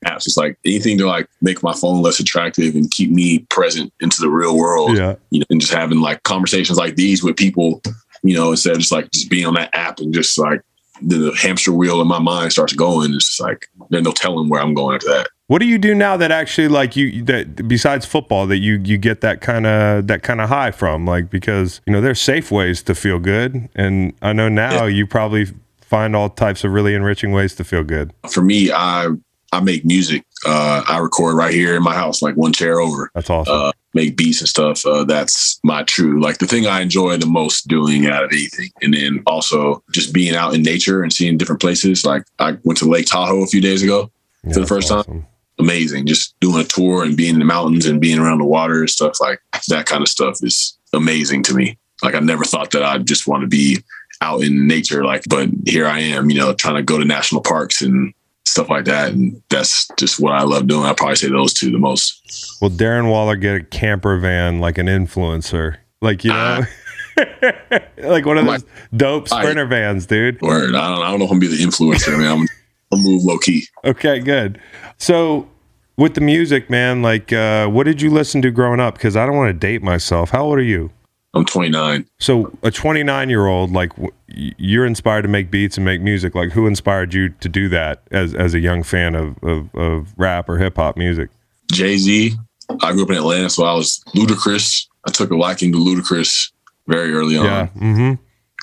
[0.07, 3.93] apps it's like anything to like make my phone less attractive and keep me present
[4.01, 5.15] into the real world Yeah.
[5.31, 7.81] you know, and just having like conversations like these with people,
[8.23, 10.63] you know, instead of just like just being on that app and just like
[11.03, 13.13] the hamster wheel in my mind starts going.
[13.15, 15.29] It's just like there's no telling where I'm going after that.
[15.49, 18.99] What do you do now that actually like you that besides football that you you
[18.99, 22.51] get that kind of that kind of high from like because you know there's safe
[22.51, 25.47] ways to feel good and I know now you probably
[25.81, 28.13] find all types of really enriching ways to feel good.
[28.31, 29.09] For me, I
[29.51, 30.23] I make music.
[30.47, 33.11] Uh, I record right here in my house, like one chair over.
[33.15, 33.55] That's awesome.
[33.55, 34.85] Uh, make beats and stuff.
[34.85, 38.69] Uh, that's my true like the thing I enjoy the most doing out of anything.
[38.83, 42.05] And then also just being out in nature and seeing different places.
[42.05, 44.11] Like I went to Lake Tahoe a few days ago.
[44.45, 45.27] Yeah, the that's first time.
[45.59, 46.07] Amazing.
[46.07, 48.91] Just doing a tour and being in the mountains and being around the water and
[48.91, 51.79] stuff like that kind of stuff is amazing to me.
[52.03, 53.79] Like I never thought that I'd just want to be
[54.21, 57.43] out in nature, like, but here I am, you know, trying to go to national
[57.43, 58.13] parks and
[58.45, 59.13] stuff like that.
[59.13, 60.85] And that's just what I love doing.
[60.85, 62.59] I'd probably say those two the most.
[62.61, 65.77] Will Darren Waller get a camper van like an influencer?
[66.01, 67.81] Like you know, ah.
[67.99, 68.65] like one of those
[68.97, 70.41] dope I- sprinter vans, dude.
[70.41, 70.75] Word.
[70.75, 72.15] I don't, I don't know if I'm gonna be the influencer.
[72.15, 72.47] I mean, I'm,
[72.93, 73.67] I'll move low key.
[73.85, 74.61] Okay, good.
[74.99, 75.49] So
[75.97, 78.95] with the music, man, like uh, what did you listen to growing up?
[78.95, 80.31] Because I don't want to date myself.
[80.31, 80.91] How old are you?
[81.35, 82.07] I'm 29.
[82.19, 86.35] So a 29 year old, like w- you're inspired to make beats and make music.
[86.35, 90.15] Like who inspired you to do that as as a young fan of of, of
[90.17, 91.29] rap or hip hop music?
[91.71, 92.35] Jay Z.
[92.83, 94.87] I grew up in Atlanta, so I was Ludacris.
[95.07, 96.51] I took a liking to Ludacris
[96.87, 97.45] very early on.
[97.45, 97.67] Yeah.
[97.77, 98.15] Mm-hmm.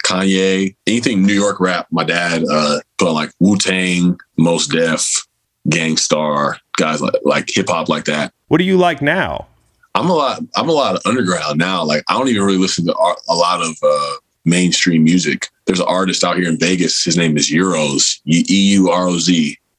[0.05, 1.87] Kanye, anything New York rap.
[1.91, 5.25] My dad uh, put on like Wu Tang, Mos Def,
[5.67, 8.31] Gang Starr, guys like like hip hop like that.
[8.47, 9.47] What do you like now?
[9.95, 10.41] I'm a lot.
[10.55, 11.83] I'm a lot of underground now.
[11.83, 14.13] Like I don't even really listen to a lot of uh,
[14.45, 15.49] mainstream music.
[15.65, 17.03] There's an artist out here in Vegas.
[17.03, 18.19] His name is Euros.
[18.25, 19.33] E U R O Z.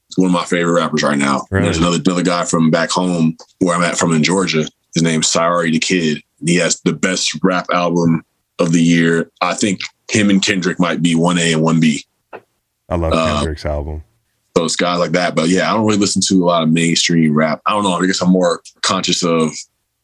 [0.09, 1.47] He's one of my favorite rappers right now.
[1.51, 4.67] There's another another guy from back home where I'm at from in Georgia.
[4.95, 6.23] His name's Sorry the Kid.
[6.45, 8.25] He has the best rap album
[8.59, 9.31] of the year.
[9.41, 9.81] I think
[10.11, 12.05] him and Kendrick might be one A and one B.
[12.89, 14.03] I love Uh, Kendrick's album.
[14.57, 15.35] So it's guys like that.
[15.35, 17.61] But yeah, I don't really listen to a lot of mainstream rap.
[17.67, 17.93] I don't know.
[17.93, 19.53] I guess I'm more conscious of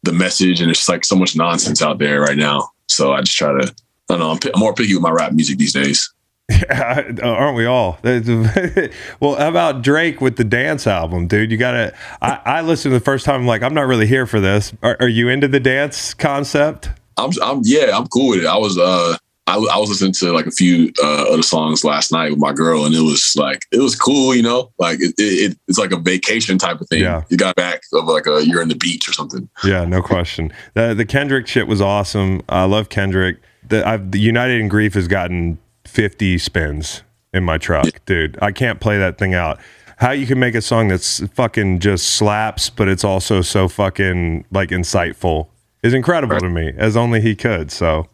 [0.02, 2.68] the message, and it's like so much nonsense out there right now.
[2.88, 3.68] So I just try to.
[4.10, 4.30] I don't know.
[4.32, 6.12] I'm, pi- I'm more picky with my rap music these days.
[6.50, 7.98] Yeah, aren't we all?
[8.02, 11.50] well, how about Drake with the dance album, dude?
[11.50, 11.94] You gotta.
[12.20, 13.40] I, I listened the first time.
[13.40, 14.72] I'm like, I'm not really here for this.
[14.82, 16.90] Are, are you into the dance concept?
[17.16, 18.46] I'm, I'm yeah, I'm cool with it.
[18.46, 19.16] I was uh,
[19.48, 22.52] I, I was listening to like a few uh, other songs last night with my
[22.52, 25.90] girl, and it was like it was cool, you know, like it, it, it's like
[25.90, 27.02] a vacation type of thing.
[27.02, 27.24] Yeah.
[27.28, 29.48] You got back of like a you're in the beach or something.
[29.64, 30.52] Yeah, no question.
[30.74, 32.42] The the Kendrick shit was awesome.
[32.48, 33.38] I love Kendrick.
[33.68, 38.38] The, I've, the United in Grief has gotten 50 spins in my truck, dude.
[38.42, 39.60] I can't play that thing out.
[39.98, 44.44] How you can make a song that's fucking just slaps, but it's also so fucking
[44.50, 45.48] like insightful
[45.82, 47.70] is incredible to me, as only he could.
[47.70, 48.08] So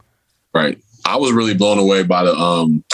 [0.54, 0.78] Right.
[1.08, 2.84] I was really blown away by the um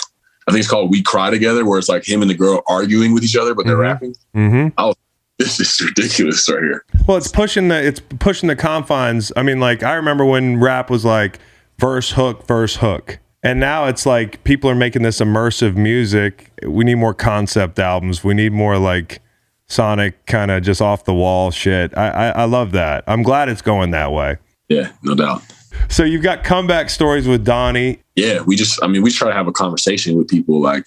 [0.46, 3.14] I think it's called We Cry Together, where it's like him and the girl arguing
[3.14, 3.80] with each other, but they're Mhm.
[3.82, 4.14] rapping.
[4.34, 4.96] hmm It
[5.38, 6.84] this is ridiculous right here.
[7.08, 9.32] Well, it's pushing the it's pushing the confines.
[9.36, 11.38] I mean, like I remember when rap was like
[11.78, 16.50] verse hook verse hook, and now it's like people are making this immersive music.
[16.66, 18.22] We need more concept albums.
[18.22, 19.20] We need more like
[19.66, 21.96] sonic kind of just off the wall shit.
[21.96, 23.02] I, I I love that.
[23.08, 24.36] I'm glad it's going that way.
[24.68, 25.42] Yeah, no doubt.
[25.88, 28.00] So you've got comeback stories with Donnie.
[28.16, 30.60] Yeah, we just, I mean, we try to have a conversation with people.
[30.60, 30.84] Like,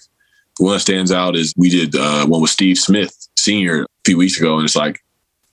[0.58, 4.18] one that stands out is we did uh, one with Steve Smith, senior, a few
[4.18, 4.56] weeks ago.
[4.56, 5.00] And it's like,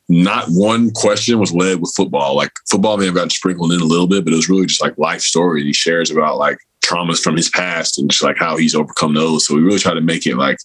[0.07, 2.35] not one question was led with football.
[2.35, 4.81] Like, football may have gotten sprinkled in a little bit, but it was really just
[4.81, 5.63] like life story.
[5.63, 9.47] He shares about like traumas from his past and just like how he's overcome those.
[9.47, 10.59] So we really try to make it like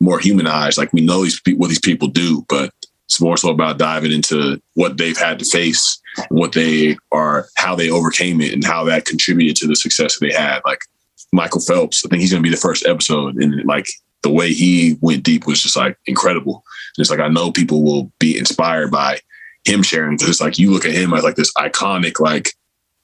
[0.00, 0.78] more humanized.
[0.78, 2.72] Like, we know these, what these people do, but
[3.12, 6.00] it's more so about diving into what they've had to face,
[6.30, 10.26] what they are, how they overcame it, and how that contributed to the success that
[10.26, 10.62] they had.
[10.64, 10.80] Like
[11.30, 13.86] Michael Phelps, I think he's going to be the first episode, and like
[14.22, 16.64] the way he went deep was just like incredible.
[16.96, 19.20] And it's like I know people will be inspired by
[19.66, 22.48] him sharing because it's like you look at him as like this iconic, like,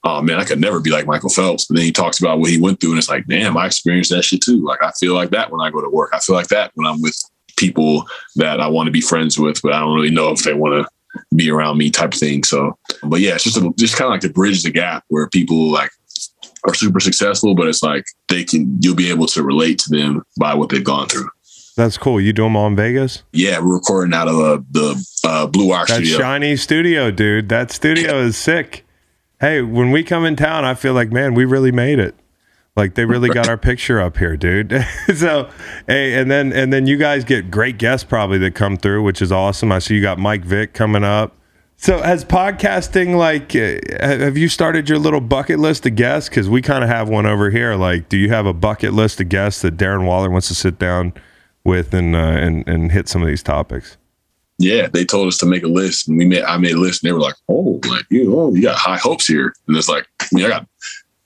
[0.03, 1.65] oh man, I could never be like Michael Phelps.
[1.65, 4.09] But then he talks about what he went through, and it's like, damn, I experienced
[4.09, 4.65] that shit too.
[4.65, 6.09] Like I feel like that when I go to work.
[6.13, 7.15] I feel like that when I'm with
[7.59, 8.05] people
[8.37, 10.85] that I want to be friends with, but I don't really know if they want
[10.85, 10.89] to
[11.35, 12.43] be around me type of thing.
[12.43, 15.27] So, but yeah, it's just a, just kind of like to bridge the gap where
[15.27, 15.91] people like
[16.67, 20.23] are super successful, but it's like they can you'll be able to relate to them
[20.39, 21.29] by what they've gone through.
[21.75, 22.19] That's cool.
[22.19, 23.23] You do them all in Vegas?
[23.31, 26.17] Yeah, we're recording out of uh, the uh, Blue Wire That studio.
[26.17, 27.47] shiny studio, dude.
[27.47, 28.85] That studio is sick.
[29.39, 32.15] Hey, when we come in town, I feel like, man, we really made it.
[32.79, 34.71] Like they really got our picture up here, dude.
[35.15, 35.49] so,
[35.85, 39.21] hey, and then and then you guys get great guests probably that come through, which
[39.21, 39.71] is awesome.
[39.71, 41.35] I see you got Mike Vick coming up.
[41.75, 46.29] So, has podcasting like uh, have you started your little bucket list of guests?
[46.29, 47.75] Because we kind of have one over here.
[47.75, 50.79] Like, do you have a bucket list of guests that Darren Waller wants to sit
[50.79, 51.13] down
[51.65, 53.97] with and uh, and and hit some of these topics?
[54.59, 56.43] yeah, they told us to make a list, and we made.
[56.43, 58.97] I made a list, and they were like, "Oh, like you, oh, you got high
[58.97, 60.67] hopes here." And it's like, I mean, I got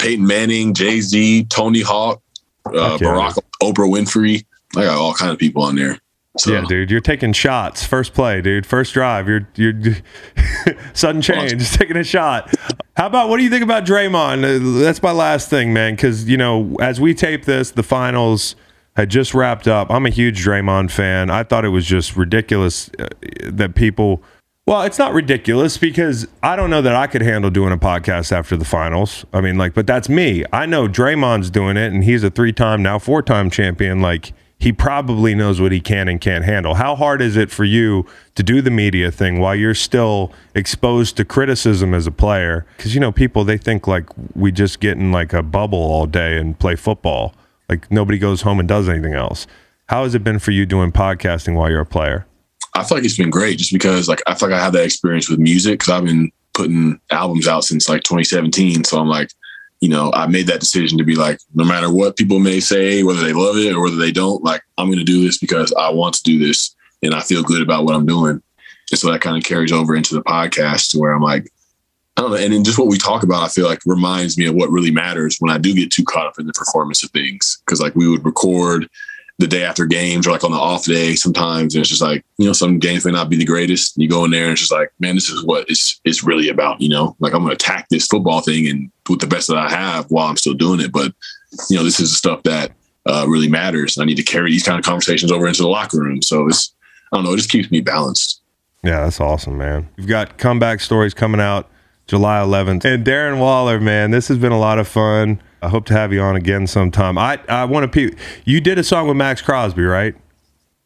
[0.04, 2.22] Peyton Manning, Jay Z, Tony Hawk,
[2.66, 2.98] uh.
[2.98, 4.46] Barack, Oprah Winfrey.
[4.76, 5.98] I got all kind of people on there.
[6.38, 7.86] So Yeah, dude, you're taking shots.
[7.86, 8.66] First play, dude.
[8.66, 9.28] First drive.
[9.28, 9.96] You're you're
[10.94, 11.52] sudden change.
[11.52, 12.54] Just taking a shot.
[12.98, 14.44] How about what do you think about Draymond?
[14.44, 15.96] Uh, That's my last thing, man.
[15.96, 18.56] Because you know, as we tape this, the finals
[18.96, 19.90] had just wrapped up.
[19.90, 21.30] I'm a huge Draymond fan.
[21.30, 23.08] I thought it was just ridiculous uh,
[23.44, 24.24] that people.
[24.66, 28.32] Well, it's not ridiculous because I don't know that I could handle doing a podcast
[28.32, 29.26] after the finals.
[29.34, 30.46] I mean, like, but that's me.
[30.54, 34.00] I know Draymond's doing it, and he's a three-time, now four-time champion.
[34.00, 36.76] Like, he probably knows what he can and can't handle.
[36.76, 38.06] How hard is it for you
[38.36, 42.66] to do the media thing while you're still exposed to criticism as a player?
[42.78, 46.06] Because you know, people they think like we just get in like a bubble all
[46.06, 47.36] day and play football.
[47.68, 49.46] Like nobody goes home and does anything else.
[49.88, 52.26] How has it been for you doing podcasting while you're a player?
[52.76, 54.86] I feel like it's been great just because like I feel like I have that
[54.86, 58.84] experience with music because I've been putting albums out since like 2017.
[58.84, 59.32] So I'm like,
[59.82, 63.04] you know, I made that decision to be like, no matter what people may say,
[63.04, 65.74] whether they love it or whether they don't, like I'm going to do this because
[65.74, 68.42] I want to do this and I feel good about what I'm doing.
[68.92, 71.50] And so that kind of carries over into the podcast to where I'm like,
[72.16, 72.38] I don't know.
[72.38, 74.92] And then just what we talk about, I feel like reminds me of what really
[74.92, 77.62] matters when I do get too caught up in the performance of things.
[77.66, 78.88] Cause like we would record
[79.40, 81.74] the day after games or like on the off day sometimes.
[81.74, 83.98] And it's just like, you know, some games may not be the greatest.
[83.98, 86.50] You go in there and it's just like, man, this is what it's it's really
[86.50, 87.16] about, you know?
[87.20, 90.28] Like I'm gonna attack this football thing and with the best that I have while
[90.28, 90.92] I'm still doing it.
[90.92, 91.14] But
[91.70, 92.72] you know, this is the stuff that
[93.06, 93.98] uh, really matters.
[93.98, 96.22] and I need to carry these kind of conversations over into the locker room.
[96.22, 96.74] So it's
[97.12, 98.42] I don't know, it just keeps me balanced.
[98.84, 99.90] Yeah, that's awesome, man.
[99.98, 101.70] You've got comeback stories coming out
[102.08, 102.86] July 11th.
[102.86, 105.42] And Darren Waller, man, this has been a lot of fun.
[105.64, 107.18] I hope to have you on again sometime.
[107.18, 108.10] I I want to.
[108.10, 110.16] Pe- you did a song with Maxx Crosby, right?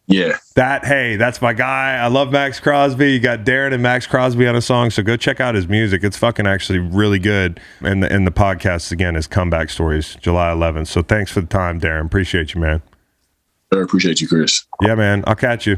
[0.07, 0.37] Yeah.
[0.55, 1.97] That hey, that's my guy.
[1.97, 3.11] I love Maxx Crosby.
[3.11, 6.03] You got Darren and Maxx Crosby on a song, so go check out his music.
[6.03, 7.59] It's fucking actually really good.
[7.81, 10.87] And the and the podcast again is Comeback Stories, July 11th.
[10.87, 12.05] So thanks for the time, Darren.
[12.05, 12.81] Appreciate you, man.
[13.73, 14.63] I appreciate you, Chris.
[14.81, 15.23] Yeah, man.
[15.27, 15.77] I'll catch you.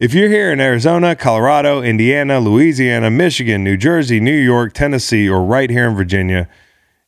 [0.00, 5.44] If you're here in Arizona, Colorado, Indiana, Louisiana, Michigan, New Jersey, New York, Tennessee, or
[5.44, 6.48] right here in Virginia,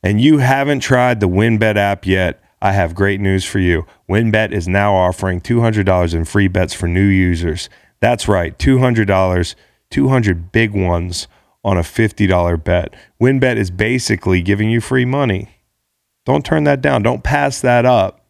[0.01, 3.85] and you haven't tried the WynnBET app yet, I have great news for you.
[4.09, 7.69] WynnBET is now offering $200 in free bets for new users.
[7.99, 9.55] That's right, $200,
[9.89, 11.27] 200 big ones
[11.65, 12.95] on a $50 bet.
[13.21, 15.49] WynnBET is basically giving you free money.
[16.23, 17.03] Don't turn that down.
[17.03, 18.21] Don't pass that up.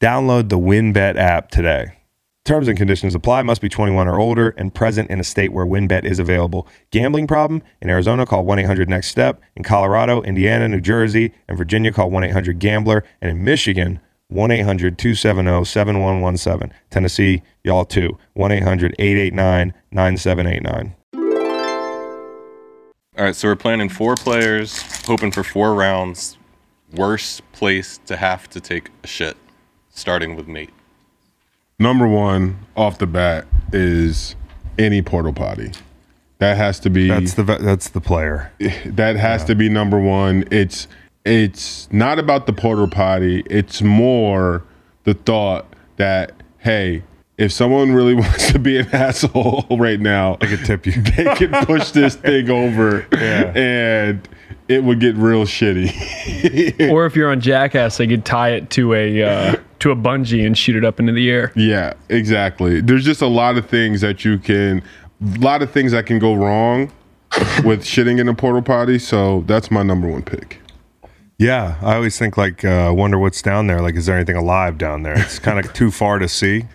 [0.00, 1.97] Download the WynnBET app today.
[2.48, 3.42] Terms and conditions apply.
[3.42, 6.66] Must be 21 or older and present in a state where WynnBET is available.
[6.90, 7.62] Gambling problem?
[7.82, 9.42] In Arizona, call 1 800 NEXT STEP.
[9.56, 13.04] In Colorado, Indiana, New Jersey, and Virginia, call 1 800 GAMBLER.
[13.20, 16.72] And in Michigan, 1 800 270 7117.
[16.88, 18.16] Tennessee, y'all too.
[18.32, 20.94] 1 800 889 9789.
[23.18, 26.38] All right, so we're planning four players, hoping for four rounds.
[26.94, 29.36] Worst place to have to take a shit,
[29.90, 30.70] starting with Nate.
[31.80, 34.34] Number one off the bat is
[34.78, 35.70] any portal potty.
[36.38, 38.52] That has to be That's the that's the player.
[38.86, 40.44] that has to be number one.
[40.50, 40.88] It's
[41.24, 43.44] it's not about the portal potty.
[43.48, 44.64] It's more
[45.04, 45.66] the thought
[45.96, 47.04] that hey,
[47.36, 51.00] if someone really wants to be an asshole right now, I could tip you.
[51.00, 53.52] they can push this thing over, Yeah.
[53.54, 54.28] and
[54.68, 55.88] it would get real shitty.
[56.90, 60.46] Or if you're on Jackass, they could tie it to a uh, to a bungee
[60.46, 61.52] and shoot it up into the air.
[61.56, 62.80] Yeah, exactly.
[62.80, 64.82] There's just a lot of things that you can,
[65.20, 66.92] a lot of things that can go wrong
[67.64, 68.98] with shitting in a portal potty.
[68.98, 70.60] So that's my number one pick.
[71.38, 73.80] Yeah, I always think like, uh, wonder what's down there.
[73.80, 75.18] Like, is there anything alive down there?
[75.18, 76.66] It's kind of too far to see.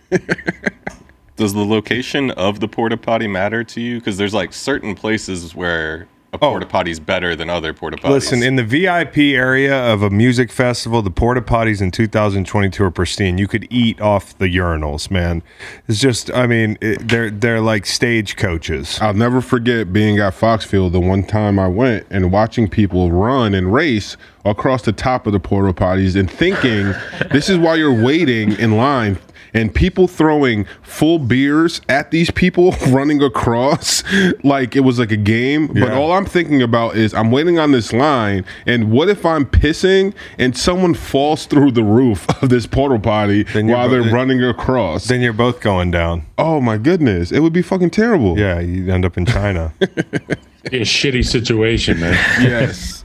[1.35, 3.99] Does the location of the porta potty matter to you?
[3.99, 6.49] Because there's like certain places where a oh.
[6.49, 8.09] porta potty is better than other porta potties.
[8.09, 8.13] Oh.
[8.13, 12.91] Listen, in the VIP area of a music festival, the porta potties in 2022 are
[12.91, 13.37] pristine.
[13.37, 15.43] You could eat off the urinals, man.
[15.87, 18.99] It's just, I mean, it, they're they're like stage coaches.
[18.99, 23.53] I'll never forget being at Foxfield the one time I went and watching people run
[23.53, 26.93] and race across the top of the porta potties and thinking
[27.31, 29.17] this is why you're waiting in line
[29.53, 34.03] and people throwing full beers at these people running across
[34.43, 35.67] like it was like a game.
[35.67, 39.45] But all I'm thinking about is I'm waiting on this line and what if I'm
[39.45, 44.13] pissing and someone falls through the roof of this portal potty Then while bo- they're
[44.13, 45.05] running across?
[45.07, 46.25] Then you're both going down.
[46.37, 48.37] oh my goodness, it would be fucking terrible.
[48.39, 49.73] Yeah, you end up in China.
[49.79, 52.13] Be a shitty situation, man.
[52.41, 53.03] Yes.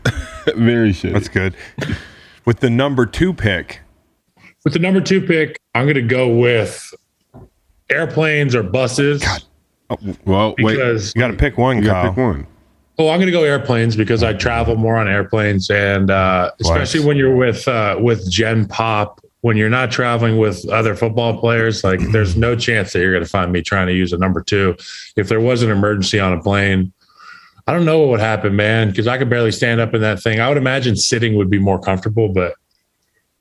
[0.56, 1.12] Very shit.
[1.12, 1.54] That's good.
[2.44, 3.80] With the number two pick,
[4.68, 6.92] With the number two pick, I'm going to go with
[7.88, 9.24] airplanes or buses.
[10.26, 10.76] Well, wait.
[10.76, 12.10] you got to pick one, You gotta Kyle.
[12.10, 12.46] pick one.
[12.98, 17.02] oh, I'm going to go airplanes because I travel more on airplanes, and uh, especially
[17.02, 19.24] when you're with uh, with Gen Pop.
[19.40, 23.24] When you're not traveling with other football players, like there's no chance that you're going
[23.24, 24.76] to find me trying to use a number two.
[25.16, 26.92] If there was an emergency on a plane,
[27.66, 30.22] I don't know what would happen, man, because I could barely stand up in that
[30.22, 30.40] thing.
[30.40, 32.52] I would imagine sitting would be more comfortable, but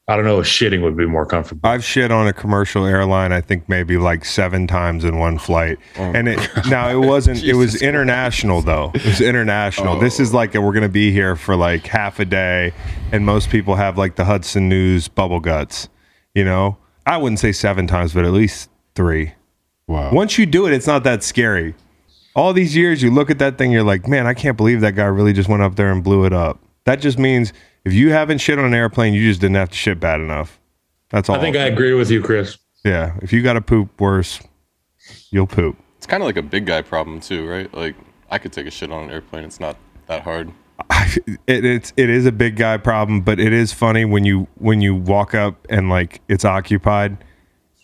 [0.09, 1.69] I don't know if shitting would be more comfortable.
[1.69, 3.33] I've shit on a commercial airline.
[3.33, 6.03] I think maybe like seven times in one flight, oh.
[6.03, 6.39] and it
[6.69, 7.43] now it wasn't.
[7.43, 8.91] it was international though.
[8.95, 9.97] It was international.
[9.97, 9.99] Oh.
[9.99, 12.71] This is like a, we're gonna be here for like half a day,
[13.11, 15.89] and most people have like the Hudson News bubble guts.
[16.33, 19.33] You know, I wouldn't say seven times, but at least three.
[19.87, 20.13] Wow.
[20.13, 21.75] Once you do it, it's not that scary.
[22.33, 24.95] All these years, you look at that thing, you're like, man, I can't believe that
[24.95, 26.59] guy really just went up there and blew it up.
[26.85, 27.51] That just means
[27.87, 30.59] if you haven't shit on an airplane, you just didn't have to shit bad enough.
[31.09, 31.37] That's all.
[31.37, 32.57] I think I agree with you, Chris.
[32.83, 34.41] Yeah, if you got to poop worse,
[35.31, 35.77] you'll poop.
[35.97, 37.73] it's kind of like a big guy problem too, right?
[37.73, 37.95] Like
[38.29, 39.45] I could take a shit on an airplane.
[39.45, 39.77] It's not
[40.07, 40.51] that hard.
[41.47, 44.81] It, it's it is a big guy problem, but it is funny when you when
[44.81, 47.17] you walk up and like it's occupied,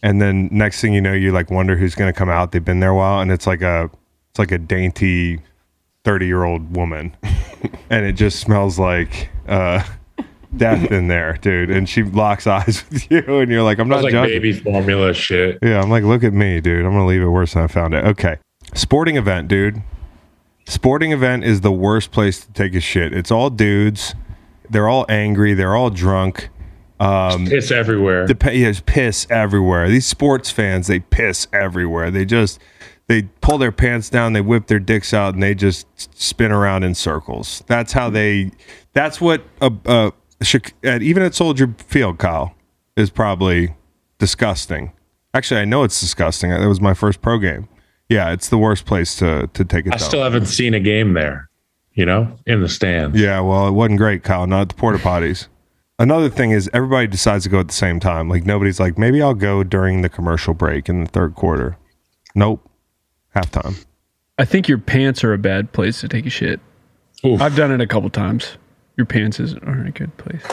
[0.03, 2.51] and then next thing you know, you like wonder who's gonna come out.
[2.51, 3.89] They've been there a while, and it's like a
[4.29, 5.39] it's like a dainty
[6.03, 7.15] thirty year old woman,
[7.89, 9.83] and it just smells like uh,
[10.57, 11.69] death in there, dude.
[11.69, 14.35] And she locks eyes with you, and you're like, I'm not like judging.
[14.41, 15.59] baby formula shit.
[15.61, 16.85] Yeah, I'm like, look at me, dude.
[16.85, 18.05] I'm gonna leave it worse than I found it.
[18.05, 18.37] Okay,
[18.73, 19.81] sporting event, dude.
[20.65, 23.13] Sporting event is the worst place to take a shit.
[23.13, 24.15] It's all dudes.
[24.69, 25.53] They're all angry.
[25.53, 26.49] They're all drunk.
[27.01, 28.25] Um, It's everywhere.
[28.27, 29.89] the yeah, there's piss everywhere.
[29.89, 32.11] These sports fans, they piss everywhere.
[32.11, 32.59] They just
[33.07, 35.85] they pull their pants down, they whip their dicks out, and they just
[36.17, 37.61] spin around in circles.
[37.67, 38.51] That's how they.
[38.93, 40.13] That's what a, a
[40.43, 42.53] Chic- at, even at Soldier Field, Kyle
[42.95, 43.75] is probably
[44.19, 44.91] disgusting.
[45.33, 46.49] Actually, I know it's disgusting.
[46.51, 47.67] That was my first pro game.
[48.09, 49.93] Yeah, it's the worst place to to take it.
[49.93, 50.07] I down.
[50.07, 51.49] still haven't seen a game there,
[51.93, 53.19] you know, in the stands.
[53.19, 54.45] Yeah, well, it wasn't great, Kyle.
[54.45, 55.47] Not at the porta potties.
[55.97, 58.27] Another thing is everybody decides to go at the same time.
[58.27, 61.77] Like nobody's like, maybe I'll go during the commercial break in the third quarter.
[62.35, 62.67] Nope,
[63.35, 63.85] halftime.
[64.37, 66.59] I think your pants are a bad place to take a shit.
[67.25, 67.41] Oof.
[67.41, 68.57] I've done it a couple times.
[68.97, 70.43] Your pants is, aren't a good place.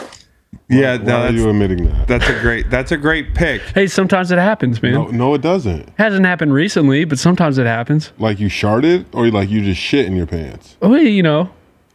[0.68, 2.08] Yeah, Why no, are that's, you admitting that?
[2.08, 3.60] that's a great that's a great pick.
[3.74, 4.94] Hey, sometimes it happens, man.
[4.94, 5.88] No, no, it doesn't.
[5.98, 8.12] Hasn't happened recently, but sometimes it happens.
[8.18, 10.76] Like you sharted, or like you just shit in your pants.
[10.82, 11.50] Oh, you know,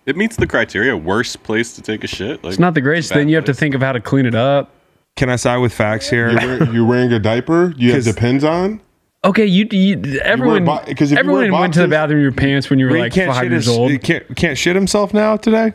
[0.06, 0.96] It meets the criteria.
[0.96, 2.44] Worst place to take a shit.
[2.44, 3.10] Like it's not the greatest.
[3.10, 3.60] bad Then you have to place.
[3.60, 4.72] think of how to clean it up.
[5.16, 6.30] Can I side with facts here?
[6.30, 7.74] You're, wearing, you're wearing a diaper.
[7.78, 8.82] You have 'Cause- depends on.
[9.24, 12.24] Okay, you, you everyone bo- 'cause if you everyone went to the boxers- bathroom in
[12.24, 13.90] your pants when you were Reed like can't five shit years his, old.
[13.90, 15.74] he can't can't shit himself now today.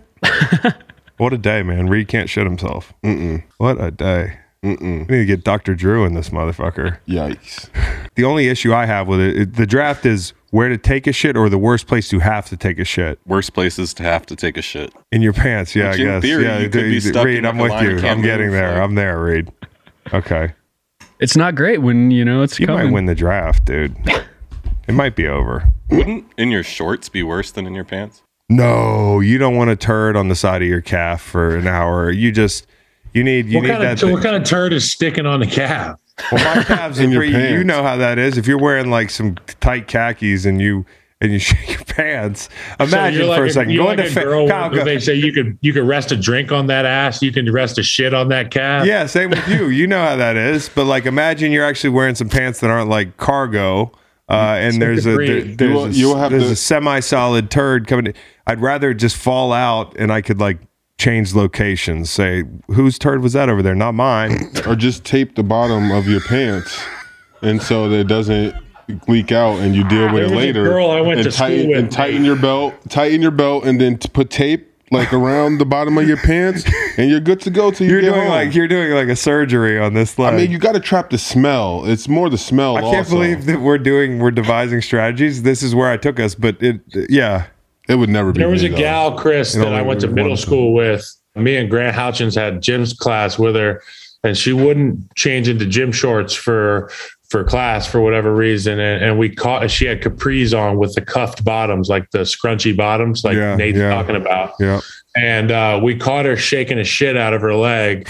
[1.17, 1.89] What a day, man!
[1.89, 2.93] Reed can't shit himself.
[3.05, 3.43] Mm-mm.
[3.59, 4.39] What a day.
[4.63, 5.75] We need to get Dr.
[5.75, 6.99] Drew in this motherfucker.
[7.09, 7.69] Yikes.
[8.17, 11.13] The only issue I have with it, it, the draft is where to take a
[11.13, 14.27] shit or the worst place to have to take a shit Worst places to have
[14.27, 14.93] to take a shit.
[15.13, 15.75] in your pants.
[15.75, 16.23] Yeah, Which I in guess.
[16.23, 17.91] theory, yeah, you could be stuck Reed, in I'm with you.
[17.99, 18.73] you I'm getting move, there.
[18.73, 19.51] like- I'm there, Reed.
[20.13, 20.53] Okay,
[21.21, 22.87] It's not great when you know it's you coming.
[22.87, 23.97] might win the draft, dude.
[24.89, 25.73] It might be over.
[25.89, 28.23] Wouldn't in your shorts be worse than in your pants?
[28.51, 32.11] No, you don't want a turd on the side of your calf for an hour.
[32.11, 32.67] You just
[33.15, 33.93] you need you What need kind, that.
[33.95, 34.13] of, thing.
[34.13, 35.99] what kind of turd is sticking on the calf?
[36.33, 37.55] Well, my calves In your pretty.
[37.55, 38.37] You know how that is.
[38.37, 40.85] If you're wearing like some tight khakis and you
[41.21, 42.49] and you shake your pants,
[42.81, 44.69] imagine so you're for like a second you're going like to a fa- girl Kyle,
[44.71, 47.51] go- they say you could you could rest a drink on that ass, you can
[47.53, 48.85] rest a shit on that calf.
[48.85, 49.69] Yeah, same with you.
[49.69, 50.69] You know how that is.
[50.69, 53.93] But like, imagine you're actually wearing some pants that aren't like cargo.
[54.31, 56.57] Uh, and there's a, there, there's, You will- a, you will have there's to- a
[56.57, 58.07] semi-solid turd coming.
[58.07, 58.15] in.
[58.47, 60.59] I'd rather just fall out and I could like
[60.99, 62.11] change locations.
[62.11, 63.75] Say whose turd was that over there?
[63.75, 64.53] Not mine.
[64.67, 66.81] Or just tape the bottom of your pants,
[67.43, 68.55] and so that it doesn't
[69.09, 70.65] leak out, and you deal with There it later.
[70.65, 71.79] girl I went and to school tighten, with.
[71.79, 75.65] And tighten your belt, tighten your belt, and then t- put tape like around the
[75.65, 76.65] bottom of your pants,
[76.97, 78.31] and you're good to go till you You're get doing home.
[78.31, 80.35] like you're doing like a surgery on this leg.
[80.35, 81.85] I mean, you got to trap the smell.
[81.87, 82.77] It's more the smell.
[82.77, 83.11] I can't also.
[83.11, 85.43] believe that we're doing we're devising strategies.
[85.43, 87.47] This is where I took us, but it yeah.
[87.89, 88.41] it would never be.
[88.41, 88.79] There was me, a though.
[88.79, 91.07] gal, Chris, that I went to middle one school with.
[91.37, 93.81] Me and Grant Houchins had gym's class with her,
[94.25, 96.91] and she wouldn't change into gym shorts for
[97.31, 98.81] for class for whatever reason.
[98.81, 102.77] And, and we caught she had capris on with the cuffed bottoms, like the scrunchy
[102.77, 103.91] bottoms, like Yeah, Nate's yeah.
[103.91, 104.55] talking about.
[104.59, 104.81] Yeah.
[105.17, 108.09] And uh, we caught her shaking a shit out of her leg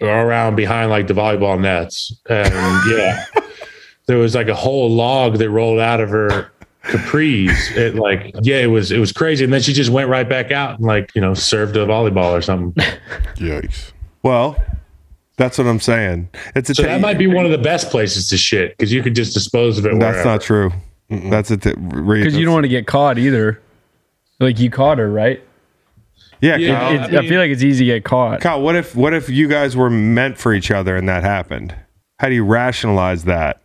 [0.00, 2.18] around behind like the volleyball nets.
[2.28, 2.52] And
[2.90, 3.24] yeah,
[4.06, 6.50] there was like a whole log that rolled out of her
[6.84, 7.76] capris.
[7.76, 9.44] It like, yeah, it was, it was crazy.
[9.44, 12.32] And then she just went right back out and like, you know, served a volleyball
[12.32, 12.82] or something.
[13.36, 13.92] Yikes!
[14.22, 14.56] Well,
[15.42, 16.28] that's what I'm saying.
[16.54, 18.92] It's a So ta- that might be one of the best places to shit because
[18.92, 19.98] you could just dispose of it.
[19.98, 20.24] That's wherever.
[20.28, 20.70] not true.
[21.10, 23.60] That's a t- because you don't want to get caught either.
[24.38, 25.42] Like you caught her, right?
[26.40, 26.94] Yeah, Yeah, Kyle.
[26.94, 28.40] It's- I I, mean- feel like it's easy to get caught.
[28.40, 31.74] Kyle, what if what if you guys were meant for each other and that happened?
[32.20, 33.60] How do you rationalize that?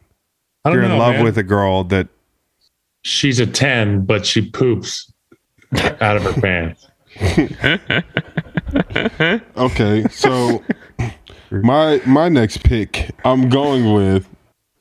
[0.65, 1.23] I don't You're know, in love man.
[1.23, 2.07] with a girl that
[3.03, 5.13] She's a 10, but she poops
[6.01, 6.87] out of her pants.
[9.57, 10.63] Okay, so
[11.51, 14.27] my my next pick, I'm going with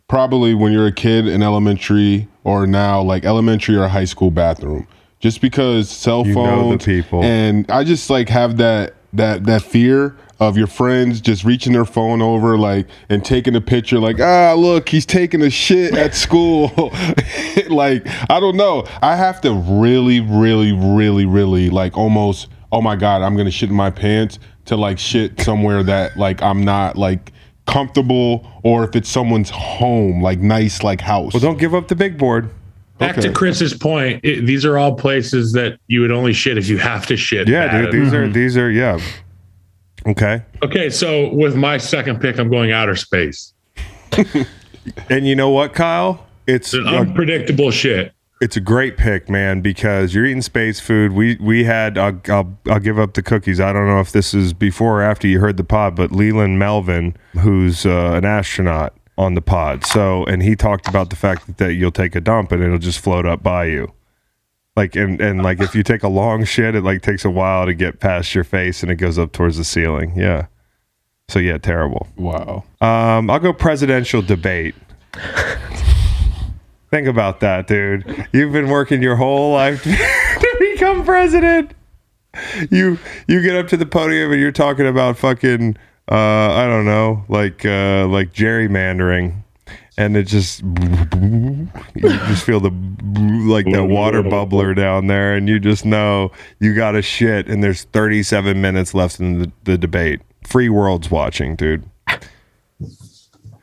[0.09, 4.87] probably when you're a kid in elementary or now like elementary or high school bathroom.
[5.19, 7.25] Just because cell You know phones people.
[7.25, 11.87] and I just like have that that that fear of your friends just reaching their
[11.87, 16.14] phone over like and taking a picture like ah look he's taking a shit at
[16.14, 16.71] school
[17.71, 22.97] like I don't know I have to really really really really like almost oh my
[22.97, 26.97] god I'm gonna shit in my pants to like shit somewhere that like I'm not
[26.97, 27.33] like
[27.67, 31.97] comfortable or if it's someone's home like nice like house well, don't give up the
[31.97, 32.51] big board.
[32.99, 33.29] Back Okay.
[33.29, 36.79] to Chris's point, it, these are all places that you would only shit if you
[36.79, 37.47] have to shit.
[37.47, 37.93] Yeah, dude.
[37.93, 38.33] These are mm-hmm.
[38.33, 38.99] these are yeah.
[40.07, 40.43] Okay.
[40.62, 43.53] Okay, so with my second pick, I'm going outer space.
[45.09, 46.27] And you know what, Kyle?
[46.47, 48.12] It's An a, unpredictable shit.
[48.41, 51.12] It's a great pick, man, because you're eating space food.
[51.12, 53.61] We we had I'll, I'll I'll give up the cookies.
[53.61, 56.59] I don't know if this is before or after you heard the pod, but Leland
[56.59, 59.84] Melvin, who's uh, an astronaut on the pod.
[59.84, 62.78] So and he talked about the fact that, that you'll take a dump and it'll
[62.78, 63.93] just float up by you.
[64.76, 67.64] Like and, and like if you take a long shit, it like takes a while
[67.64, 70.12] to get past your face and it goes up towards the ceiling.
[70.14, 70.49] Yeah.
[71.28, 72.07] So yeah, terrible.
[72.16, 74.74] wow Um, I'll go presidential debate.
[76.91, 78.28] Think about that, dude.
[78.32, 81.72] You've been working your whole life to become president.
[82.70, 85.76] You you get up to the podium and you're talking about fucking
[86.11, 89.43] uh, I don't know, like uh, like gerrymandering,
[89.99, 91.68] and it just you
[92.03, 92.70] just feel the
[93.49, 96.30] like that water bubbler down there, and you just know
[96.61, 100.20] you got a shit, and there's 37 minutes left in the, the debate.
[100.45, 101.82] Free world's watching, dude.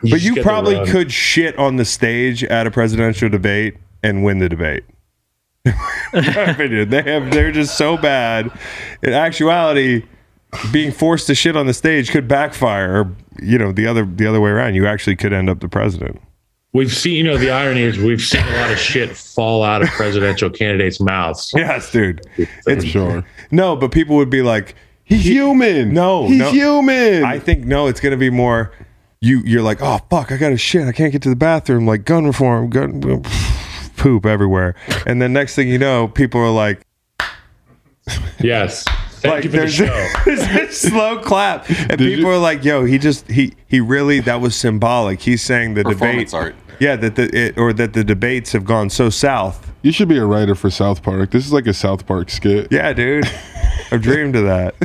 [0.10, 4.50] But you probably could shit on the stage at a presidential debate and win the
[4.50, 4.84] debate.
[6.14, 8.52] Opinion, they have they're just so bad.
[9.02, 10.04] In actuality,
[10.72, 14.28] being forced to shit on the stage could backfire, or you know the other the
[14.28, 14.76] other way around.
[14.76, 16.22] You actually could end up the president.
[16.74, 19.84] We've seen, you know, the irony is we've seen a lot of shit fall out
[19.84, 21.52] of presidential candidates' mouths.
[21.56, 22.22] Yes, dude.
[22.66, 26.52] It's sure no, but people would be like, he's human No, he's no.
[26.52, 28.72] human I think no, it's gonna be more.
[29.24, 30.86] You you're like, oh fuck, I got to shit.
[30.86, 31.88] I can't get to the bathroom.
[31.88, 33.24] Like gun reform, gun
[33.96, 34.76] poop everywhere.
[35.08, 36.86] And then next thing you know, people are like,
[38.40, 38.84] Yes.
[39.22, 40.10] Thank you for the there's, show.
[40.26, 44.42] there's a slow clap, and people are like, "Yo, he just he he really that
[44.42, 46.56] was symbolic." He's saying the Performance debate, art.
[46.82, 49.72] yeah, that the it, or that the debates have gone so south.
[49.82, 51.32] You should be a writer for South Park.
[51.32, 52.68] This is like a South Park skit.
[52.70, 53.24] Yeah, dude,
[53.92, 54.76] I've dreamed of that.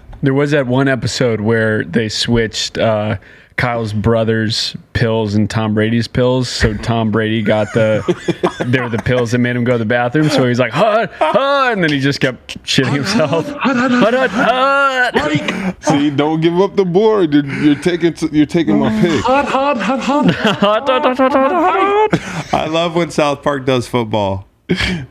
[0.20, 3.18] There was that one episode where they switched uh,
[3.58, 6.48] Kyle's brother's pills and Tom Brady's pills.
[6.48, 8.02] So Tom Brady got the
[8.64, 10.28] they were the pills that made him go to the bathroom.
[10.30, 13.46] So he's like, hut, hut, and then he just kept shitting himself.
[13.58, 15.76] Hut, hut, hut.
[15.80, 17.34] See, don't give up the board.
[17.34, 19.24] You're, you're taking you're taking my pick.
[19.24, 22.54] Hut, hut, hut, hut, hut, hut, hut, hut.
[22.54, 24.46] I love when South Park does football.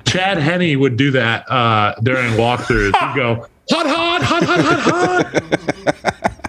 [0.06, 2.96] Chad Henne would do that uh, during walkthroughs.
[2.96, 6.44] He'd go, hot, hot, hot, hot, hot, hot.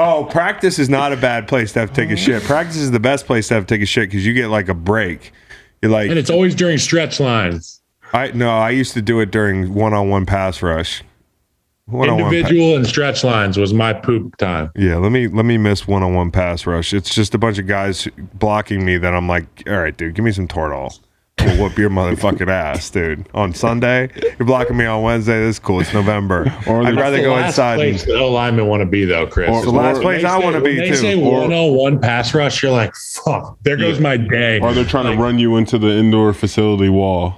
[0.00, 2.16] Oh, practice is not a bad place to have to take a oh.
[2.16, 2.42] shit.
[2.44, 4.68] Practice is the best place to have to take a shit because you get like
[4.68, 5.32] a break.
[5.82, 7.82] You're like, And it's always during stretch lines.
[8.12, 11.02] I no, I used to do it during one-on-one pass rush.
[11.86, 14.70] One-on-one Individual and stretch lines was my poop time.
[14.76, 16.94] Yeah, let me let me miss one on one pass rush.
[16.94, 20.24] It's just a bunch of guys blocking me that I'm like, all right, dude, give
[20.24, 20.98] me some Toradol.
[21.40, 23.28] We'll whoop your motherfucking ass, dude.
[23.34, 25.38] On Sunday, you're blocking me on Wednesday.
[25.40, 25.80] This is cool.
[25.80, 26.52] It's November.
[26.66, 27.76] Or I'd rather The go last inside.
[27.76, 29.48] place And, the O linemen want to be, though, Chris.
[29.50, 30.94] Or- the last or- place I want to be they too.
[30.96, 34.58] say Or- 101 pass rush, you're like, fuck, there goes my day.
[34.60, 37.36] Or they're trying Like, to run you into the indoor facility wall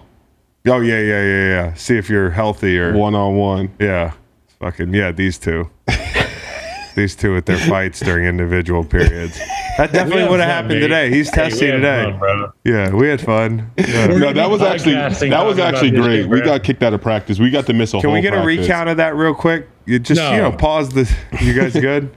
[0.66, 1.74] oh yeah, yeah, yeah, yeah.
[1.74, 3.70] See if you're healthy or one on one.
[3.78, 4.12] yeah,
[4.60, 5.10] fucking yeah.
[5.12, 5.70] These two,
[6.94, 9.38] these two with their fights during individual periods.
[9.80, 10.80] That definitely would have happened mate.
[10.80, 11.08] today.
[11.10, 12.14] He's testing today.
[12.20, 13.70] fun, yeah, we had fun.
[13.78, 14.08] Yeah.
[14.08, 16.22] No, that was actually that was actually great.
[16.22, 17.38] shit, We got kicked out of practice.
[17.38, 19.68] We got to miss a Can we get a recount of that real quick?
[19.86, 20.32] You just No.
[20.32, 21.10] you know pause the.
[21.40, 22.14] You guys good?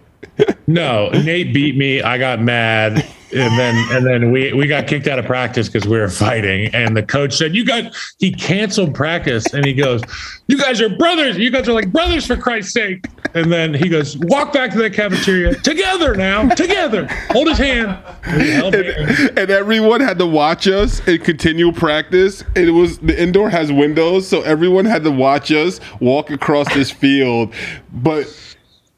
[0.67, 2.01] No, Nate beat me.
[2.01, 5.87] I got mad, and then and then we we got kicked out of practice because
[5.87, 6.73] we were fighting.
[6.73, 10.01] And the coach said, "You guys," he canceled practice, and he goes,
[10.47, 11.37] "You guys are brothers.
[11.37, 14.77] You guys are like brothers for Christ's sake." And then he goes, "Walk back to
[14.77, 17.07] the cafeteria together now, together.
[17.31, 18.93] Hold his hand." And we
[19.41, 22.43] and everyone had to watch us and continue practice.
[22.55, 26.91] It was the indoor has windows, so everyone had to watch us walk across this
[26.91, 27.53] field.
[27.91, 28.27] But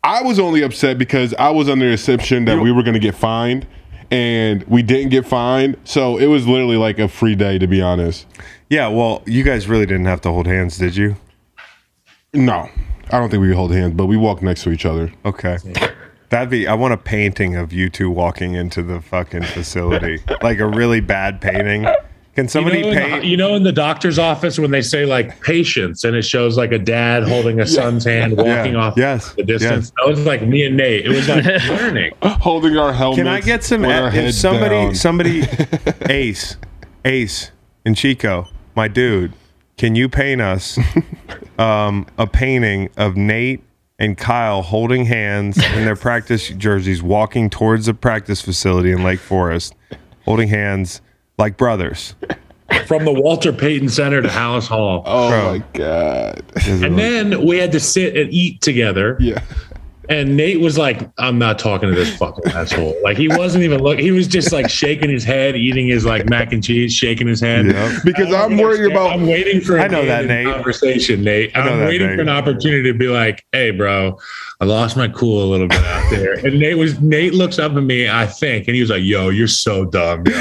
[0.05, 2.99] I was only upset because I was under the assumption that we were going to
[2.99, 3.65] get fined,
[4.11, 5.77] and we didn't get fined.
[5.83, 8.25] So it was literally like a free day, to be honest.
[8.69, 8.87] Yeah.
[8.87, 11.17] Well, you guys really didn't have to hold hands, did you?
[12.33, 12.69] No,
[13.11, 15.13] I don't think we hold hands, but we walked next to each other.
[15.23, 15.57] Okay.
[16.29, 16.67] That'd be.
[16.67, 20.99] I want a painting of you two walking into the fucking facility, like a really
[20.99, 21.87] bad painting.
[22.35, 23.21] Can somebody you know, in paint?
[23.21, 26.57] the, you know, in the doctor's office when they say like patience, and it shows
[26.57, 28.79] like a dad holding a son's hand walking Yeah.
[28.79, 29.33] off Yes.
[29.35, 29.85] the distance.
[29.85, 29.91] Yes.
[29.97, 31.05] That was like me and Nate.
[31.05, 32.11] It was like learning.
[32.21, 33.17] Holding our helmets.
[33.19, 33.81] Can I get some?
[33.83, 34.95] with If somebody, down.
[34.95, 35.43] somebody,
[36.09, 36.57] Ace,
[37.05, 37.51] Ace,
[37.85, 39.31] and Chico, my dude,
[39.77, 40.77] can you paint us
[41.57, 43.63] um, a painting of Nate
[43.97, 49.21] and Kyle holding hands in their practice jerseys, walking towards the practice facility in Lake
[49.21, 49.73] Forest,
[50.25, 50.99] holding hands
[51.37, 52.15] like brothers?
[52.87, 55.03] from the Walter Payton Center to Halas Hall.
[55.05, 55.51] Oh Bro.
[55.51, 56.43] my god!
[56.67, 59.17] And then we had to sit and eat together.
[59.19, 59.41] Yeah.
[60.09, 62.95] And Nate was like, I'm not talking to this fucking asshole.
[63.03, 63.99] Like he wasn't even look.
[63.99, 67.39] He was just like shaking his head, eating his like mac and cheese, shaking his
[67.41, 67.65] head.
[67.67, 68.01] Yep.
[68.03, 68.91] Because I don't I'm worried understand.
[68.91, 69.79] about I'm waiting for.
[69.79, 70.45] I know that, Nate.
[70.47, 71.55] Conversation, Nate.
[71.55, 72.17] I know I'm that, waiting Nate.
[72.17, 74.17] for an opportunity to be like, "Hey, bro,
[74.61, 76.99] I lost my cool a little bit out there." And Nate was.
[76.99, 80.23] Nate looks up at me, I think, and he was like, "Yo, you're so dumb."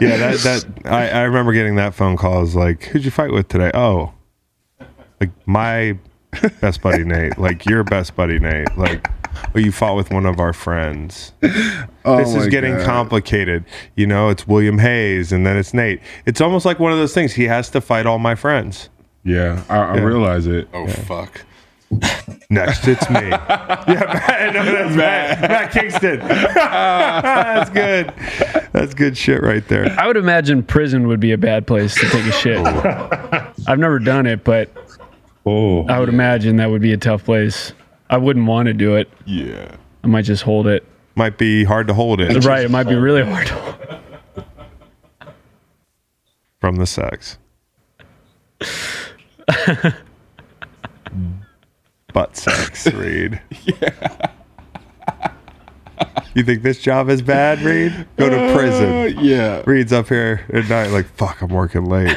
[0.00, 2.36] Yeah, that that I, I remember getting that phone call.
[2.38, 4.12] I was like, "Who'd you fight with today?" Oh,
[5.20, 5.98] like my
[6.60, 7.38] best buddy Nate.
[7.38, 8.76] Like your best buddy Nate.
[8.76, 9.08] Like,
[9.54, 11.32] oh, you fought with one of our friends.
[12.04, 12.86] Oh this is getting God.
[12.86, 13.64] complicated.
[13.96, 16.00] You know, it's William Hayes, and then it's Nate.
[16.26, 17.34] It's almost like one of those things.
[17.34, 18.88] He has to fight all my friends.
[19.24, 20.68] Yeah, I, I realize it.
[20.72, 21.42] Oh fuck.
[22.50, 23.20] Next, it's me.
[23.28, 25.40] yeah, Matt, no, that's Matt.
[25.40, 26.18] Matt Kingston.
[26.28, 28.12] that's good.
[28.72, 29.94] That's good shit right there.
[29.98, 32.58] I would imagine prison would be a bad place to take a shit.
[32.58, 33.52] Oh.
[33.66, 34.70] I've never done it, but
[35.48, 37.72] Oh, I would imagine that would be a tough place.
[38.10, 39.08] I wouldn't want to do it.
[39.26, 39.76] Yeah.
[40.04, 40.84] I might just hold it.
[41.14, 43.74] Might be hard to hold it Right, it might be really hard to hold.
[46.60, 47.38] from the sex.
[52.12, 53.40] Butt sex, Reed.
[53.64, 54.30] Yeah.
[56.34, 58.06] You think this job is bad, Reed?
[58.16, 59.24] Go to Uh, prison.
[59.24, 59.62] yeah.
[59.66, 62.16] Reed's up here at night, like, fuck, I'm working late.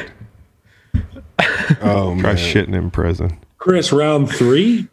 [1.82, 2.36] Oh Try man.
[2.36, 3.38] shitting in prison.
[3.58, 4.88] Chris, round three.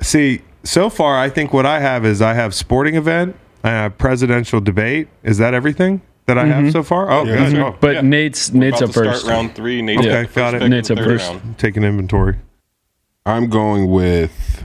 [0.00, 3.98] See, so far, I think what I have is I have sporting event, I have
[3.98, 5.08] presidential debate.
[5.22, 6.00] Is that everything?
[6.26, 6.70] that I have mm-hmm.
[6.70, 7.10] so far.
[7.10, 7.38] Oh, Yeah, good.
[7.38, 8.00] that's Oh, But Yeah.
[8.00, 9.20] Nate's We're Nate's up first.
[9.24, 9.82] Start round three.
[9.82, 10.68] Nate's Okay, got first got it.
[10.70, 11.28] Nate's the up first.
[11.30, 11.58] round.
[11.58, 12.36] taking inventory.
[13.26, 14.64] I'm going with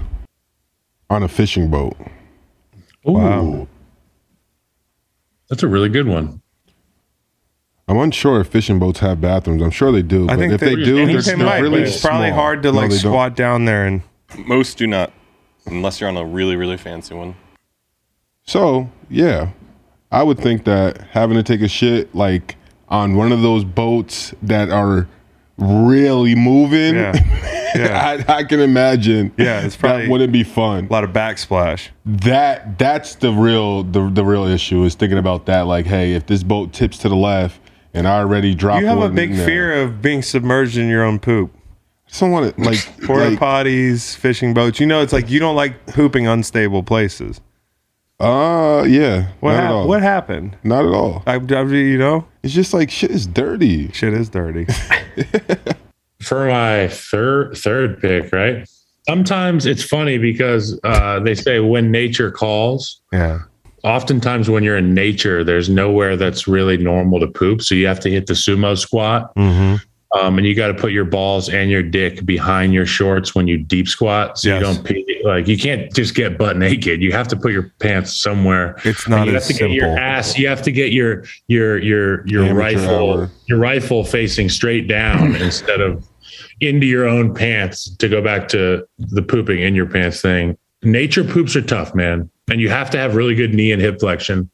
[1.09, 1.97] on a fishing boat.
[3.07, 3.67] Ooh, Wow.
[5.49, 6.38] that's a really good one.
[7.89, 9.61] I'm unsure if fishing boats have bathrooms.
[9.63, 11.37] I'm sure they do, I but think if they, they do, they're, think they they're
[11.45, 13.11] might, really but it's probably hard to No, like they don't.
[13.11, 14.01] squat down there and
[14.45, 15.11] Most do not,
[15.65, 17.35] unless you're on a really really fancy one.
[18.45, 19.49] So yeah,
[20.11, 22.55] I would think that having to take a shit like
[22.89, 25.07] on one of those boats that are
[25.57, 27.13] really moving, yeah,
[27.75, 28.23] yeah.
[28.27, 29.31] I, I can imagine.
[29.37, 30.85] Yeah, it's probably- that wouldn't be fun.
[30.85, 31.89] a lot of backsplash.
[32.05, 35.61] That that's the real the the real issue is thinking about that.
[35.67, 37.59] Like, hey, if this boat tips to the left
[37.93, 38.81] and I already dropped.
[38.81, 41.51] You have a big fear of being submerged in your own poop.
[41.55, 44.79] I just don't want to like Porta like, potties, fishing boats.
[44.79, 47.39] You know, it's like you don't like pooping unstable places.
[48.19, 49.87] uh yeah, What not at hap- all.
[49.87, 50.57] What happened?
[50.63, 51.23] Not at all.
[51.27, 53.91] I, I, you know, It's just like shit is dirty.
[53.91, 54.65] shit is dirty.
[56.21, 58.67] For my third third pick, right?
[59.07, 63.01] Sometimes it's funny because uh, they say when nature calls.
[63.13, 63.39] yeah.
[63.83, 67.99] Oftentimes, when you're in nature, there's nowhere that's really normal to poop, so you have
[68.01, 69.33] to hit the sumo squat.
[69.35, 69.75] Mm-hmm.
[70.19, 73.47] Um, and you got to put your balls and your dick behind your shorts when
[73.47, 74.59] you deep squat, so Yes.
[74.59, 75.21] you don't pee.
[75.23, 77.01] Like you can't just get butt naked.
[77.03, 78.75] You have to put your pants somewhere.
[78.85, 80.35] It's And not you have to get your ass.
[80.37, 83.31] You have to get your your your your Amateur rifle hour.
[83.45, 86.03] your rifle facing straight down instead of
[86.59, 87.89] into your own pants.
[87.97, 92.29] To go back to the pooping in your pants thing, nature poops are tough, man,
[92.51, 94.49] and you have to have really good knee and hip flexion.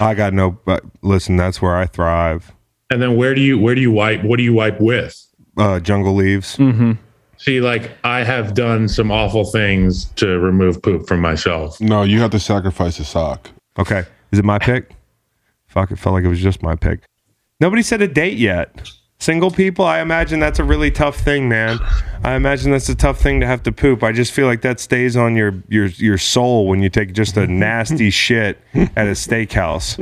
[0.00, 0.52] I got no.
[0.64, 2.52] But listen, that's where I thrive.
[2.90, 4.22] And then where do you where do you wipe?
[4.22, 5.18] What do you wipe with?
[5.56, 6.56] Uh, jungle leaves.
[6.56, 6.92] Mm-hmm.
[7.36, 11.80] See, like I have done some awful things to remove poop from myself.
[11.80, 13.50] No, you have to sacrifice a sock.
[13.78, 14.94] Okay, is it my pick?
[15.66, 17.00] Fuck, it felt like it was just my pick.
[17.58, 18.90] Nobody said a date yet.
[19.22, 21.78] Single people, I imagine that's a really tough thing, man.
[22.24, 24.02] I imagine that's a tough thing to have to poop.
[24.02, 27.36] I just feel like that stays on your your your soul when you take just
[27.36, 29.96] a nasty shit at a steakhouse.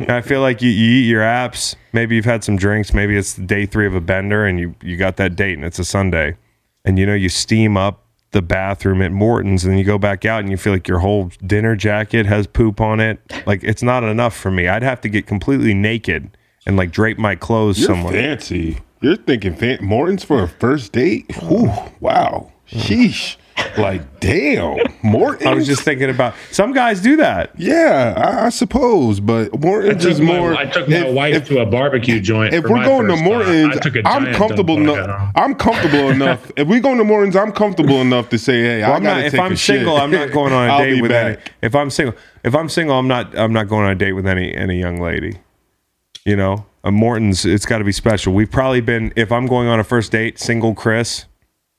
[0.00, 1.76] And I feel like you, you eat your apps.
[1.92, 2.92] Maybe you've had some drinks.
[2.92, 5.78] Maybe it's day three of a bender, and you you got that date, and it's
[5.78, 6.36] a Sunday,
[6.84, 10.40] and you know you steam up the bathroom at Morton's, and you go back out,
[10.40, 13.20] and you feel like your whole dinner jacket has poop on it.
[13.46, 14.66] Like it's not enough for me.
[14.66, 18.12] I'd have to get completely naked and like drape my clothes You're somewhere.
[18.12, 18.78] fancy.
[19.00, 21.26] You're thinking fan- Morton's for a first date?
[21.44, 21.70] Ooh,
[22.00, 22.52] wow.
[22.68, 23.36] Sheesh.
[23.78, 24.78] Like, damn.
[25.02, 25.46] Morton's?
[25.46, 27.50] I was just thinking about some guys do that.
[27.56, 30.56] Yeah, I, I suppose, but I Morton's took, is my, more.
[30.56, 32.52] I took my if- wife if- to a barbecue joint.
[32.54, 33.32] if for we're my going to first time.
[33.32, 35.30] Morton's, I took a I'm comfortable enough.
[35.36, 36.50] I'm comfortable enough.
[36.56, 39.20] If we go to Morton's, I'm comfortable enough to say, "Hey, Well, I I'm gotta
[39.22, 39.76] not, if I'm a shit.
[39.78, 41.36] single, I'm not going on a I'll date be with any.
[41.62, 43.36] If I'm single, if I'm single, I'm not.
[43.38, 45.38] I'm not going on a date with any any young lady.
[46.24, 47.44] You know, a Morton's.
[47.44, 48.32] It's got to be special.
[48.32, 49.12] We've probably been.
[49.14, 51.26] If I'm going on a first date, single Chris,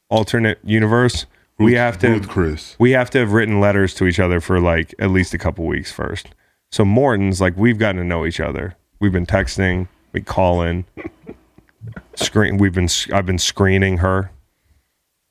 [0.09, 1.25] alternate universe.
[1.57, 2.19] we have to.
[2.19, 2.75] Booth Chris.
[2.77, 5.65] we have to have written letters to each other for like at least a couple
[5.65, 6.27] weeks first.
[6.71, 8.75] So Morton's like we've gotten to know each other.
[8.99, 10.85] We've been texting, we call in,
[12.15, 12.57] screen.
[12.57, 14.31] We've been I've been screening her.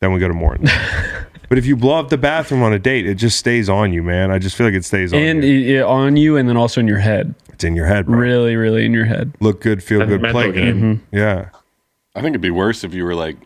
[0.01, 0.71] Then we go to Morton's.
[1.49, 4.03] but if you blow up the bathroom on a date, it just stays on you,
[4.03, 4.31] man.
[4.31, 5.19] I just feel like it stays on.
[5.21, 5.79] And you.
[5.79, 7.35] i- i- on you, and then also in your head.
[7.53, 8.19] It's in your head, bro.
[8.19, 9.33] Really, really in your head.
[9.41, 10.55] Look good, feel That's good, play good.
[10.55, 11.03] game.
[11.13, 11.51] Yeah.
[12.17, 13.37] I think it'd be worse if you were like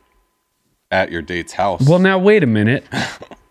[0.90, 1.86] at your date's house.
[1.86, 2.84] Well, now wait a minute.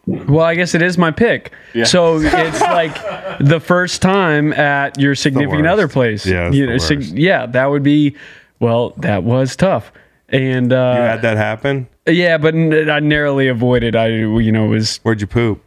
[0.09, 1.51] Well, I guess it is my pick.
[1.73, 1.83] Yeah.
[1.83, 2.95] So it's like
[3.41, 6.25] the first time at your significant other place.
[6.25, 8.15] Yeah, it's You the know, sig- yeah, that would be.
[8.61, 9.91] Well, that was tough,
[10.29, 11.89] and You uh, had that happen?
[12.07, 13.95] Yeah, but n- I narrowly avoided.
[13.95, 15.63] I, you know, was Where'd you poop?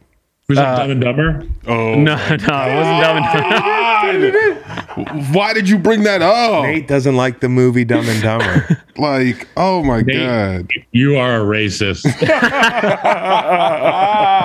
[0.49, 1.45] Was that uh, Dumb and Dumber?
[1.67, 2.47] Oh, no, no, it wasn't
[3.01, 3.23] dumb.
[3.23, 5.31] and- Dumber.
[5.33, 6.63] why did you bring that up?
[6.63, 8.77] Nate doesn't like the movie Dumb and Dumber.
[8.97, 10.17] Like, oh my Nate.
[10.17, 10.69] god.
[10.91, 12.03] You are a racist.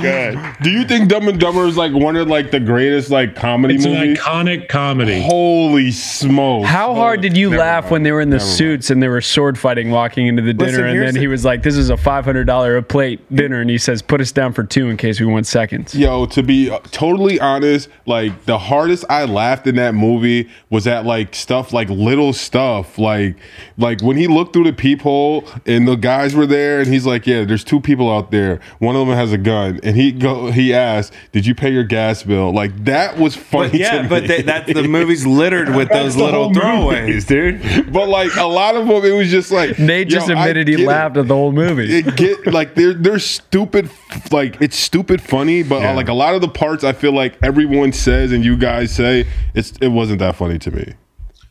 [0.00, 0.38] good.
[0.62, 3.74] Do you think Dumb and Dumber is like one of like the greatest like comedy
[3.76, 4.18] it's an movies?
[4.18, 5.20] iconic comedy.
[5.22, 6.68] Holy smokes!
[6.68, 7.90] How hard did you Never laugh mind.
[7.92, 8.56] when they were in the Never mind.
[8.56, 10.70] suits and they were sword fighting walking into the dinner?
[10.70, 13.20] Listen, and then the- he was like, "This is a five hundred dollar a plate
[13.34, 16.26] dinner," and he says, "Put us down for two in case we want seconds." Yo,
[16.26, 21.04] to be uh, totally honest, like the hardest I laughed in that movie was at
[21.06, 23.36] like stuff like little stuff, like
[23.76, 27.26] like when he looked through the peephole and the guys were there, and he's like,
[27.26, 28.60] "Yeah, there's two people out there.
[28.78, 31.84] One of them has a gun, and he go he asked, "Did you pay your
[31.84, 33.70] gas bill?" Like that was funny.
[33.70, 34.28] But yeah, to but me.
[34.28, 36.60] they, that the movie's littered with those little whole movie.
[36.60, 37.92] throwaways, dude.
[37.92, 40.82] but like a lot of them, it was just like Nate just admitted he get
[40.84, 40.86] it.
[40.86, 41.98] laughed at the whole movie.
[41.98, 43.90] It get like they're they're stupid,
[44.30, 45.92] like it's stupid funny, but Yeah.
[45.92, 48.94] uh, like a lot of the parts, I feel like everyone says and you guys
[48.94, 50.92] say it's it wasn't that funny to me.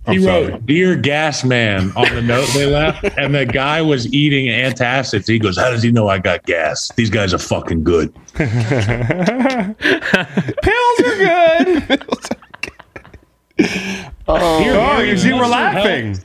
[0.07, 0.47] I'm he sorry.
[0.51, 5.27] wrote "Dear Gas Man" on the note they left, and the guy was eating antacids.
[5.27, 6.89] He goes, "How does he know I got gas?
[6.95, 8.59] These guys are fucking good." Pills
[11.03, 12.03] are good.
[14.27, 16.17] oh, oh you see, we're laughing.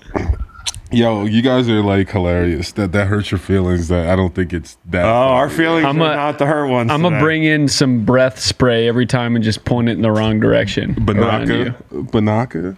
[0.92, 2.72] Yo, you guys are like hilarious.
[2.72, 3.88] That that hurts your feelings.
[3.88, 5.06] That I don't think it's that.
[5.06, 6.90] Oh, our feelings I'm are a- not the hurt ones.
[6.90, 10.12] I'm gonna bring in some breath spray every time and just point it in the
[10.12, 10.94] wrong direction.
[11.08, 11.74] around you.
[11.90, 12.76] Binaca, Binaca.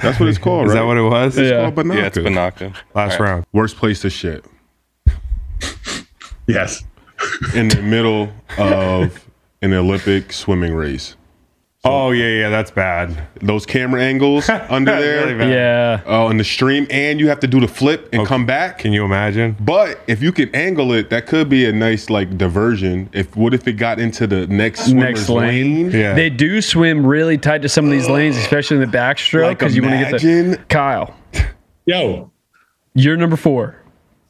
[0.00, 0.80] That's what it's called, Is right?
[0.80, 1.36] that what it was?
[1.38, 1.70] Yeah.
[1.70, 1.96] Called Binaca.
[1.96, 2.76] Yeah, it's Binaca.
[2.94, 3.44] Last round.
[3.52, 4.44] Worst place to shit
[6.46, 6.82] Yes.
[7.54, 9.26] in the middle of
[9.60, 11.14] an Olympic swimming race.
[11.84, 13.16] Oh yeah, yeah, that's bad.
[13.40, 15.26] Those camera angles under there.
[15.26, 15.50] really bad.
[15.52, 16.00] Yeah.
[16.06, 18.78] Oh, in the stream, and you have to do the flip and come back.
[18.78, 19.56] Can you imagine?
[19.60, 23.08] But if you can angle it, that could be a nice like diversion.
[23.12, 25.84] If what if it got into the next Next lane.
[25.88, 25.90] lane?
[25.92, 26.14] Yeah.
[26.14, 29.58] They do swim really tight to some of these lanes, especially in the backstroke, Like,
[29.60, 31.14] because you want to get the imagine- Kyle.
[31.86, 32.30] Yo.
[32.94, 33.76] You're number four.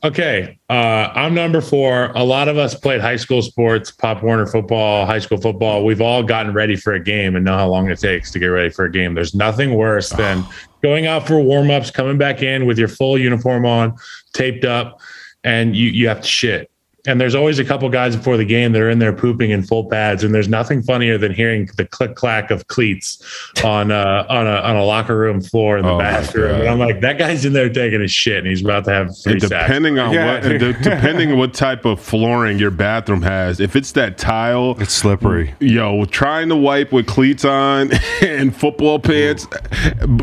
[0.04, 0.58] Okay.
[0.70, 2.12] Uh, I'm number four.
[2.14, 5.84] A lot of us played high school sports, Pop Warner football, high school football.
[5.84, 8.46] We've all gotten ready for a game and know how long it takes to get
[8.46, 9.14] ready for a game.
[9.14, 10.44] There's nothing worse than
[10.82, 13.96] going out for warm ups, coming back in with your full uniform on,
[14.34, 15.00] taped up,
[15.42, 16.70] and you, you have to shit.
[17.08, 19.62] And there's always a couple guys before the game that are in there pooping in
[19.62, 23.22] full pads, and there's nothing funnier than hearing the click clack of cleats
[23.64, 26.60] on uh, on a on a locker room floor in the Oh bathroom.
[26.60, 29.16] And I'm like, that guy's in there taking a shit, and he's about to have
[29.18, 29.66] three And sacks.
[29.66, 33.58] depending on Yeah, what, and de- depending on what type of flooring your bathroom has,
[33.58, 35.54] if it's that tile, It's slippery.
[35.60, 37.90] yo, trying to wipe with cleats on
[38.22, 39.46] and football pants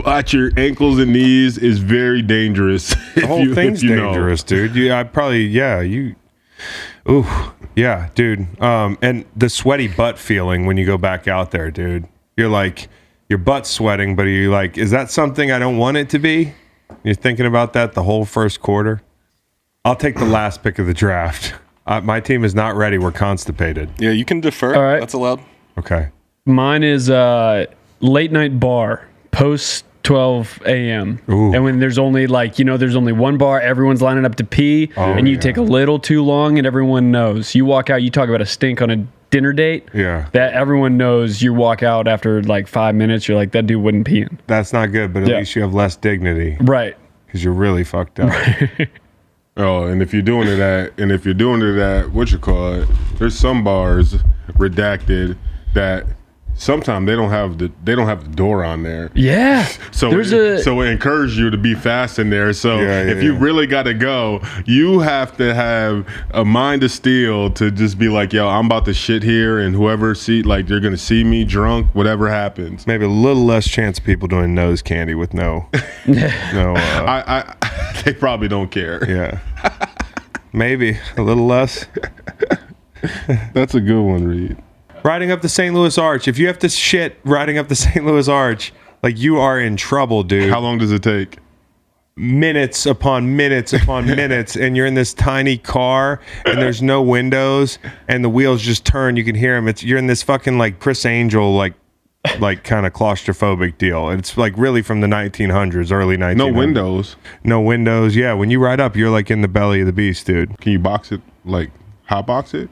[0.06, 2.94] at your ankles and knees is very dangerous.
[3.16, 4.76] The whole thing's dangerous, dude.
[4.76, 6.16] You, I probably, yeah, you.
[7.10, 7.26] Ooh,
[7.76, 8.62] yeah, dude.
[8.62, 12.08] Um, and the sweaty butt feeling when you go back out there, dude.
[12.38, 12.90] You're like,
[13.30, 16.20] your butt's sweating, but are you're like, is that something I don't want it to
[16.20, 16.54] be?
[17.04, 19.02] You're thinking about that the whole first quarter.
[19.84, 21.54] I'll take the last pick of the draft.
[21.88, 22.98] Uh, my team is not ready.
[22.98, 23.92] We're constipated.
[24.00, 24.74] Yeah, you can defer.
[24.74, 25.00] All right.
[25.00, 25.40] That's allowed.
[25.78, 26.10] Okay.
[26.48, 27.68] Mine is uh,
[28.00, 31.19] late night bar post 12 a.m.
[31.27, 34.44] And when there's only like, you know, there's only one bar, everyone's lining up to
[34.44, 35.40] pee, oh, and you yeah.
[35.41, 37.53] take a little too long, and everyone knows.
[37.56, 39.90] You walk out, you talk about a stink on a dinner date.
[39.94, 40.30] Yeah.
[40.32, 44.06] That everyone knows you walk out after like five minutes, you're like, that dude wouldn't
[44.07, 44.40] pee in.
[44.48, 45.40] That's not good, but at Yeah.
[45.40, 46.95] least you have less dignity Right.
[47.26, 48.32] because you're really fucked up.
[49.57, 52.38] Oh, and if you're doing it at, and if you're doing it at, what you
[52.38, 54.15] call it, there's some bars
[54.57, 55.38] redacted
[55.73, 56.06] that
[56.56, 59.11] sometimes they don't have the they don't have the door on there.
[59.14, 59.68] Yeah.
[59.91, 62.52] So there's it, a so it encourages you to be fast in there.
[62.52, 63.40] So Yeah, yeah, if you yeah.
[63.40, 68.10] really got to go, you have to have a mind of steel to just be
[68.10, 71.45] like, yo, I'm about to shit here, and whoever see like they're gonna see me
[71.45, 72.86] drunk, whatever happens.
[72.88, 75.69] Maybe a little less chance of people doing nose candy with no,
[76.07, 76.73] no.
[76.76, 76.76] Uh,
[77.07, 78.99] I, I they probably don't care.
[79.10, 79.40] yeah,
[80.52, 81.86] maybe a little less.
[83.53, 84.57] That's a good one, Reed.
[85.06, 85.76] Riding up the St.
[85.76, 86.27] Louis Arch.
[86.27, 88.03] If you have to shit riding up the St.
[88.03, 88.73] Louis Arch,
[89.03, 90.49] like you are in trouble, dude.
[90.49, 91.38] How long does it take?
[92.18, 97.77] minutes upon minutes upon minutes and you're in this tiny car and there's no windows
[98.07, 100.80] and the wheels just turn you can hear them it's you're in this fucking like
[100.80, 101.73] Criss Angel like
[102.40, 107.15] like kind of claustrophobic deal it's like really from the 1900s early 1900s No windows.
[107.44, 110.26] no windows yeah when you ride up you're like in the belly of the beast
[110.26, 111.69] dude Can you box it like
[112.06, 112.69] hot box it?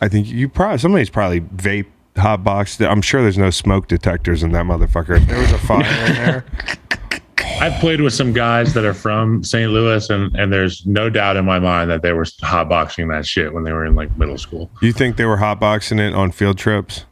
[0.00, 2.80] I think you probably somebody's probably vape hot box.
[2.80, 6.12] i'm sure there's no smoke detectors in that motherfucker if there was a fire in
[6.14, 6.44] there
[7.60, 9.72] I've played with some guys that are from St.
[9.72, 13.52] Louis, and and there's no doubt in my mind that they were hotboxing that shit
[13.52, 14.70] when they were in like middle school.
[14.80, 17.04] you think they were hotboxing it on field trips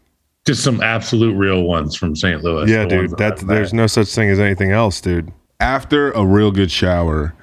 [0.47, 2.45] Just some absolute real ones from St.
[2.45, 2.71] Louis.
[2.71, 6.13] yeah the dude that that's I've there's no such thing as anything else dude After
[6.13, 7.35] a real good shower,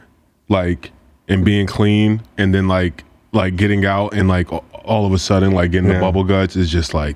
[0.48, 0.92] like
[1.28, 3.04] and being clean, and then like
[3.34, 5.96] like getting out and like a- all of a sudden like getting Yeah.
[5.96, 7.16] the bubble guts is just like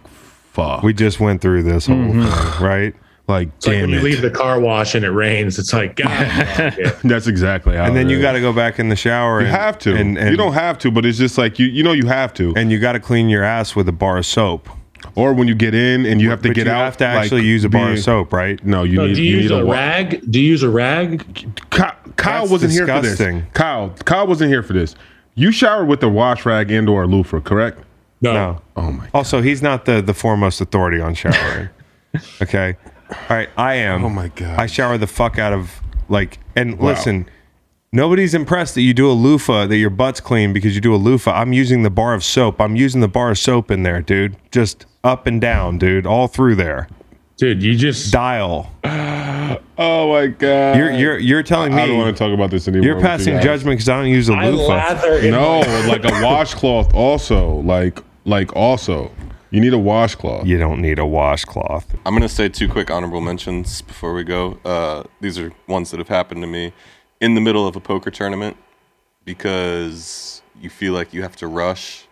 [0.53, 0.83] fuck.
[0.83, 2.23] We just went through this whole mm-hmm.
[2.23, 2.95] thing, right?
[3.27, 5.59] like It's like damn when you leave the car wash and it rains.
[5.59, 6.09] It's like God.
[6.09, 6.97] yeah.
[7.03, 7.83] That's exactly how.
[7.85, 9.41] And then it you got to go back in the shower.
[9.41, 9.95] You and, have to.
[9.95, 11.67] and, and you don't have to, but it's just like you.
[11.67, 12.53] You know, you have to.
[12.55, 14.69] and you got to clean your ass with a bar of soap.
[15.15, 17.03] or when you get in and you have to But get you out, have to
[17.05, 18.63] like, actually use a bar be- of soap, right?
[18.65, 19.15] No, you So need.
[19.15, 20.31] do you, you use need a wa- rag?
[20.31, 21.53] Do you use a rag?
[21.69, 23.43] Kyle, Kyle wasn't here for this.
[23.53, 24.95] Kyle, Kyle wasn't here for this.
[25.37, 27.79] You showered with a wash rag and or a loofah, correct?
[28.21, 28.33] No.
[28.33, 28.61] No.
[28.75, 29.03] Oh my.
[29.03, 29.11] God.
[29.13, 31.69] Also, he's not the the foremost authority on showering.
[32.41, 32.75] okay.
[33.11, 33.49] All right.
[33.55, 34.03] I am.
[34.03, 34.59] Oh my God.
[34.59, 36.39] I shower the fuck out of like.
[36.55, 37.29] And listen,
[37.91, 40.97] nobody's impressed that you do a loofah that your butt's clean because you do a
[40.97, 41.31] loofah.
[41.31, 42.59] I'm using the bar of soap.
[42.59, 44.35] I'm using the bar of soap in there, dude.
[44.51, 46.89] Just up and down, dude, all through there.
[47.37, 48.71] Dude, you just Dial.
[49.79, 50.75] Oh my god.
[50.75, 52.83] You're you're you're telling me I don't want to talk about this anymore.
[52.85, 53.43] you're with you passing guys.
[53.43, 54.73] judgment because I don't use a I loofah.
[54.73, 57.61] lather in No, like a washcloth also.
[57.61, 59.11] Like like also.
[59.51, 60.45] You need a washcloth.
[60.47, 61.95] You don't need a washcloth.
[62.05, 64.59] I'm gonna say two quick honorable mentions before we go.
[64.65, 66.73] Uh, these are ones that have happened to me
[67.21, 68.57] in the middle of a poker tournament
[69.25, 72.07] because you feel like you have to rush,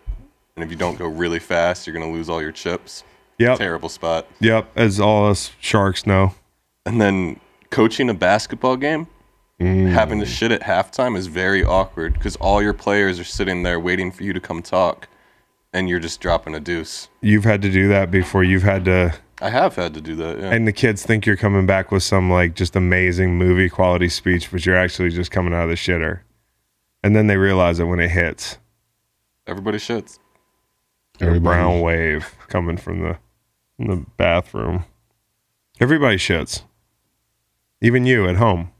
[0.54, 3.02] and if you don't go really fast, you're gonna lose all your chips.
[3.38, 3.58] Yep.
[3.58, 4.26] Terrible spot.
[4.40, 4.70] Yep.
[4.76, 6.34] As all us sharks know.
[6.84, 7.40] And then
[7.70, 9.06] coaching a basketball game,
[9.60, 9.90] mm.
[9.90, 13.78] having to shit at halftime is very awkward because all your players are sitting there
[13.78, 15.08] waiting for you to come talk,
[15.72, 17.08] and you're just dropping a deuce.
[17.20, 18.44] You've had to do that before.
[18.44, 20.38] You've had to I have had to do that.
[20.38, 20.50] Yeah.
[20.50, 24.50] and the kids think you're coming back with some like just amazing movie quality speech,
[24.50, 26.20] but you're actually just coming out of the shitter.
[27.02, 28.58] And then they realize it when it hits.
[29.46, 30.18] Everybody shits.
[31.20, 33.18] A brown wave coming from the
[33.76, 34.84] from the bathroom.
[35.78, 36.62] Everybody shits.
[37.80, 38.70] Even you at home.